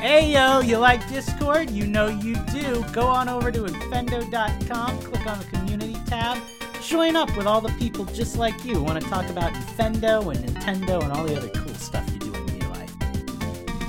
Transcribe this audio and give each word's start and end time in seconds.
Hey 0.00 0.30
yo, 0.32 0.60
you 0.60 0.76
like 0.76 1.08
Discord? 1.08 1.70
You 1.70 1.86
know 1.86 2.06
you 2.06 2.36
do. 2.52 2.84
Go 2.92 3.06
on 3.06 3.30
over 3.30 3.50
to 3.50 3.60
infendo.com, 3.60 4.98
click 5.00 5.26
on 5.26 5.38
the 5.38 5.44
community 5.46 5.96
tab, 6.06 6.38
join 6.82 7.16
up 7.16 7.34
with 7.34 7.46
all 7.46 7.62
the 7.62 7.72
people 7.78 8.04
just 8.04 8.36
like 8.36 8.62
you 8.62 8.74
who 8.74 8.82
want 8.82 9.02
to 9.02 9.08
talk 9.08 9.28
about 9.30 9.54
Infendo 9.54 10.30
and 10.34 10.44
Nintendo 10.44 11.02
and 11.02 11.12
all 11.12 11.24
the 11.24 11.36
other 11.36 11.48
cool 11.48 11.74
stuff 11.74 12.06
you 12.12 12.18
do 12.18 12.34
in 12.34 12.60
your 12.60 12.68
life. 12.70 12.92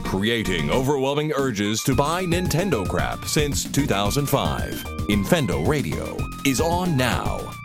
Creating 0.05 0.71
overwhelming 0.71 1.33
urges 1.33 1.83
to 1.83 1.93
buy 1.93 2.23
Nintendo 2.23 2.87
crap 2.87 3.25
since 3.25 3.69
2005. 3.69 4.73
Infendo 5.09 5.67
Radio 5.67 6.17
is 6.45 6.61
on 6.61 6.95
now. 6.95 7.56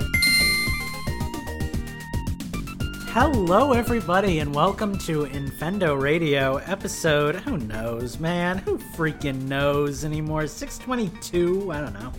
Hello, 3.15 3.75
everybody, 3.75 4.39
and 4.39 4.55
welcome 4.55 4.97
to 5.01 5.27
Infendo 5.27 6.01
Radio 6.01 6.57
episode. 6.57 7.35
Who 7.35 7.59
knows, 7.59 8.19
man? 8.19 8.57
Who 8.57 8.79
freaking 8.79 9.43
knows 9.43 10.07
anymore? 10.07 10.47
622? 10.47 11.71
I 11.73 11.83
don't 11.83 11.93
know. 11.93 12.11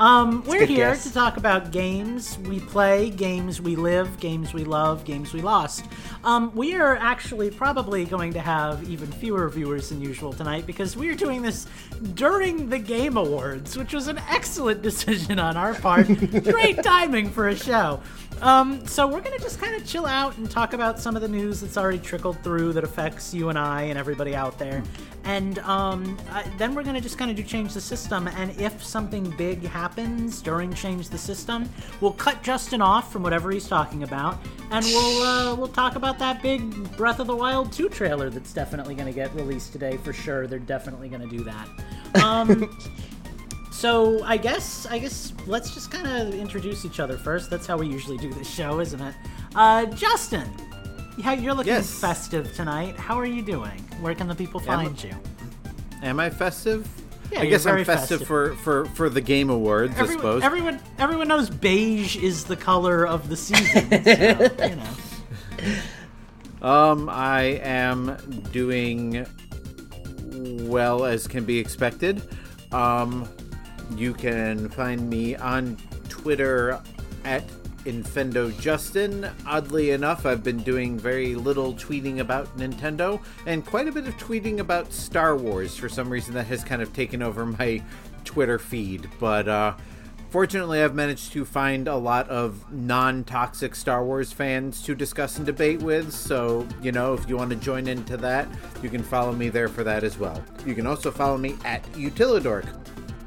Um, 0.00 0.42
we're 0.46 0.64
here 0.64 0.92
guess. 0.92 1.02
to 1.02 1.12
talk 1.12 1.36
about 1.36 1.72
games 1.72 2.38
we 2.38 2.58
play, 2.58 3.10
games 3.10 3.60
we 3.60 3.76
live, 3.76 4.18
games 4.18 4.54
we 4.54 4.64
love, 4.64 5.04
games 5.04 5.34
we 5.34 5.42
lost. 5.42 5.84
Um, 6.24 6.50
we 6.54 6.74
are 6.74 6.96
actually 6.96 7.50
probably 7.50 8.06
going 8.06 8.32
to 8.32 8.40
have 8.40 8.88
even 8.88 9.12
fewer 9.12 9.46
viewers 9.50 9.90
than 9.90 10.00
usual 10.00 10.32
tonight 10.32 10.64
because 10.64 10.96
we 10.96 11.10
are 11.10 11.14
doing 11.14 11.42
this 11.42 11.66
during 12.14 12.70
the 12.70 12.78
Game 12.78 13.18
Awards, 13.18 13.76
which 13.76 13.92
was 13.92 14.08
an 14.08 14.16
excellent 14.30 14.80
decision 14.90 15.38
on 15.38 15.58
our 15.58 15.74
part. 15.74 16.06
Great 16.06 16.82
timing 16.82 17.28
for 17.28 17.48
a 17.48 17.56
show. 17.56 18.00
Um, 18.40 18.86
so 18.86 19.06
we're 19.06 19.20
gonna 19.20 19.38
just 19.38 19.60
kind 19.60 19.74
of 19.74 19.86
chill 19.86 20.06
out 20.06 20.38
and 20.38 20.50
talk 20.50 20.72
about 20.72 20.98
some 20.98 21.14
of 21.14 21.20
the 21.20 21.28
news 21.28 21.60
that's 21.60 21.76
already 21.76 21.98
trickled 21.98 22.42
through 22.42 22.72
that 22.72 22.84
affects 22.84 23.34
you 23.34 23.50
and 23.50 23.58
I 23.58 23.82
and 23.82 23.98
everybody 23.98 24.34
out 24.34 24.58
there, 24.58 24.82
and 25.24 25.58
um, 25.58 26.18
uh, 26.30 26.42
then 26.56 26.74
we're 26.74 26.84
gonna 26.84 27.02
just 27.02 27.18
kind 27.18 27.30
of 27.30 27.36
do 27.36 27.42
change 27.42 27.74
the 27.74 27.82
system. 27.82 28.28
And 28.28 28.58
if 28.58 28.82
something 28.82 29.28
big 29.36 29.62
happens 29.66 29.89
during 29.96 30.72
change 30.72 31.08
the 31.08 31.18
system, 31.18 31.68
we'll 32.00 32.12
cut 32.12 32.42
Justin 32.42 32.80
off 32.80 33.12
from 33.12 33.22
whatever 33.22 33.50
he's 33.50 33.68
talking 33.68 34.02
about, 34.02 34.38
and 34.70 34.84
we'll 34.86 35.22
uh, 35.22 35.54
we'll 35.54 35.68
talk 35.68 35.96
about 35.96 36.18
that 36.18 36.42
big 36.42 36.96
Breath 36.96 37.18
of 37.20 37.26
the 37.26 37.36
Wild 37.36 37.72
2 37.72 37.88
trailer 37.88 38.30
that's 38.30 38.52
definitely 38.52 38.94
gonna 38.94 39.12
get 39.12 39.34
released 39.34 39.72
today 39.72 39.96
for 39.98 40.12
sure. 40.12 40.46
They're 40.46 40.58
definitely 40.58 41.08
gonna 41.08 41.26
do 41.26 41.44
that. 41.44 41.68
Um, 42.22 42.76
So 43.72 44.22
I 44.24 44.36
guess 44.36 44.84
I 44.86 44.98
guess 44.98 45.32
let's 45.46 45.72
just 45.72 45.90
kind 45.90 46.06
of 46.06 46.34
introduce 46.34 46.84
each 46.84 47.00
other 47.00 47.16
first. 47.16 47.48
That's 47.50 47.66
how 47.66 47.78
we 47.78 47.86
usually 47.86 48.18
do 48.18 48.32
this 48.34 48.48
show, 48.52 48.80
isn't 48.80 49.00
it? 49.00 49.14
Uh, 49.54 49.86
Justin, 49.86 50.50
yeah, 51.16 51.32
you're 51.32 51.54
looking 51.54 51.72
Yes. 51.72 51.98
festive 52.00 52.52
tonight. 52.54 52.96
How 52.98 53.18
are 53.18 53.24
you 53.26 53.42
doing? 53.42 53.78
Where 54.00 54.14
can 54.14 54.26
the 54.28 54.34
people 54.34 54.60
Am- 54.62 54.66
find 54.66 55.02
you? 55.02 55.14
Am 56.02 56.18
I 56.20 56.28
festive? 56.30 56.86
Yeah, 57.32 57.40
I 57.42 57.46
guess 57.46 57.64
very 57.64 57.80
I'm 57.80 57.84
festive, 57.86 58.20
festive. 58.20 58.26
for 58.28 58.54
for 58.56 58.84
for 58.86 59.08
the 59.08 59.20
Game 59.20 59.50
Awards, 59.50 59.94
I 59.96 60.00
Everyone, 60.00 60.16
suppose. 60.18 60.42
everyone, 60.42 60.80
everyone 60.98 61.28
knows 61.28 61.48
beige 61.50 62.16
is 62.16 62.44
the 62.44 62.56
color 62.56 63.06
of 63.06 63.28
the 63.28 63.36
season. 63.36 63.88
so, 63.90 64.66
you 64.66 64.76
know. 64.76 64.84
Um, 66.62 67.08
I 67.08 67.58
am 67.62 68.18
doing 68.52 69.26
well 70.68 71.06
as 71.06 71.26
can 71.26 71.44
be 71.44 71.58
expected. 71.58 72.22
Um, 72.70 73.26
you 73.96 74.12
can 74.12 74.68
find 74.68 75.08
me 75.08 75.36
on 75.36 75.78
Twitter 76.10 76.78
at 77.24 77.44
Infendo 77.84 78.58
Justin. 78.60 79.30
Oddly 79.46 79.90
enough, 79.90 80.26
I've 80.26 80.42
been 80.42 80.62
doing 80.62 80.98
very 80.98 81.34
little 81.34 81.74
tweeting 81.74 82.20
about 82.20 82.56
Nintendo 82.56 83.22
and 83.46 83.64
quite 83.64 83.88
a 83.88 83.92
bit 83.92 84.06
of 84.06 84.16
tweeting 84.16 84.58
about 84.58 84.92
Star 84.92 85.36
Wars. 85.36 85.76
For 85.76 85.88
some 85.88 86.10
reason, 86.10 86.34
that 86.34 86.46
has 86.46 86.64
kind 86.64 86.82
of 86.82 86.92
taken 86.92 87.22
over 87.22 87.46
my 87.46 87.82
Twitter 88.24 88.58
feed. 88.58 89.08
But 89.18 89.48
uh, 89.48 89.74
fortunately, 90.30 90.82
I've 90.82 90.94
managed 90.94 91.32
to 91.32 91.44
find 91.44 91.88
a 91.88 91.96
lot 91.96 92.28
of 92.28 92.72
non 92.72 93.24
toxic 93.24 93.74
Star 93.74 94.04
Wars 94.04 94.32
fans 94.32 94.82
to 94.82 94.94
discuss 94.94 95.36
and 95.36 95.46
debate 95.46 95.80
with. 95.82 96.12
So, 96.12 96.66
you 96.82 96.92
know, 96.92 97.14
if 97.14 97.28
you 97.28 97.36
want 97.36 97.50
to 97.50 97.56
join 97.56 97.86
into 97.86 98.16
that, 98.18 98.48
you 98.82 98.88
can 98.88 99.02
follow 99.02 99.32
me 99.32 99.48
there 99.48 99.68
for 99.68 99.84
that 99.84 100.04
as 100.04 100.18
well. 100.18 100.42
You 100.64 100.74
can 100.74 100.86
also 100.86 101.10
follow 101.10 101.38
me 101.38 101.56
at 101.64 101.82
Utilidork 101.92 102.68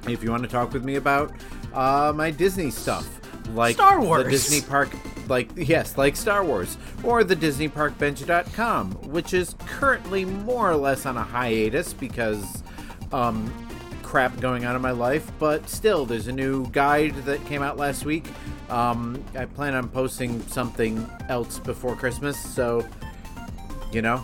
if 0.07 0.23
you 0.23 0.31
want 0.31 0.43
to 0.43 0.49
talk 0.49 0.73
with 0.73 0.83
me 0.83 0.95
about 0.95 1.31
uh, 1.73 2.11
my 2.15 2.29
Disney 2.31 2.69
stuff, 2.69 3.21
like 3.49 3.75
Star 3.75 4.01
Wars. 4.01 4.23
the 4.23 4.29
Disney 4.31 4.61
Park, 4.61 4.89
like 5.27 5.49
yes, 5.55 5.97
like 5.97 6.15
Star 6.15 6.43
Wars, 6.43 6.77
or 7.03 7.23
the 7.23 7.35
Disney 7.35 7.67
Park 7.67 7.97
DisneyParkBench.com, 7.97 8.91
which 9.11 9.33
is 9.33 9.55
currently 9.65 10.25
more 10.25 10.69
or 10.69 10.75
less 10.75 11.05
on 11.05 11.17
a 11.17 11.23
hiatus 11.23 11.93
because 11.93 12.63
um, 13.11 13.51
crap 14.01 14.39
going 14.39 14.65
on 14.65 14.75
in 14.75 14.81
my 14.81 14.91
life. 14.91 15.31
But 15.39 15.69
still, 15.69 16.05
there's 16.05 16.27
a 16.27 16.31
new 16.31 16.67
guide 16.69 17.15
that 17.25 17.43
came 17.45 17.61
out 17.61 17.77
last 17.77 18.05
week. 18.05 18.25
Um, 18.69 19.23
I 19.37 19.45
plan 19.45 19.75
on 19.75 19.89
posting 19.89 20.41
something 20.47 21.09
else 21.29 21.59
before 21.59 21.95
Christmas, 21.95 22.37
so 22.39 22.87
you 23.91 24.01
know, 24.01 24.23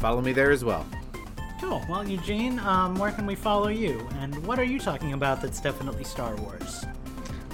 follow 0.00 0.20
me 0.20 0.32
there 0.32 0.50
as 0.50 0.64
well. 0.64 0.86
Cool. 1.60 1.82
Well, 1.88 2.06
Eugene, 2.06 2.58
um, 2.60 2.96
where 2.96 3.12
can 3.12 3.26
we 3.26 3.34
follow 3.34 3.68
you? 3.68 4.06
And 4.18 4.34
what 4.46 4.58
are 4.58 4.64
you 4.64 4.78
talking 4.78 5.12
about 5.12 5.40
that's 5.40 5.60
definitely 5.60 6.04
Star 6.04 6.34
Wars? 6.36 6.84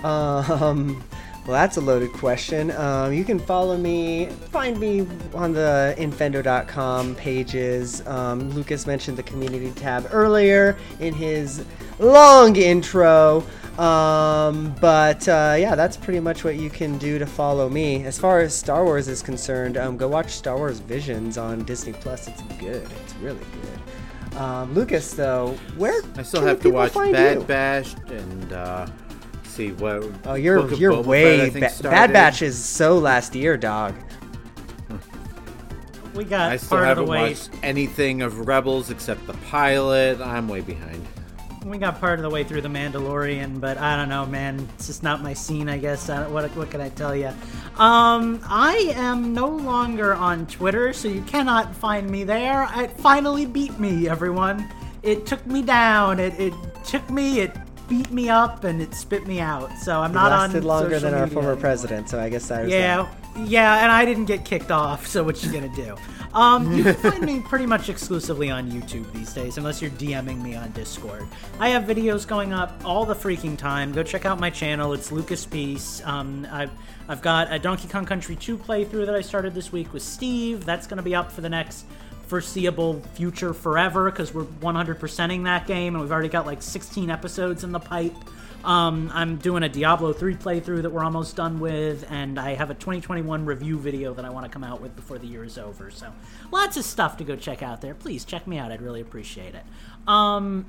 Um, 0.04 1.02
well, 1.46 1.54
that's 1.54 1.78
a 1.78 1.80
loaded 1.80 2.12
question. 2.12 2.70
Um, 2.72 3.12
you 3.12 3.24
can 3.24 3.38
follow 3.38 3.76
me, 3.76 4.26
find 4.52 4.78
me 4.78 5.06
on 5.34 5.52
the 5.52 5.94
Infendo.com 5.98 7.14
pages. 7.16 8.06
Um, 8.06 8.50
Lucas 8.50 8.86
mentioned 8.86 9.16
the 9.16 9.22
community 9.22 9.70
tab 9.72 10.06
earlier 10.12 10.76
in 11.00 11.14
his 11.14 11.64
long 11.98 12.56
intro. 12.56 13.42
Um, 13.78 14.74
but 14.80 15.26
uh, 15.28 15.56
yeah, 15.58 15.74
that's 15.74 15.96
pretty 15.96 16.20
much 16.20 16.44
what 16.44 16.56
you 16.56 16.68
can 16.68 16.98
do 16.98 17.18
to 17.18 17.26
follow 17.26 17.70
me. 17.70 18.04
As 18.04 18.18
far 18.18 18.40
as 18.40 18.54
Star 18.54 18.84
Wars 18.84 19.08
is 19.08 19.22
concerned, 19.22 19.78
um, 19.78 19.96
go 19.96 20.06
watch 20.08 20.32
Star 20.32 20.58
Wars 20.58 20.80
Visions 20.80 21.38
on 21.38 21.64
Disney 21.64 21.94
Plus. 21.94 22.28
It's 22.28 22.42
good. 22.58 22.86
It's 23.02 23.14
really 23.16 23.38
good. 23.38 24.36
Um, 24.36 24.74
Lucas, 24.74 25.14
though, 25.14 25.58
where 25.76 26.02
I 26.16 26.22
still 26.22 26.42
have 26.42 26.60
to 26.60 26.70
watch 26.70 26.92
Bad 26.94 27.38
you? 27.38 27.44
Bash 27.44 27.94
and 28.08 28.52
uh, 28.52 28.86
see 29.50 29.72
what. 29.72 30.04
Oh, 30.24 30.34
you're 30.34 30.62
Book 30.62 30.78
you're 30.78 31.00
way 31.00 31.50
Fett, 31.50 31.72
think, 31.72 31.82
ba- 31.82 31.90
Bad 31.90 32.12
Batch 32.12 32.42
is 32.42 32.62
so 32.62 32.98
last 32.98 33.34
year, 33.34 33.56
dog. 33.56 33.94
We 36.12 36.24
got 36.24 36.50
I 36.50 36.56
still 36.56 36.78
part 36.78 36.88
of 36.88 37.06
the 37.06 37.10
way. 37.10 37.30
watched 37.30 37.50
anything 37.62 38.22
of 38.22 38.48
Rebels 38.48 38.90
except 38.90 39.24
the 39.28 39.32
pilot. 39.48 40.20
I'm 40.20 40.48
way 40.48 40.60
behind. 40.60 41.06
We 41.64 41.78
got 41.78 42.00
part 42.00 42.18
of 42.18 42.24
the 42.24 42.30
way 42.30 42.42
through 42.42 42.62
the 42.62 42.68
Mandalorian, 42.68 43.60
but 43.60 43.78
I 43.78 43.94
don't 43.94 44.08
know, 44.08 44.26
man. 44.26 44.66
It's 44.74 44.88
just 44.88 45.04
not 45.04 45.22
my 45.22 45.34
scene, 45.34 45.68
I 45.68 45.78
guess. 45.78 46.08
I, 46.08 46.26
what 46.26 46.50
what 46.56 46.68
can 46.70 46.80
I 46.80 46.88
tell 46.88 47.14
you? 47.14 47.28
Um, 47.76 48.40
I 48.44 48.92
am 48.96 49.32
no 49.32 49.46
longer 49.46 50.14
on 50.14 50.46
Twitter, 50.46 50.92
so 50.92 51.06
you 51.06 51.22
cannot 51.22 51.76
find 51.76 52.10
me 52.10 52.24
there. 52.24 52.68
It 52.74 52.90
finally 52.90 53.46
beat 53.46 53.78
me, 53.78 54.08
everyone. 54.08 54.68
It 55.02 55.26
took 55.26 55.46
me 55.46 55.62
down. 55.62 56.18
It 56.18 56.38
it 56.40 56.54
took 56.84 57.08
me. 57.08 57.40
It 57.40 57.56
beat 57.90 58.10
me 58.10 58.30
up, 58.30 58.64
and 58.64 58.80
it 58.80 58.94
spit 58.94 59.26
me 59.26 59.40
out. 59.40 59.76
So 59.78 60.00
I'm 60.00 60.12
It 60.12 60.14
not 60.14 60.30
lasted 60.30 60.62
on 60.62 60.68
longer 60.68 60.94
social 60.94 61.10
than 61.10 61.14
our 61.20 61.26
former 61.26 61.50
anymore. 61.50 61.60
president, 61.60 62.08
so 62.08 62.18
I 62.18 62.30
guess 62.30 62.48
that 62.48 62.62
was 62.64 62.72
Yeah, 62.72 63.06
yeah, 63.36 63.82
and 63.82 63.92
I 63.92 64.06
didn't 64.06 64.24
get 64.24 64.46
kicked 64.46 64.70
off, 64.70 65.06
so 65.06 65.22
what 65.22 65.42
you 65.44 65.52
gonna 65.52 65.68
do? 65.76 65.94
Um, 66.32 66.72
you 66.72 66.84
can 66.84 66.94
find 67.10 67.22
me 67.22 67.40
pretty 67.40 67.66
much 67.66 67.88
exclusively 67.88 68.50
on 68.50 68.70
YouTube 68.70 69.12
these 69.12 69.32
days, 69.34 69.58
unless 69.58 69.82
you're 69.82 69.90
DMing 69.92 70.40
me 70.40 70.54
on 70.56 70.70
Discord. 70.70 71.26
I 71.58 71.68
have 71.70 71.82
videos 71.84 72.26
going 72.26 72.52
up 72.52 72.80
all 72.84 73.04
the 73.04 73.14
freaking 73.16 73.58
time. 73.58 73.92
Go 73.92 74.02
check 74.02 74.24
out 74.24 74.38
my 74.40 74.48
channel. 74.50 74.92
It's 74.94 75.10
Lucas 75.12 75.44
Peace. 75.44 76.00
Um, 76.04 76.46
I've 76.50 76.70
I've 77.08 77.20
got 77.22 77.52
a 77.52 77.58
Donkey 77.58 77.88
Kong 77.88 78.06
Country 78.06 78.36
2 78.36 78.56
playthrough 78.56 79.06
that 79.06 79.14
I 79.16 79.20
started 79.20 79.52
this 79.54 79.72
week 79.72 79.92
with 79.92 80.02
Steve. 80.04 80.64
That's 80.64 80.86
gonna 80.86 81.02
be 81.02 81.14
up 81.16 81.32
for 81.32 81.40
the 81.40 81.48
next 81.50 81.84
foreseeable 82.30 83.00
future 83.14 83.52
forever 83.52 84.08
because 84.08 84.32
we're 84.32 84.44
100%ing 84.44 85.42
that 85.42 85.66
game 85.66 85.94
and 85.94 86.00
we've 86.00 86.12
already 86.12 86.28
got 86.28 86.46
like 86.46 86.62
16 86.62 87.10
episodes 87.10 87.64
in 87.64 87.72
the 87.72 87.80
pipe. 87.80 88.14
Um, 88.64 89.10
I'm 89.12 89.36
doing 89.36 89.64
a 89.64 89.68
Diablo 89.68 90.12
3 90.12 90.36
playthrough 90.36 90.82
that 90.82 90.90
we're 90.90 91.02
almost 91.02 91.34
done 91.34 91.58
with, 91.58 92.06
and 92.08 92.38
I 92.38 92.54
have 92.54 92.70
a 92.70 92.74
2021 92.74 93.44
review 93.44 93.78
video 93.78 94.14
that 94.14 94.24
I 94.24 94.30
want 94.30 94.44
to 94.44 94.50
come 94.52 94.62
out 94.62 94.80
with 94.80 94.94
before 94.94 95.18
the 95.18 95.26
year 95.26 95.42
is 95.42 95.58
over. 95.58 95.90
So, 95.90 96.12
lots 96.52 96.76
of 96.76 96.84
stuff 96.84 97.16
to 97.16 97.24
go 97.24 97.36
check 97.36 97.62
out 97.62 97.80
there. 97.80 97.94
Please 97.94 98.24
check 98.24 98.46
me 98.46 98.58
out, 98.58 98.70
I'd 98.70 98.82
really 98.82 99.00
appreciate 99.00 99.54
it. 99.54 99.64
Um, 100.06 100.66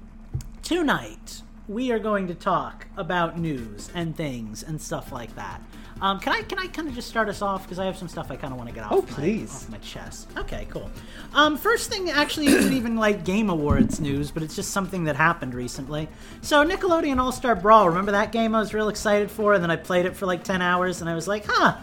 tonight, 0.64 1.42
we 1.68 1.92
are 1.92 2.00
going 2.00 2.28
to 2.28 2.34
talk 2.34 2.88
about 2.96 3.38
news 3.38 3.92
and 3.94 4.16
things 4.16 4.64
and 4.64 4.82
stuff 4.82 5.12
like 5.12 5.36
that. 5.36 5.62
Um, 6.02 6.20
can 6.20 6.34
I 6.34 6.42
can 6.42 6.58
I 6.58 6.66
kind 6.68 6.88
of 6.88 6.96
just 6.96 7.08
start 7.08 7.30
us 7.30 7.42
off 7.44 7.64
because 7.64 7.78
I 7.78 7.86
have 7.86 7.96
some 7.96 8.08
stuff 8.08 8.32
I 8.32 8.36
kind 8.36 8.52
of 8.52 8.58
want 8.58 8.70
to 8.70 8.76
get 8.76 8.84
off. 8.86 8.92
Oh, 8.92 9.02
my- 9.04 9.08
please. 9.08 9.54
off 9.54 9.70
my 9.70 9.78
chest. 9.78 10.30
Okay, 10.38 10.66
cool. 10.72 10.90
Um, 11.34 11.58
first 11.58 11.92
thing 11.92 12.10
actually 12.10 12.48
isn't 12.48 12.74
even 12.74 12.96
like 12.96 13.24
Game 13.24 13.50
Awards 13.52 14.00
news, 14.00 14.32
but 14.32 14.42
it's 14.42 14.56
just 14.56 14.72
something 14.72 15.04
that 15.04 15.16
happened 15.16 15.54
recently. 15.54 16.10
So 16.42 16.66
Nickelodeon 16.66 17.20
All 17.20 17.32
Star 17.32 17.56
Brawl, 17.56 17.88
remember 17.88 18.12
that 18.14 18.32
game 18.32 18.56
I 18.56 18.60
was 18.60 18.74
real 18.74 18.90
excited 18.90 19.30
for, 19.30 19.54
and 19.54 19.64
then 19.64 19.70
I 19.70 19.76
played 19.76 20.06
it 20.08 20.16
for 20.16 20.26
like 20.26 20.44
ten 20.44 20.62
hours, 20.62 21.02
and 21.02 21.10
I 21.10 21.14
was 21.14 21.28
like, 21.28 21.46
huh, 21.48 21.78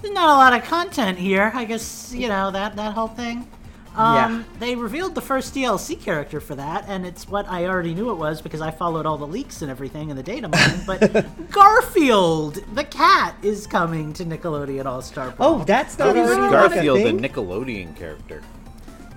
there's 0.00 0.14
not 0.14 0.28
a 0.28 0.32
lot 0.32 0.52
of 0.52 0.62
content 0.68 1.18
here. 1.18 1.50
I 1.54 1.64
guess 1.64 2.12
you 2.14 2.28
know 2.28 2.50
that 2.52 2.76
that 2.76 2.92
whole 2.94 3.08
thing. 3.08 3.48
Um, 3.96 4.14
Yeah. 4.14 4.42
They 4.58 4.76
revealed 4.76 5.14
the 5.14 5.20
first 5.20 5.54
DLC 5.54 6.00
character 6.00 6.40
for 6.40 6.54
that, 6.54 6.84
and 6.86 7.06
it's 7.06 7.26
what 7.28 7.48
I 7.48 7.66
already 7.66 7.94
knew 7.94 8.10
it 8.10 8.16
was 8.16 8.42
because 8.42 8.60
I 8.60 8.70
followed 8.70 9.06
all 9.06 9.16
the 9.18 9.26
leaks 9.26 9.62
and 9.62 9.70
everything 9.70 10.10
in 10.10 10.16
the 10.16 10.22
data 10.22 10.48
mining. 10.48 10.80
But 10.86 11.26
Garfield, 11.50 12.56
the 12.74 12.84
cat, 12.84 13.34
is 13.42 13.66
coming 13.66 14.12
to 14.14 14.24
Nickelodeon 14.24 14.84
All 14.86 15.02
Star. 15.02 15.34
Oh, 15.40 15.64
that's 15.64 15.98
not 15.98 16.16
is 16.16 16.28
already 16.28 16.40
like 16.42 16.50
a 16.50 16.52
Garfield 16.52 16.98
a 16.98 17.02
thing? 17.02 17.20
Nickelodeon 17.20 17.96
character? 17.96 18.42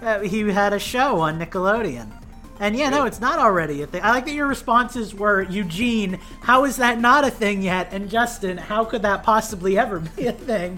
Uh, 0.01 0.19
he 0.21 0.39
had 0.49 0.71
a 0.73 0.79
show 0.79 1.19
on 1.19 1.39
Nickelodeon. 1.39 2.09
And 2.61 2.75
yeah, 2.75 2.89
no, 2.89 3.05
it's 3.05 3.21
not 3.21 3.39
already 3.39 3.81
a 3.83 3.87
thing. 3.87 4.01
I 4.03 4.11
like 4.11 4.25
that 4.25 4.33
your 4.33 4.47
responses 4.47 5.15
were 5.15 5.43
Eugene, 5.43 6.19
how 6.41 6.65
is 6.65 6.75
that 6.77 6.99
not 6.99 7.25
a 7.25 7.31
thing 7.31 7.61
yet? 7.61 7.89
And 7.93 8.09
Justin, 8.09 8.57
how 8.57 8.83
could 8.83 9.01
that 9.03 9.23
possibly 9.23 9.77
ever 9.77 9.99
be 9.99 10.27
a 10.27 10.33
thing? 10.33 10.73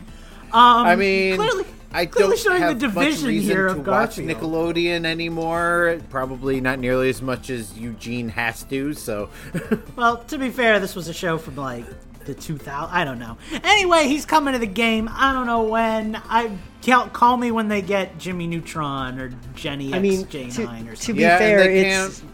Um, 0.54 0.86
I 0.86 0.96
mean, 0.96 1.38
clearly, 1.38 1.66
I 1.94 2.06
clearly 2.06 2.36
don't 2.38 2.44
showing 2.44 2.62
have 2.62 2.80
the 2.80 2.88
division 2.88 3.22
much 3.22 3.28
reason 3.28 3.56
here 3.56 3.68
to 3.74 3.82
watch 3.82 4.16
Nickelodeon 4.18 5.06
anymore. 5.06 6.00
Probably 6.10 6.62
not 6.62 6.80
nearly 6.80 7.10
as 7.10 7.22
much 7.22 7.50
as 7.50 7.78
Eugene 7.78 8.30
has 8.30 8.64
to. 8.66 8.94
So, 8.94 9.30
Well, 9.96 10.18
to 10.26 10.38
be 10.38 10.50
fair, 10.50 10.80
this 10.80 10.96
was 10.96 11.08
a 11.08 11.14
show 11.14 11.38
from 11.38 11.56
like 11.58 11.86
the 12.26 12.34
2000. 12.34 12.94
I 12.96 13.04
don't 13.04 13.20
know. 13.20 13.38
Anyway, 13.64 14.08
he's 14.08 14.26
coming 14.26 14.54
to 14.54 14.60
the 14.60 14.66
game. 14.68 15.10
I 15.12 15.34
don't 15.34 15.48
know 15.48 15.64
when. 15.64 16.16
I 16.30 16.58
call, 16.86 17.08
call 17.10 17.36
me 17.38 17.52
when 17.52 17.68
they 17.68 17.82
get 17.82 18.18
Jimmy 18.18 18.48
Neutron 18.48 19.20
or 19.20 19.34
Jenny 19.56 19.94
I 19.94 20.00
mean, 20.00 20.26
XJ9 20.26 20.30
to, 20.30 20.42
or 20.46 20.52
something. 20.52 20.96
to 20.96 21.14
be 21.14 21.22
Yeah, 21.22 21.38
fair, 21.38 21.58
they 21.60 21.80
it's. 21.80 22.20
can't- 22.20 22.32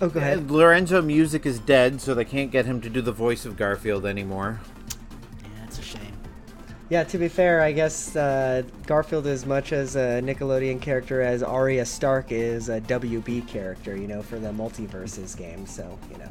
Oh, 0.00 0.08
go 0.08 0.18
ahead. 0.18 0.50
Lorenzo 0.50 1.00
Music 1.00 1.46
is 1.46 1.60
dead, 1.60 2.00
so 2.00 2.14
they 2.14 2.24
can't 2.24 2.50
get 2.50 2.66
him 2.66 2.80
to 2.80 2.90
do 2.90 3.00
the 3.00 3.12
voice 3.12 3.46
of 3.46 3.56
Garfield 3.56 4.04
anymore. 4.04 4.60
Yeah, 6.94 7.02
to 7.02 7.18
be 7.18 7.26
fair, 7.26 7.60
I 7.60 7.72
guess 7.72 8.14
uh, 8.14 8.62
Garfield 8.86 9.26
is 9.26 9.46
much 9.46 9.72
as 9.72 9.96
a 9.96 10.22
Nickelodeon 10.22 10.80
character 10.80 11.22
as 11.22 11.42
Arya 11.42 11.84
Stark 11.84 12.30
is 12.30 12.68
a 12.68 12.80
WB 12.82 13.48
character, 13.48 13.96
you 13.96 14.06
know, 14.06 14.22
for 14.22 14.38
the 14.38 14.50
multiverses 14.50 15.36
game. 15.36 15.66
So, 15.66 15.98
you 16.08 16.18
know. 16.18 16.30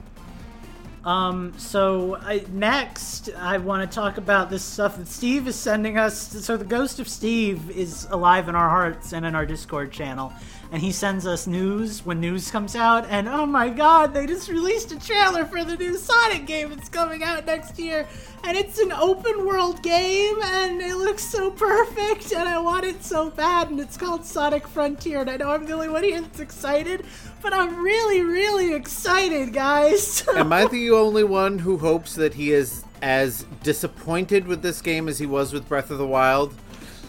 Um, 1.04 1.54
so 1.58 2.16
I, 2.16 2.46
next, 2.54 3.30
I 3.38 3.58
want 3.58 3.92
to 3.92 3.94
talk 3.94 4.18
about 4.18 4.50
this 4.50 4.64
stuff 4.64 4.96
that 4.96 5.10
Steve 5.10 5.50
is 5.50 5.58
sending 5.58 5.98
us. 5.98 6.46
So 6.46 6.56
the 6.56 6.64
ghost 6.64 7.02
of 7.02 7.10
Steve 7.10 7.70
is 7.70 8.08
alive 8.10 8.48
in 8.48 8.56
our 8.56 8.70
hearts 8.70 9.12
and 9.12 9.26
in 9.26 9.36
our 9.36 9.46
Discord 9.46 9.92
channel, 9.92 10.32
and 10.74 10.82
he 10.82 10.92
sends 10.92 11.28
us 11.28 11.46
news 11.46 12.04
when 12.04 12.20
news 12.20 12.50
comes 12.50 12.76
out. 12.76 13.06
And 13.08 13.30
oh 13.30 13.46
my 13.46 13.70
God, 13.70 14.12
they 14.12 14.26
just 14.26 14.50
released 14.50 14.92
a 14.92 15.00
trailer 15.00 15.46
for 15.46 15.64
the 15.64 15.78
new 15.78 15.96
Sonic 15.96 16.48
game. 16.48 16.72
It's 16.72 16.90
coming 16.90 17.22
out 17.22 17.46
next 17.46 17.78
year, 17.78 18.08
and 18.44 18.58
it's 18.58 18.80
an 18.80 18.92
open 18.92 19.46
world 19.46 19.84
game, 19.84 20.42
and 20.42 20.82
it 20.82 20.96
looks 20.96 21.24
so 21.24 21.52
perfect, 21.52 22.34
and 22.34 22.50
I 22.50 22.58
want 22.58 22.86
it 22.86 23.04
so 23.04 23.30
bad. 23.30 23.70
And 23.70 23.80
it's 23.80 23.98
called 23.98 24.26
Sonic 24.26 24.68
Frontier, 24.68 25.22
and 25.22 25.30
I 25.30 25.38
know 25.38 25.52
I'm 25.52 25.68
the 25.68 25.74
only 25.74 25.90
one 25.90 26.04
here 26.04 26.20
that's 26.20 26.40
excited, 26.40 27.06
but 27.44 27.54
I'm 27.54 27.84
really, 27.84 28.22
really 28.22 28.74
excited, 28.74 29.54
guys. 29.54 30.28
Am 30.36 30.52
I 30.52 30.66
the 30.66 30.90
only 30.90 31.24
one 31.24 31.60
who 31.60 31.78
hopes 31.78 32.16
that 32.16 32.34
he 32.34 32.52
is 32.52 32.84
as 33.04 33.46
disappointed 33.62 34.48
with 34.48 34.64
this 34.64 34.82
game 34.82 35.08
as 35.08 35.20
he 35.20 35.28
was 35.28 35.54
with 35.54 35.70
Breath 35.70 35.92
of 35.92 36.00
the 36.00 36.08
Wild? 36.08 36.56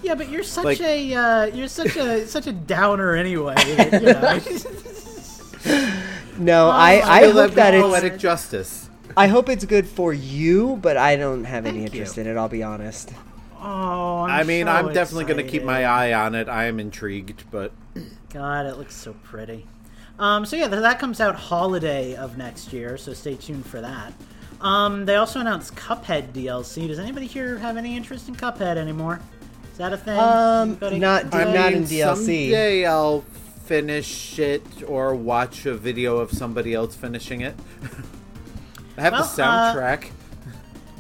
Yeah, 0.05 0.15
but 0.15 0.29
you're 0.29 0.43
such 0.45 0.65
Like- 0.65 0.81
a 0.83 1.15
uh, 1.15 1.45
you're 1.47 1.67
such 1.69 1.97
a 1.97 2.27
such 2.37 2.47
a 2.47 2.53
downer 2.53 3.15
anyway. 3.17 3.55
You 3.67 4.01
know? 4.01 4.41
No, 6.37 6.67
Oh, 6.67 6.71
I, 6.71 6.97
I 6.97 7.17
I 7.19 7.21
Feel 7.23 7.33
hope 7.33 7.53
that 7.53 7.75
it's. 7.75 7.83
poetic 7.87 8.19
justice. 8.19 8.91
I 9.17 9.29
hope 9.29 9.49
it's 9.49 9.65
good 9.65 9.87
for 9.87 10.12
you, 10.12 10.79
but 10.83 10.97
I 10.97 11.15
don't 11.17 11.45
have 11.45 11.65
any 11.65 11.79
Thank 11.81 11.95
you. 11.95 12.01
interest 12.01 12.19
in 12.19 12.27
it. 12.27 12.37
I'll 12.37 12.49
be 12.49 12.62
honest. 12.65 13.12
oh, 13.62 14.23
I'm 14.25 14.31
I 14.41 14.43
mean, 14.43 14.67
so 14.67 14.73
I'm 14.73 14.93
definitely 14.93 15.25
going 15.27 15.45
to 15.45 15.49
keep 15.51 15.62
my 15.62 15.85
eye 15.85 16.12
on 16.12 16.35
it. 16.35 16.49
I 16.49 16.65
am 16.65 16.81
intrigued, 16.81 17.45
but 17.53 17.71
God, 18.31 18.67
it 18.67 18.77
looks 18.79 18.97
so 18.97 19.15
pretty. 19.23 19.67
Um, 20.19 20.45
so 20.45 20.56
yeah, 20.56 20.67
that 20.67 20.99
comes 20.99 21.21
out 21.21 21.37
holiday 21.37 22.17
of 22.17 22.37
next 22.37 22.73
year. 22.73 22.99
So 22.99 23.12
stay 23.15 23.37
tuned 23.37 23.65
for 23.65 23.81
that. 23.81 24.12
Um, 24.61 25.05
they 25.06 25.15
also 25.17 25.39
announced 25.41 25.77
Cuphead 25.77 26.33
DLC. 26.33 26.89
Does 26.89 26.99
anybody 26.99 27.27
here 27.27 27.59
have 27.59 27.77
any 27.77 27.97
interest 27.97 28.29
in 28.29 28.35
Cuphead 28.35 28.77
anymore? 28.77 29.21
Is 29.75 29.79
that 29.79 29.93
a 29.93 29.97
thing? 29.97 30.17
Um, 30.17 30.79
not- 31.00 31.32
play? 31.32 31.43
I 31.43 31.53
not 31.53 31.73
mean, 31.73 31.82
in 31.82 31.88
DLC. 31.88 32.44
Someday 32.44 32.87
I'll 32.87 33.23
finish 33.65 34.38
it 34.38 34.62
or 34.87 35.17
watch 35.17 35.67
a 35.67 35.75
video 35.75 36.19
of 36.19 36.31
somebody 36.31 36.75
else 36.75 36.94
finishing 36.94 37.41
it. 37.41 37.56
I 38.97 39.00
have 39.00 39.12
Well, 39.15 39.25
the 39.25 39.43
uh, 39.43 39.75
soundtrack. 39.75 40.11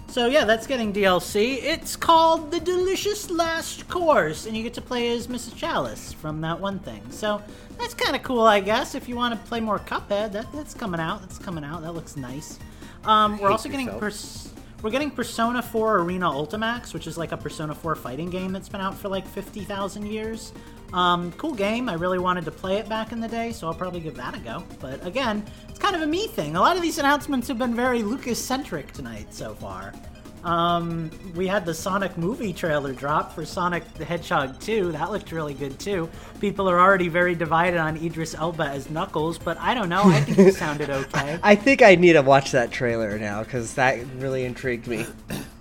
So 0.08 0.26
yeah, 0.26 0.44
that's 0.44 0.66
getting 0.66 0.92
DLC. 0.92 1.62
It's 1.62 1.94
called 1.94 2.50
The 2.50 2.58
Delicious 2.58 3.30
Last 3.30 3.88
Course, 3.88 4.44
and 4.46 4.56
you 4.56 4.64
get 4.64 4.74
to 4.74 4.80
play 4.82 5.12
as 5.14 5.28
Mrs. 5.28 5.54
Chalice 5.54 6.12
from 6.12 6.40
that 6.40 6.58
one 6.58 6.80
thing. 6.80 7.02
So 7.10 7.40
that's 7.78 7.94
kind 7.94 8.16
of 8.16 8.24
cool, 8.24 8.42
I 8.42 8.58
guess. 8.58 8.96
If 8.96 9.08
you 9.08 9.14
want 9.14 9.40
to 9.40 9.48
play 9.48 9.60
more 9.60 9.78
Cuphead, 9.78 10.32
that, 10.32 10.52
that's 10.52 10.74
coming 10.74 10.98
out. 10.98 11.20
That's 11.20 11.38
coming 11.38 11.62
out. 11.62 11.82
That 11.82 11.92
looks 11.92 12.16
nice. 12.16 12.58
Um, 13.04 13.38
we're 13.38 13.46
Hate 13.48 13.52
also 13.52 13.68
getting 13.68 13.88
pers- 14.00 14.52
we're 14.84 14.90
getting 14.90 15.10
Persona 15.10 15.62
4 15.62 16.00
Arena 16.00 16.26
Ultimax, 16.26 16.92
which 16.92 17.06
is 17.06 17.16
like 17.16 17.32
a 17.32 17.38
Persona 17.38 17.74
4 17.74 17.94
fighting 17.94 18.28
game 18.28 18.52
that's 18.52 18.68
been 18.68 18.82
out 18.82 18.94
for 18.94 19.08
like 19.08 19.26
fifty 19.26 19.64
thousand 19.64 20.04
years. 20.06 20.52
Um, 20.92 21.32
cool 21.32 21.54
game. 21.54 21.88
I 21.88 21.94
really 21.94 22.18
wanted 22.18 22.44
to 22.44 22.50
play 22.50 22.76
it 22.76 22.86
back 22.86 23.10
in 23.10 23.18
the 23.18 23.26
day, 23.26 23.50
so 23.50 23.66
I'll 23.66 23.74
probably 23.74 24.00
give 24.00 24.14
that 24.16 24.36
a 24.36 24.38
go. 24.40 24.62
But 24.80 25.04
again, 25.06 25.42
it's 25.70 25.78
kind 25.78 25.96
of 25.96 26.02
a 26.02 26.06
me 26.06 26.26
thing. 26.26 26.54
A 26.54 26.60
lot 26.60 26.76
of 26.76 26.82
these 26.82 26.98
announcements 26.98 27.48
have 27.48 27.58
been 27.58 27.74
very 27.74 28.02
Lucas 28.02 28.38
centric 28.38 28.92
tonight 28.92 29.32
so 29.32 29.54
far. 29.54 29.94
Um, 30.44 31.10
we 31.34 31.46
had 31.46 31.64
the 31.64 31.72
Sonic 31.72 32.18
movie 32.18 32.52
trailer 32.52 32.92
drop 32.92 33.34
for 33.34 33.46
Sonic 33.46 33.94
the 33.94 34.04
Hedgehog 34.04 34.60
2. 34.60 34.92
That 34.92 35.10
looked 35.10 35.32
really 35.32 35.54
good 35.54 35.78
too. 35.80 36.08
People 36.38 36.68
are 36.68 36.78
already 36.78 37.08
very 37.08 37.34
divided 37.34 37.80
on 37.80 37.96
Idris 37.96 38.34
Elba 38.34 38.64
as 38.64 38.90
Knuckles, 38.90 39.38
but 39.38 39.58
I 39.58 39.72
don't 39.72 39.88
know. 39.88 40.02
I 40.04 40.20
think 40.20 40.36
he 40.36 40.50
sounded 40.52 40.90
okay. 40.90 41.38
I 41.42 41.54
think 41.54 41.80
I 41.80 41.94
need 41.94 42.12
to 42.12 42.22
watch 42.22 42.52
that 42.52 42.70
trailer 42.70 43.18
now 43.18 43.42
because 43.42 43.74
that 43.74 43.98
really 44.18 44.44
intrigued 44.44 44.86
me. 44.86 45.06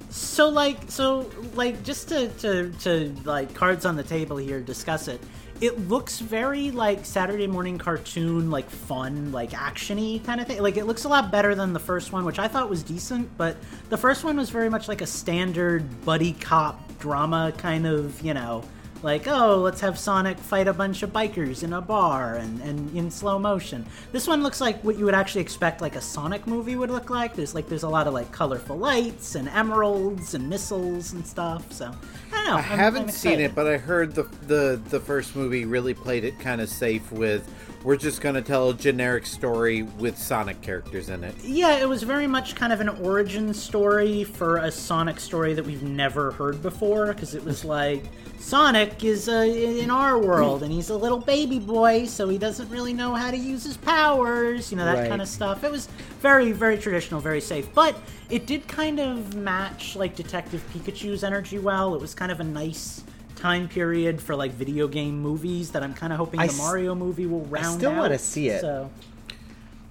So 0.10 0.50
like 0.50 0.92
so 0.92 1.32
like 1.56 1.82
just 1.84 2.10
to, 2.10 2.28
to 2.40 2.70
to 2.82 3.16
like 3.24 3.54
cards 3.54 3.86
on 3.86 3.96
the 3.96 4.04
table 4.04 4.38
here 4.38 4.60
discuss 4.60 5.08
it. 5.08 5.22
It 5.62 5.88
looks 5.88 6.20
very 6.20 6.72
like 6.72 7.06
Saturday 7.06 7.48
morning 7.48 7.78
cartoon, 7.78 8.52
like 8.52 8.70
fun, 8.70 9.32
like 9.32 9.52
actiony 9.52 10.24
kind 10.26 10.42
of 10.42 10.48
thing. 10.48 10.62
Like 10.62 10.78
it 10.78 10.86
looks 10.86 11.06
a 11.06 11.10
lot 11.10 11.32
better 11.32 11.56
than 11.56 11.74
the 11.74 11.80
first 11.80 12.12
one, 12.12 12.26
which 12.26 12.40
I 12.40 12.48
thought 12.48 12.70
was 12.70 12.84
decent, 12.84 13.30
but 13.38 13.56
the 13.90 13.98
first 13.98 14.24
one 14.24 14.36
was 14.36 14.50
very 14.50 14.70
much 14.70 14.88
like 14.88 15.02
a 15.02 15.08
standard 15.08 16.06
buddy 16.06 16.34
cop 16.34 17.00
drama 17.00 17.54
kind 17.58 17.86
of, 17.86 18.22
you 18.22 18.34
know, 18.34 18.64
like 19.04 19.28
oh 19.28 19.58
let's 19.58 19.82
have 19.82 20.00
sonic 20.00 20.38
fight 20.38 20.68
a 20.68 20.74
bunch 20.74 21.04
of 21.04 21.12
bikers 21.12 21.64
in 21.64 21.74
a 21.74 21.82
bar 21.82 22.36
and, 22.36 22.62
and 22.62 22.96
in 22.96 23.12
slow 23.12 23.38
motion 23.38 23.86
this 24.12 24.28
one 24.28 24.42
looks 24.42 24.62
like 24.62 24.82
what 24.84 24.98
you 24.98 25.06
would 25.06 25.14
actually 25.14 25.42
expect 25.42 25.82
like 25.82 25.96
a 25.96 26.02
sonic 26.02 26.48
movie 26.48 26.76
would 26.76 26.90
look 26.90 27.10
like 27.10 27.36
there's 27.36 27.54
like 27.54 27.68
there's 27.68 27.84
a 27.84 27.90
lot 27.90 28.08
of 28.08 28.14
like 28.14 28.32
colorful 28.32 28.78
lights 28.78 29.36
and 29.36 29.48
emeralds 29.50 30.34
and 30.34 30.50
missiles 30.50 31.14
and 31.14 31.26
stuff 31.26 31.72
so 31.72 31.86
i 32.32 32.36
don't 32.36 32.46
know 32.46 32.52
I 32.54 32.62
I'm- 32.62 32.80
haven't 32.80 33.02
I'm 33.04 33.10
seen 33.10 33.40
it, 33.40 33.54
but 33.54 33.68
I 33.68 33.78
heard 33.78 34.16
the 34.16 34.24
the 34.48 34.82
the 34.90 35.00
first 35.00 35.36
movie 35.36 35.66
really 35.66 35.94
played 35.94 36.24
it 36.24 36.40
kind 36.40 36.62
of 36.62 36.70
safe 36.70 37.12
with 37.12 37.48
we're 37.84 37.98
just 37.98 38.22
going 38.22 38.36
to 38.36 38.42
tell 38.42 38.70
a 38.70 38.74
generic 38.74 39.26
story 39.26 39.84
with 39.84 40.18
Sonic 40.18 40.62
characters 40.62 41.10
in 41.10 41.22
it. 41.22 41.36
Yeah, 41.44 41.80
it 41.80 41.90
was 41.90 42.02
very 42.04 42.28
much 42.28 42.56
kind 42.56 42.72
of 42.72 42.80
an 42.80 42.88
origin 42.88 43.54
story 43.54 44.24
for 44.24 44.56
a 44.56 44.72
Sonic 44.72 45.20
story 45.20 45.54
that 45.54 45.66
we've 45.66 45.84
never 45.84 46.32
heard 46.32 46.62
before. 46.62 47.08
Because 47.08 47.36
it 47.36 47.44
was 47.44 47.66
like 47.66 48.06
Sonic 48.40 48.93
is 49.02 49.30
uh, 49.30 49.32
in 49.32 49.90
our 49.90 50.18
world, 50.20 50.62
and 50.62 50.72
he's 50.74 50.90
a 50.90 50.98
little 50.98 51.20
baby 51.20 51.58
boy, 51.58 52.06
so 52.06 52.28
he 52.28 52.38
doesn't 52.38 52.68
really 52.70 52.92
know 52.92 53.14
how 53.14 53.32
to 53.32 53.38
use 53.38 53.64
his 53.64 53.78
powers. 53.78 54.70
You 54.72 54.78
know 54.78 54.84
that 54.84 54.98
Right. 54.98 55.10
kind 55.10 55.22
of 55.22 55.30
stuff. 55.30 55.64
It 55.64 55.72
was 55.72 55.88
very, 56.20 56.52
very 56.52 56.78
traditional, 56.78 57.22
very 57.22 57.40
safe, 57.40 57.74
but 57.74 57.96
it 58.30 58.46
did 58.46 58.68
kind 58.68 59.00
of 59.00 59.36
match 59.36 59.96
like 59.96 60.18
Detective 60.18 60.62
Pikachu's 60.74 61.24
energy 61.24 61.60
well. 61.60 61.96
It 61.96 62.02
was 62.02 62.14
kind 62.14 62.32
of 62.34 62.42
a 62.42 62.44
nice 62.44 63.04
time 63.36 63.70
period 63.70 64.22
for 64.22 64.36
like 64.36 64.52
video 64.52 64.88
game 64.90 65.22
movies 65.22 65.72
that 65.72 65.84
I'm 65.84 65.94
kind 65.94 66.12
of 66.12 66.20
hoping 66.20 66.40
I 66.42 66.48
the 66.48 66.54
s- 66.54 66.58
Mario 66.58 66.94
movie 66.96 67.26
will 67.26 67.46
round 67.46 67.66
out. 67.66 67.74
I 67.74 67.78
still 67.78 67.96
wanna 67.96 68.20
see 68.20 68.50
it. 68.50 68.62
So 68.62 68.90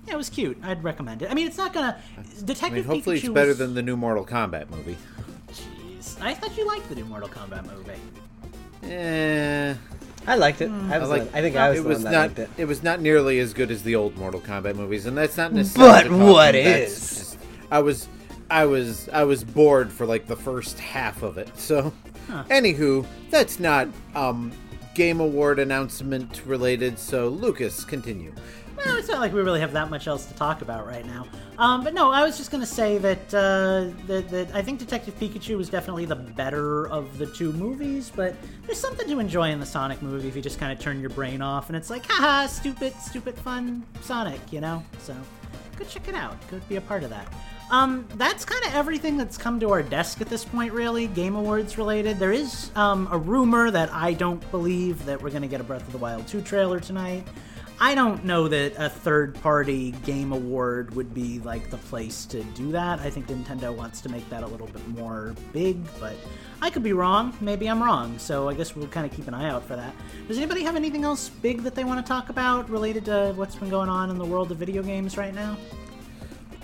yeah, 0.07 0.15
it 0.15 0.17
was 0.17 0.29
cute. 0.31 0.59
I'd 0.63 0.83
recommend 0.85 1.23
it. 1.23 1.31
I 1.31 1.35
mean, 1.35 1.47
it's 1.47 1.57
not 1.59 1.73
gonna. 1.73 1.97
I 2.19 2.23
Detective 2.45 2.87
mean, 2.87 2.97
hopefully 2.97 3.17
Pikachu 3.21 3.25
it's 3.25 3.33
better 3.35 3.49
was- 3.49 3.59
than 3.59 3.75
the 3.75 3.83
new 3.83 3.97
Mortal 3.97 4.25
Kombat 4.27 4.69
movie. 4.71 4.97
Jeez, 5.53 6.21
I 6.21 6.35
thought 6.35 6.57
you 6.57 6.67
liked 6.67 6.89
the 6.89 6.95
new 6.97 7.05
Mortal 7.05 7.29
Kombat 7.29 7.65
movie. 7.71 7.93
Eh, 8.83 9.75
I 10.27 10.35
liked 10.37 10.61
it. 10.61 10.71
I, 10.71 10.97
I 10.97 10.99
was 10.99 11.09
like. 11.09 11.31
the- 11.31 11.39
I 11.39 11.41
think 11.41 11.57
I 11.57 11.71
was 11.71 11.79
it 11.79 11.83
the 11.83 11.89
was 11.89 11.99
one 11.99 12.05
that 12.05 12.13
not. 12.13 12.23
liked 12.29 12.39
it. 12.39 12.51
It 12.59 12.65
was 12.67 12.83
not 12.83 13.01
nearly 13.01 13.39
as 13.39 13.53
good 13.55 13.71
as 13.71 13.83
the 13.83 13.97
old 13.97 14.17
Mortal 14.17 14.41
Kombat 14.41 14.77
movies, 14.77 15.07
and 15.07 15.17
that's 15.17 15.37
not 15.37 15.53
necessarily. 15.53 16.09
But 16.09 16.27
what 16.27 16.47
talking- 16.53 16.65
that's 16.65 16.91
just- 17.19 17.39
I 17.71 17.81
was, 17.81 18.09
I 18.51 18.67
was, 18.67 19.09
I 19.13 19.25
was 19.25 19.45
bored 19.45 19.91
for 19.91 20.05
like 20.07 20.27
the 20.27 20.37
first 20.37 20.79
half 20.79 21.23
of 21.23 21.39
it. 21.39 21.57
So, 21.59 21.93
anywho, 22.29 23.07
that's 23.31 23.59
not 23.59 23.89
um 24.15 24.53
Game 24.95 25.21
Award 25.21 25.59
announcement 25.59 26.43
related. 26.45 26.99
So, 26.99 27.29
Lucas, 27.29 27.85
continue. 27.85 28.33
Well, 28.77 28.97
it's 28.97 29.09
not 29.09 29.21
like 29.21 29.33
we 29.33 29.41
really 29.41 29.61
have 29.61 29.73
that 29.73 29.91
much 29.91 30.07
else 30.07 30.27
to 30.27 30.35
talk 30.35 30.61
about 30.61 30.87
right 30.87 31.07
now. 31.07 31.27
Um, 31.59 31.85
but 31.85 31.93
no, 31.93 32.11
I 32.11 32.23
was 32.23 32.39
just 32.39 32.51
to 32.63 32.67
say 32.67 32.99
that, 32.99 33.35
uh, 33.35 33.91
that 34.07 34.29
that 34.31 34.55
I 34.55 34.63
think 34.63 34.79
Detective 34.79 35.19
Pikachu 35.19 35.57
was 35.57 35.69
definitely 35.69 36.07
the 36.07 36.17
better 36.17 36.89
of 36.89 37.19
the 37.19 37.27
two 37.27 37.53
movies. 37.53 38.11
But 38.15 38.35
there's 38.67 38.81
something 38.81 39.07
to 39.09 39.19
enjoy 39.19 39.51
in 39.51 39.61
the 39.61 39.67
Sonic 39.67 40.01
movie 40.03 40.29
if 40.29 40.37
you 40.37 40.43
just 40.43 40.59
kind 40.59 40.73
of 40.73 40.79
turn 40.79 41.01
your 41.01 41.11
brain 41.11 41.43
off 41.43 41.69
and 41.69 41.77
it's 41.77 41.91
like, 41.91 42.07
haha, 42.07 42.47
stupid, 42.47 42.95
stupid, 43.01 43.37
fun 43.37 43.85
Sonic, 44.01 44.41
you 44.51 44.61
know. 44.61 44.83
So 44.99 45.15
go 45.77 45.85
check 45.85 46.09
it 46.09 46.15
out. 46.15 46.37
Go 46.51 46.61
be 46.69 46.77
a 46.77 46.81
part 46.81 47.03
of 47.03 47.11
that. 47.11 47.33
Um, 47.71 48.07
that's 48.17 48.45
kind 48.45 48.63
of 48.67 48.75
everything 48.75 49.17
that's 49.17 49.39
come 49.39 49.59
to 49.61 49.71
our 49.71 49.83
desk 49.83 50.21
at 50.21 50.29
this 50.29 50.45
point, 50.45 50.75
really, 50.75 51.07
Game 51.07 51.37
Awards 51.37 51.79
related. 51.79 52.19
There 52.19 52.33
is 52.33 52.71
um, 52.77 53.09
a 53.11 53.17
rumor 53.17 53.71
that 53.71 53.91
I 53.95 54.13
don't 54.13 54.49
believe 54.51 55.07
that 55.07 55.23
we're 55.23 55.31
going 55.31 55.43
to 55.43 55.49
get 55.49 55.63
a 55.63 55.65
Breath 55.65 55.87
of 55.87 55.93
the 55.93 55.99
Wild 55.99 56.29
2 56.29 56.43
trailer 56.43 56.81
tonight. 56.81 57.27
I 57.83 57.97
don't 57.97 58.25
know 58.25 58.47
that 58.47 58.75
a 58.79 58.89
third 58.89 59.35
party 59.43 59.91
game 60.05 60.33
award 60.33 60.95
would 60.95 61.13
be 61.13 61.41
like 61.41 61.69
the 61.69 61.79
place 61.79 62.25
to 62.27 62.45
do 62.45 62.71
that. 62.71 63.01
I 63.01 63.11
think 63.11 63.27
Nintendo 63.27 63.75
wants 63.75 64.01
to 64.03 64.09
make 64.09 64.31
that 64.31 64.45
a 64.45 64.47
little 64.47 64.69
bit 64.69 64.87
more 64.91 65.35
big, 65.53 65.79
but 65.99 66.15
I 66.61 66.71
could 66.71 66.85
be 66.85 66.93
wrong. 66.93 67.37
Maybe 67.41 67.69
I'm 67.69 67.83
wrong. 67.83 68.21
So 68.21 68.49
I 68.49 68.55
guess 68.55 68.77
we'll 68.77 68.87
kind 68.87 69.05
of 69.05 69.11
keep 69.11 69.27
an 69.27 69.35
eye 69.35 69.51
out 69.51 69.65
for 69.65 69.75
that. 69.75 69.93
Does 70.29 70.39
anybody 70.39 70.63
have 70.63 70.77
anything 70.77 71.03
else 71.03 71.29
big 71.29 71.65
that 71.65 71.75
they 71.75 71.83
want 71.83 71.99
to 71.99 72.09
talk 72.09 72.29
about 72.29 72.71
related 72.71 73.05
to 73.07 73.33
what's 73.35 73.57
been 73.57 73.69
going 73.69 73.89
on 73.89 74.11
in 74.11 74.17
the 74.17 74.27
world 74.27 74.53
of 74.53 74.59
video 74.59 74.85
games 74.85 75.17
right 75.17 75.35
now? 75.35 75.57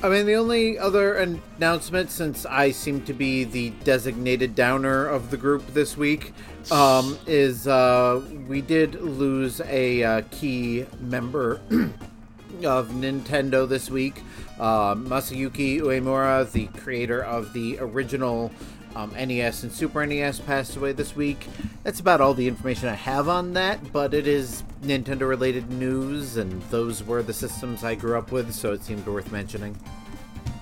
I 0.00 0.09
mean, 0.09 0.26
the 0.26 0.37
only 0.37 0.78
other 0.78 1.14
announcement, 1.14 2.12
since 2.12 2.47
I 2.47 2.71
seem 2.71 3.05
to 3.07 3.12
be 3.12 3.43
the 3.43 3.71
designated 3.83 4.55
downer 4.55 5.05
of 5.07 5.33
the 5.33 5.37
group 5.37 5.67
this 5.75 5.97
week, 5.97 6.33
um, 6.71 7.19
is 7.26 7.67
uh, 7.67 8.23
we 8.47 8.61
did 8.61 8.95
lose 8.95 9.61
a 9.62 10.05
uh, 10.05 10.23
key 10.31 10.87
member 11.00 11.61
of 12.64 12.90
Nintendo 12.90 13.69
this 13.69 13.90
week. 13.90 14.23
Uh, 14.61 14.95
Masayuki 14.95 15.81
Uemura, 15.81 16.49
the 16.52 16.67
creator 16.78 17.25
of 17.25 17.52
the 17.52 17.81
original 17.81 18.52
um, 18.95 19.12
NES 19.12 19.62
and 19.62 19.73
Super 19.73 20.04
NES, 20.07 20.40
passed 20.40 20.76
away 20.76 20.92
this 20.92 21.14
week. 21.14 21.47
That's 21.83 22.00
about 22.00 22.21
all 22.21 22.35
the 22.35 22.49
information 22.49 22.88
I 22.88 22.95
have 22.95 23.28
on 23.28 23.54
that, 23.54 23.92
but 23.92 24.14
it 24.14 24.26
is 24.26 24.62
Nintendo 24.83 25.28
related 25.28 25.71
news, 25.71 26.37
and 26.37 26.62
those 26.71 27.02
were 27.02 27.23
the 27.23 27.33
systems 27.33 27.85
I 27.85 27.95
grew 27.95 28.18
up 28.18 28.33
with, 28.33 28.52
so 28.52 28.73
it 28.73 28.83
seemed 28.83 29.07
worth 29.07 29.33
mentioning. 29.33 29.76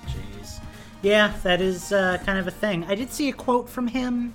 Jeez. 0.07 0.59
Yeah, 1.01 1.33
that 1.43 1.61
is 1.61 1.91
uh, 1.91 2.17
kind 2.25 2.39
of 2.39 2.47
a 2.47 2.51
thing. 2.51 2.83
I 2.85 2.95
did 2.95 3.11
see 3.11 3.29
a 3.29 3.33
quote 3.33 3.69
from 3.69 3.87
him. 3.87 4.33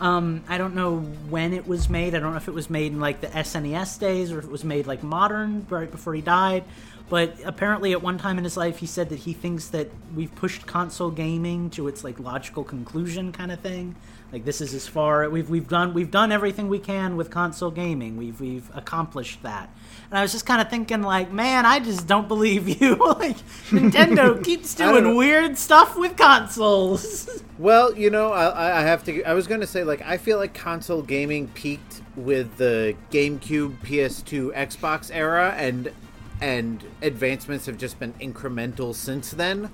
Um, 0.00 0.44
I 0.48 0.58
don't 0.58 0.74
know 0.74 0.98
when 0.98 1.54
it 1.54 1.66
was 1.66 1.88
made. 1.88 2.14
I 2.14 2.18
don't 2.18 2.32
know 2.32 2.36
if 2.36 2.48
it 2.48 2.54
was 2.54 2.68
made 2.68 2.92
in 2.92 3.00
like 3.00 3.20
the 3.20 3.28
SNES 3.28 3.98
days 3.98 4.30
or 4.30 4.38
if 4.38 4.44
it 4.44 4.50
was 4.50 4.64
made 4.64 4.86
like 4.86 5.02
modern, 5.02 5.66
right 5.70 5.90
before 5.90 6.14
he 6.14 6.20
died. 6.20 6.64
But 7.08 7.36
apparently, 7.44 7.92
at 7.92 8.02
one 8.02 8.18
time 8.18 8.36
in 8.36 8.44
his 8.44 8.56
life, 8.56 8.78
he 8.78 8.86
said 8.86 9.10
that 9.10 9.20
he 9.20 9.32
thinks 9.32 9.68
that 9.68 9.88
we've 10.14 10.34
pushed 10.34 10.66
console 10.66 11.10
gaming 11.10 11.70
to 11.70 11.86
its 11.86 12.02
like 12.02 12.18
logical 12.18 12.64
conclusion, 12.64 13.30
kind 13.30 13.52
of 13.52 13.60
thing. 13.60 13.94
Like 14.32 14.44
this 14.44 14.60
is 14.60 14.74
as 14.74 14.88
far 14.88 15.30
we've 15.30 15.48
we've 15.48 15.68
done 15.68 15.94
we've 15.94 16.10
done 16.10 16.32
everything 16.32 16.68
we 16.68 16.80
can 16.80 17.16
with 17.16 17.30
console 17.30 17.70
gaming. 17.70 18.16
We've 18.16 18.40
we've 18.40 18.68
accomplished 18.74 19.44
that. 19.44 19.70
And 20.10 20.18
I 20.18 20.22
was 20.22 20.32
just 20.32 20.46
kind 20.46 20.60
of 20.60 20.68
thinking, 20.68 21.02
like, 21.02 21.30
man, 21.30 21.64
I 21.64 21.78
just 21.78 22.08
don't 22.08 22.26
believe 22.26 22.68
you. 22.80 22.96
like 23.18 23.36
Nintendo 23.70 24.42
keeps 24.44 24.74
doing 24.74 25.14
weird 25.14 25.56
stuff 25.56 25.96
with 25.96 26.16
consoles. 26.16 27.42
Well, 27.58 27.96
you 27.96 28.10
know, 28.10 28.34
I, 28.34 28.80
I 28.80 28.82
have 28.82 29.02
to. 29.04 29.24
I 29.24 29.32
was 29.32 29.46
going 29.46 29.62
to 29.62 29.66
say, 29.66 29.82
like, 29.82 30.02
I 30.02 30.18
feel 30.18 30.36
like 30.36 30.52
console 30.52 31.00
gaming 31.00 31.48
peaked 31.48 32.02
with 32.14 32.58
the 32.58 32.94
GameCube, 33.10 33.78
PS2, 33.78 34.54
Xbox 34.54 35.10
era, 35.10 35.54
and 35.56 35.90
and 36.40 36.82
advancements 37.02 37.66
have 37.66 37.78
just 37.78 37.98
been 37.98 38.12
incremental 38.14 38.94
since 38.94 39.30
then. 39.30 39.70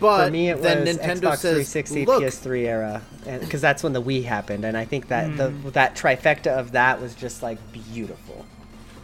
But 0.00 0.26
For 0.26 0.30
me, 0.30 0.50
it 0.50 0.62
then 0.62 0.84
was 0.86 0.96
Nintendo 0.96 1.20
Xbox 1.32 1.36
says, 1.38 1.70
360, 1.72 2.06
"Look, 2.06 2.22
PS3 2.22 2.66
era, 2.66 3.02
because 3.40 3.60
that's 3.60 3.82
when 3.82 3.92
the 3.92 4.02
Wii 4.02 4.24
happened, 4.24 4.64
and 4.64 4.76
I 4.76 4.84
think 4.84 5.08
that 5.08 5.36
the, 5.36 5.50
Hmm. 5.50 5.70
that 5.70 5.96
trifecta 5.96 6.48
of 6.58 6.72
that 6.72 7.00
was 7.00 7.14
just 7.14 7.42
like 7.42 7.58
beautiful. 7.72 8.44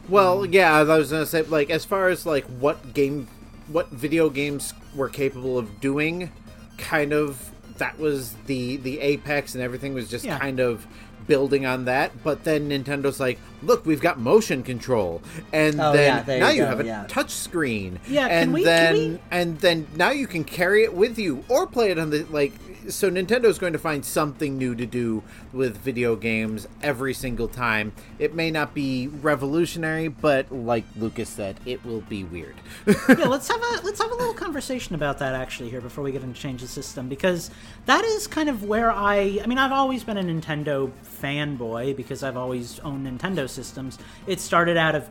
Well, 0.08 0.44
yeah, 0.46 0.72
I 0.74 0.82
was 0.82 1.10
gonna 1.10 1.26
say, 1.26 1.42
like, 1.42 1.70
as 1.70 1.84
far 1.84 2.08
as 2.08 2.26
like 2.26 2.44
what 2.60 2.94
game, 2.94 3.26
what 3.68 3.90
video 3.90 4.28
games 4.30 4.72
were 4.94 5.08
capable 5.08 5.58
of 5.58 5.80
doing, 5.80 6.30
kind 6.78 7.12
of 7.12 7.50
that 7.78 7.98
was 7.98 8.34
the 8.46 8.76
the 8.76 9.00
apex, 9.00 9.54
and 9.54 9.62
everything 9.62 9.94
was 9.94 10.08
just 10.08 10.24
Yeah. 10.24 10.38
kind 10.38 10.60
of 10.60 10.86
building 11.26 11.66
on 11.66 11.84
that. 11.86 12.12
But 12.24 12.44
then 12.44 12.68
Nintendo's 12.70 13.20
like, 13.20 13.38
look, 13.62 13.84
we've 13.86 14.00
got 14.00 14.18
motion 14.18 14.62
control, 14.62 15.22
and 15.52 15.80
Oh, 15.80 15.92
then 15.92 16.24
yeah, 16.26 16.38
now 16.38 16.48
you 16.50 16.56
you 16.56 16.64
have 16.64 16.80
a 16.80 16.84
yeah. 16.84 17.04
touch 17.08 17.30
screen, 17.30 17.98
Yeah, 18.08 18.28
can 18.28 18.42
and 18.42 18.52
we- 18.52 18.60
can 18.62 18.66
then 18.66 18.94
we- 18.94 19.20
and 19.30 19.58
then 19.60 19.86
now 19.96 20.10
you 20.10 20.26
can 20.26 20.44
carry 20.44 20.84
it 20.84 20.94
with 20.94 21.18
you 21.18 21.44
or 21.48 21.66
play 21.66 21.90
it 21.90 21.98
on 21.98 22.10
the 22.10 22.24
like. 22.30 22.52
So 22.88 23.10
Nintendo's 23.10 23.58
going 23.58 23.72
to 23.72 23.78
find 23.78 24.04
something 24.04 24.58
new 24.58 24.74
to 24.74 24.86
do 24.86 25.22
with 25.52 25.78
video 25.78 26.16
games 26.16 26.68
every 26.82 27.14
single 27.14 27.48
time. 27.48 27.92
It 28.18 28.34
may 28.34 28.50
not 28.50 28.74
be 28.74 29.08
revolutionary, 29.08 30.08
but 30.08 30.52
like 30.52 30.84
Lucas 30.96 31.28
said, 31.28 31.58
it 31.64 31.84
will 31.84 32.02
be 32.02 32.24
weird. 32.24 32.54
yeah, 32.86 33.24
let's 33.26 33.48
have 33.48 33.60
a 33.60 33.80
let's 33.84 34.00
have 34.00 34.10
a 34.10 34.14
little 34.14 34.34
conversation 34.34 34.94
about 34.94 35.18
that 35.18 35.34
actually 35.34 35.70
here 35.70 35.80
before 35.80 36.04
we 36.04 36.12
get 36.12 36.22
into 36.22 36.38
change 36.38 36.60
the 36.60 36.68
system 36.68 37.08
because 37.08 37.50
that 37.86 38.04
is 38.04 38.26
kind 38.26 38.48
of 38.48 38.64
where 38.64 38.90
I 38.90 39.40
I 39.42 39.46
mean 39.46 39.58
I've 39.58 39.72
always 39.72 40.04
been 40.04 40.18
a 40.18 40.22
Nintendo 40.22 40.90
fanboy 41.22 41.96
because 41.96 42.22
I've 42.22 42.36
always 42.36 42.78
owned 42.80 43.06
Nintendo 43.06 43.48
systems. 43.48 43.98
It 44.26 44.40
started 44.40 44.76
out 44.76 44.94
of 44.94 45.08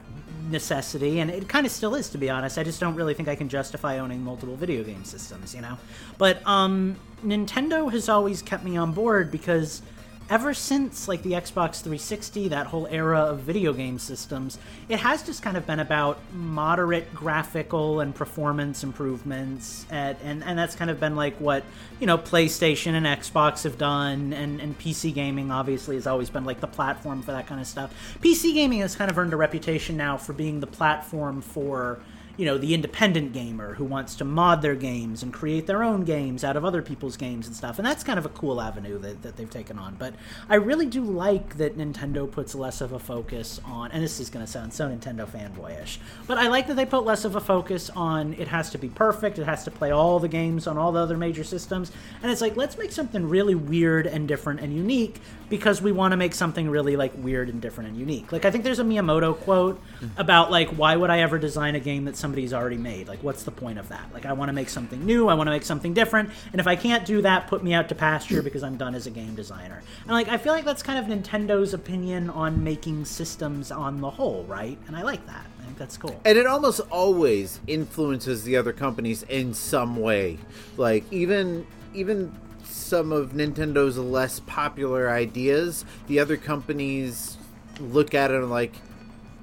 necessity 0.50 1.20
and 1.20 1.30
it 1.32 1.48
kind 1.48 1.66
of 1.66 1.72
still 1.72 1.96
is 1.96 2.10
to 2.10 2.18
be 2.18 2.30
honest. 2.30 2.58
I 2.58 2.64
just 2.64 2.80
don't 2.80 2.96
really 2.96 3.14
think 3.14 3.28
I 3.28 3.36
can 3.36 3.50
justify 3.50 4.00
owning 4.00 4.24
multiple 4.24 4.56
video 4.56 4.84
game 4.84 5.04
systems, 5.06 5.54
you 5.56 5.62
know. 5.62 5.78
But 6.18 6.46
um 6.48 6.96
Nintendo 7.24 7.92
has 7.92 8.10
always 8.10 8.42
kept 8.42 8.64
me 8.64 8.76
on 8.78 8.92
board 8.92 9.32
because 9.32 9.82
ever 10.30 10.54
since 10.54 11.08
like 11.08 11.22
the 11.24 11.32
Xbox 11.32 11.82
360, 11.82 12.50
that 12.50 12.68
whole 12.68 12.88
era 12.88 13.20
of 13.20 13.40
video 13.40 13.74
game 13.74 14.00
systems, 14.00 14.58
it 14.90 15.00
has 15.00 15.24
just 15.24 15.42
kind 15.42 15.58
of 15.58 15.66
been 15.66 15.80
about 15.80 16.20
moderate 16.34 17.14
graphical 17.14 18.00
and 18.00 18.16
performance 18.16 18.84
improvements, 18.84 19.86
at, 19.92 20.18
and 20.24 20.44
and 20.44 20.58
that's 20.58 20.76
kind 20.76 20.90
of 20.90 21.00
been 21.00 21.16
like 21.16 21.36
what 21.38 21.64
you 22.00 22.08
know 22.08 22.18
PlayStation 22.18 22.94
and 22.94 23.06
Xbox 23.06 23.64
have 23.64 23.78
done, 23.78 24.34
and 24.34 24.62
and 24.62 24.78
PC 24.80 25.14
gaming 25.14 25.52
obviously 25.52 25.96
has 25.96 26.08
always 26.08 26.30
been 26.30 26.46
like 26.46 26.60
the 26.60 26.68
platform 26.68 27.22
for 27.22 27.32
that 27.32 27.48
kind 27.48 27.62
of 27.62 27.68
stuff. 27.68 27.94
PC 28.22 28.54
gaming 28.54 28.80
has 28.80 28.96
kind 28.96 29.12
of 29.12 29.18
earned 29.18 29.34
a 29.34 29.38
reputation 29.38 29.98
now 29.98 30.18
for 30.18 30.34
being 30.34 30.60
the 30.60 30.68
platform 30.68 31.42
for 31.42 32.00
you 32.36 32.46
know 32.46 32.58
the 32.58 32.74
independent 32.74 33.32
gamer 33.32 33.76
who 33.76 33.86
wants 33.86 34.16
to 34.16 34.26
mod 34.26 34.62
their 34.62 34.76
games 34.76 35.22
and 35.22 35.32
create 35.32 35.68
their 35.68 35.84
own 35.84 36.04
games 36.04 36.44
out 36.44 36.58
of 36.58 36.66
other 36.66 36.82
people's 36.82 37.16
games 37.16 37.46
and 37.46 37.56
stuff 37.56 37.78
and 37.78 37.86
that's 37.86 38.04
kind 38.04 38.18
of 38.18 38.26
a 38.26 38.30
cool 38.30 38.60
avenue 38.60 38.98
that, 38.98 39.22
that 39.22 39.38
they've 39.38 39.52
taken 39.52 39.78
on 39.78 39.96
but 39.96 40.16
i 40.50 40.56
really 40.56 40.88
do 40.88 41.04
like 41.04 41.58
that 41.58 41.78
nintendo 41.78 42.30
puts 42.30 42.56
less 42.56 42.82
of 42.82 42.92
a 42.92 43.00
focus 43.00 43.62
on 43.66 43.92
and 43.92 44.04
this 44.04 44.20
is 44.20 44.30
going 44.30 44.44
to 44.44 44.52
sound 44.52 44.74
so 44.74 44.90
nintendo 44.90 45.28
fanboyish 45.28 45.98
but 46.26 46.38
i 46.38 46.48
like 46.48 46.66
that 46.66 46.76
they 46.76 46.86
put 46.86 47.06
less 47.06 47.24
of 47.24 47.36
a 47.36 47.42
focus 47.42 47.92
on 47.92 48.34
it 48.34 48.48
has 48.48 48.72
to 48.72 48.78
be 48.80 48.90
perfect 48.90 49.38
it 49.38 49.46
has 49.46 49.64
to 49.64 49.72
play 49.72 49.92
all 49.92 50.20
the 50.20 50.28
games 50.28 50.66
on 50.66 50.78
all 50.78 50.92
the 50.92 51.00
other 51.00 51.18
major 51.18 51.44
systems 51.44 51.92
and 52.24 52.32
it's 52.32 52.42
like 52.42 52.56
let's 52.56 52.78
make 52.78 52.92
something 52.92 53.30
really 53.30 53.56
weird 53.56 54.08
and 54.08 54.28
different 54.28 54.60
and 54.60 54.74
unique 54.74 55.20
because 55.50 55.84
we 55.84 55.92
want 55.92 56.14
to 56.14 56.18
make 56.18 56.34
something 56.34 56.68
really 56.68 56.96
like 56.96 57.12
weird 57.18 57.48
and 57.48 57.62
different 57.62 57.92
and 57.92 58.00
unique. 58.00 58.32
Like 58.32 58.44
i 58.44 58.50
think 58.50 58.64
there's 58.64 58.80
a 58.80 58.84
miyamoto 58.84 59.38
quote 59.40 59.80
mm. 60.02 60.10
about 60.18 60.50
like 60.50 60.70
why 60.70 60.96
would 60.96 61.12
i 61.12 61.20
ever 61.20 61.38
design 61.38 61.76
a 61.76 61.80
game 61.80 62.06
that 62.06 62.16
somebody's 62.24 62.54
already 62.54 62.78
made. 62.78 63.08
Like 63.08 63.22
what's 63.22 63.44
the 63.44 63.52
point 63.52 63.78
of 63.78 63.90
that? 63.90 64.06
Like 64.14 64.26
i 64.26 64.34
want 64.34 64.50
to 64.50 64.54
make 64.54 64.70
something 64.70 65.06
new 65.06 65.28
i 65.28 65.34
want 65.34 65.48
to 65.48 65.52
make 65.52 65.64
something 65.64 65.94
different 65.94 66.30
and 66.52 66.60
if 66.60 66.68
i 66.68 66.76
can't 66.76 67.06
do 67.06 67.22
that 67.22 67.48
put 67.48 67.64
me 67.64 67.74
out 67.74 67.90
to 67.90 67.96
pasture 67.96 68.42
because 68.42 68.64
i'm 68.64 68.78
done 68.78 68.96
as 68.96 69.06
a 69.08 69.12
game 69.12 69.36
designer. 69.36 69.82
And 70.04 70.12
like 70.12 70.30
i 70.30 70.38
feel 70.38 70.54
like 70.54 70.66
that's 70.66 70.84
kind 70.84 70.98
of 71.00 71.06
nintendo's 71.06 71.74
opinion 71.74 72.30
on 72.30 72.64
making 72.64 73.06
systems 73.06 73.72
on 73.72 74.02
the 74.02 74.10
whole 74.10 74.46
right? 74.46 74.78
And 74.88 74.96
i 74.96 75.04
like 75.04 75.26
that. 75.28 75.46
I 75.60 75.66
think 75.66 75.78
that's 75.78 75.98
cool. 75.98 76.20
And 76.26 76.38
it 76.38 76.48
almost 76.48 76.80
always 76.90 77.60
influences 77.68 78.44
the 78.44 78.56
other 78.58 78.74
companies 78.74 79.24
in 79.24 79.54
some 79.54 79.98
way. 79.98 80.40
Like 80.78 81.04
even 81.12 81.68
even 81.94 82.32
some 82.64 83.12
of 83.12 83.32
Nintendo's 83.34 83.98
less 83.98 84.40
popular 84.42 85.10
ideas, 85.10 85.86
the 86.08 86.20
other 86.20 86.38
companies 86.38 87.38
look 87.80 88.14
at 88.14 88.32
it 88.32 88.38
and 88.38 88.50
like, 88.50 88.74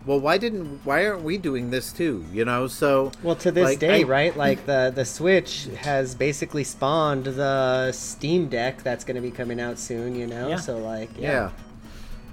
well, 0.06 0.18
why 0.20 0.38
didn't 0.38 0.80
why 0.84 1.06
aren't 1.06 1.22
we 1.22 1.36
doing 1.38 1.70
this 1.70 1.92
too? 1.92 2.24
You 2.32 2.44
know, 2.44 2.66
so 2.66 3.12
Well, 3.22 3.36
to 3.36 3.50
this 3.52 3.64
like, 3.64 3.78
day, 3.78 4.00
I- 4.00 4.04
right? 4.04 4.36
Like 4.36 4.66
the 4.66 4.92
the 4.94 5.04
Switch 5.04 5.68
has 5.78 6.14
basically 6.14 6.64
spawned 6.64 7.24
the 7.24 7.92
Steam 7.92 8.48
Deck 8.48 8.82
that's 8.82 9.04
going 9.04 9.16
to 9.16 9.20
be 9.20 9.30
coming 9.30 9.60
out 9.60 9.78
soon. 9.78 10.14
You 10.14 10.26
know, 10.26 10.48
Yeah. 10.48 10.56
so 10.56 10.78
like 10.78 11.10
Yeah. 11.18 11.30
yeah. 11.32 11.50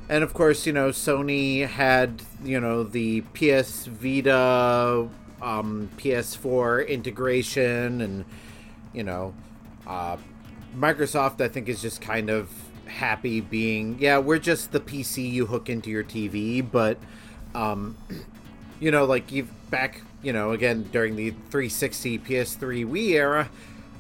And 0.10 0.24
of 0.24 0.34
course, 0.34 0.66
you 0.66 0.72
know, 0.72 0.90
Sony 0.90 1.68
had, 1.68 2.22
you 2.42 2.62
know, 2.62 2.84
the 2.84 3.22
PS 3.34 3.88
Vita, 3.88 5.10
um, 5.42 5.90
PS4 5.98 6.88
integration, 6.88 8.00
and, 8.00 8.24
you 8.94 9.04
know, 9.04 9.34
uh, 9.86 10.16
Microsoft, 10.78 11.42
I 11.42 11.50
think, 11.50 11.68
is 11.68 11.82
just 11.82 12.00
kind 12.00 12.30
of 12.30 12.50
happy 12.86 13.42
being 13.42 13.98
yeah 14.00 14.18
we're 14.18 14.40
just 14.40 14.72
the 14.72 14.80
pc 14.80 15.30
you 15.30 15.48
hook 15.48 15.68
into 15.70 15.90
your 15.90 16.06
tv 16.06 16.66
but 16.72 16.98
um 17.58 17.98
you 18.80 18.92
know 18.92 19.06
like 19.06 19.32
you've 19.32 19.52
back 19.70 20.02
you 20.22 20.32
know 20.32 20.52
again 20.52 20.88
during 20.92 21.16
the 21.16 21.32
360 21.50 22.20
ps3 22.20 22.86
wii 22.86 23.10
era 23.14 23.50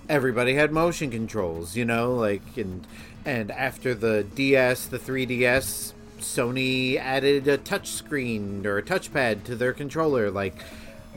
everybody 0.07 0.53
had 0.53 0.71
motion 0.71 1.09
controls 1.09 1.75
you 1.75 1.83
know 1.83 2.13
like 2.13 2.55
and 2.55 2.85
and 3.25 3.51
after 3.51 3.93
the 3.93 4.23
ds 4.35 4.85
the 4.85 4.99
3ds 4.99 5.93
sony 6.19 6.97
added 6.97 7.47
a 7.47 7.57
touch 7.57 7.89
screen 7.89 8.65
or 8.65 8.77
a 8.77 8.83
touchpad 8.83 9.43
to 9.43 9.55
their 9.55 9.73
controller 9.73 10.29
like 10.31 10.55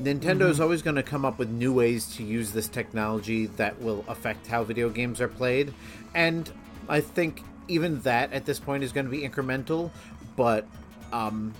Nintendo's 0.00 0.54
Mm-hmm. 0.54 0.62
always 0.62 0.80
going 0.80 0.96
to 0.96 1.02
come 1.02 1.26
up 1.26 1.38
with 1.38 1.50
new 1.50 1.74
ways 1.74 2.06
to 2.16 2.22
use 2.22 2.52
this 2.52 2.68
technology 2.68 3.46
that 3.46 3.80
will 3.82 4.02
affect 4.08 4.46
how 4.46 4.64
video 4.64 4.88
games 4.88 5.20
are 5.20 5.28
played. 5.28 5.74
And 6.14 6.50
I 6.88 7.00
think 7.02 7.42
even 7.68 8.00
that 8.02 8.32
at 8.32 8.46
this 8.46 8.58
point 8.58 8.82
is 8.82 8.92
going 8.92 9.04
to 9.04 9.10
be 9.10 9.28
incremental. 9.28 9.90
But, 10.36 10.66
um, 11.12 11.52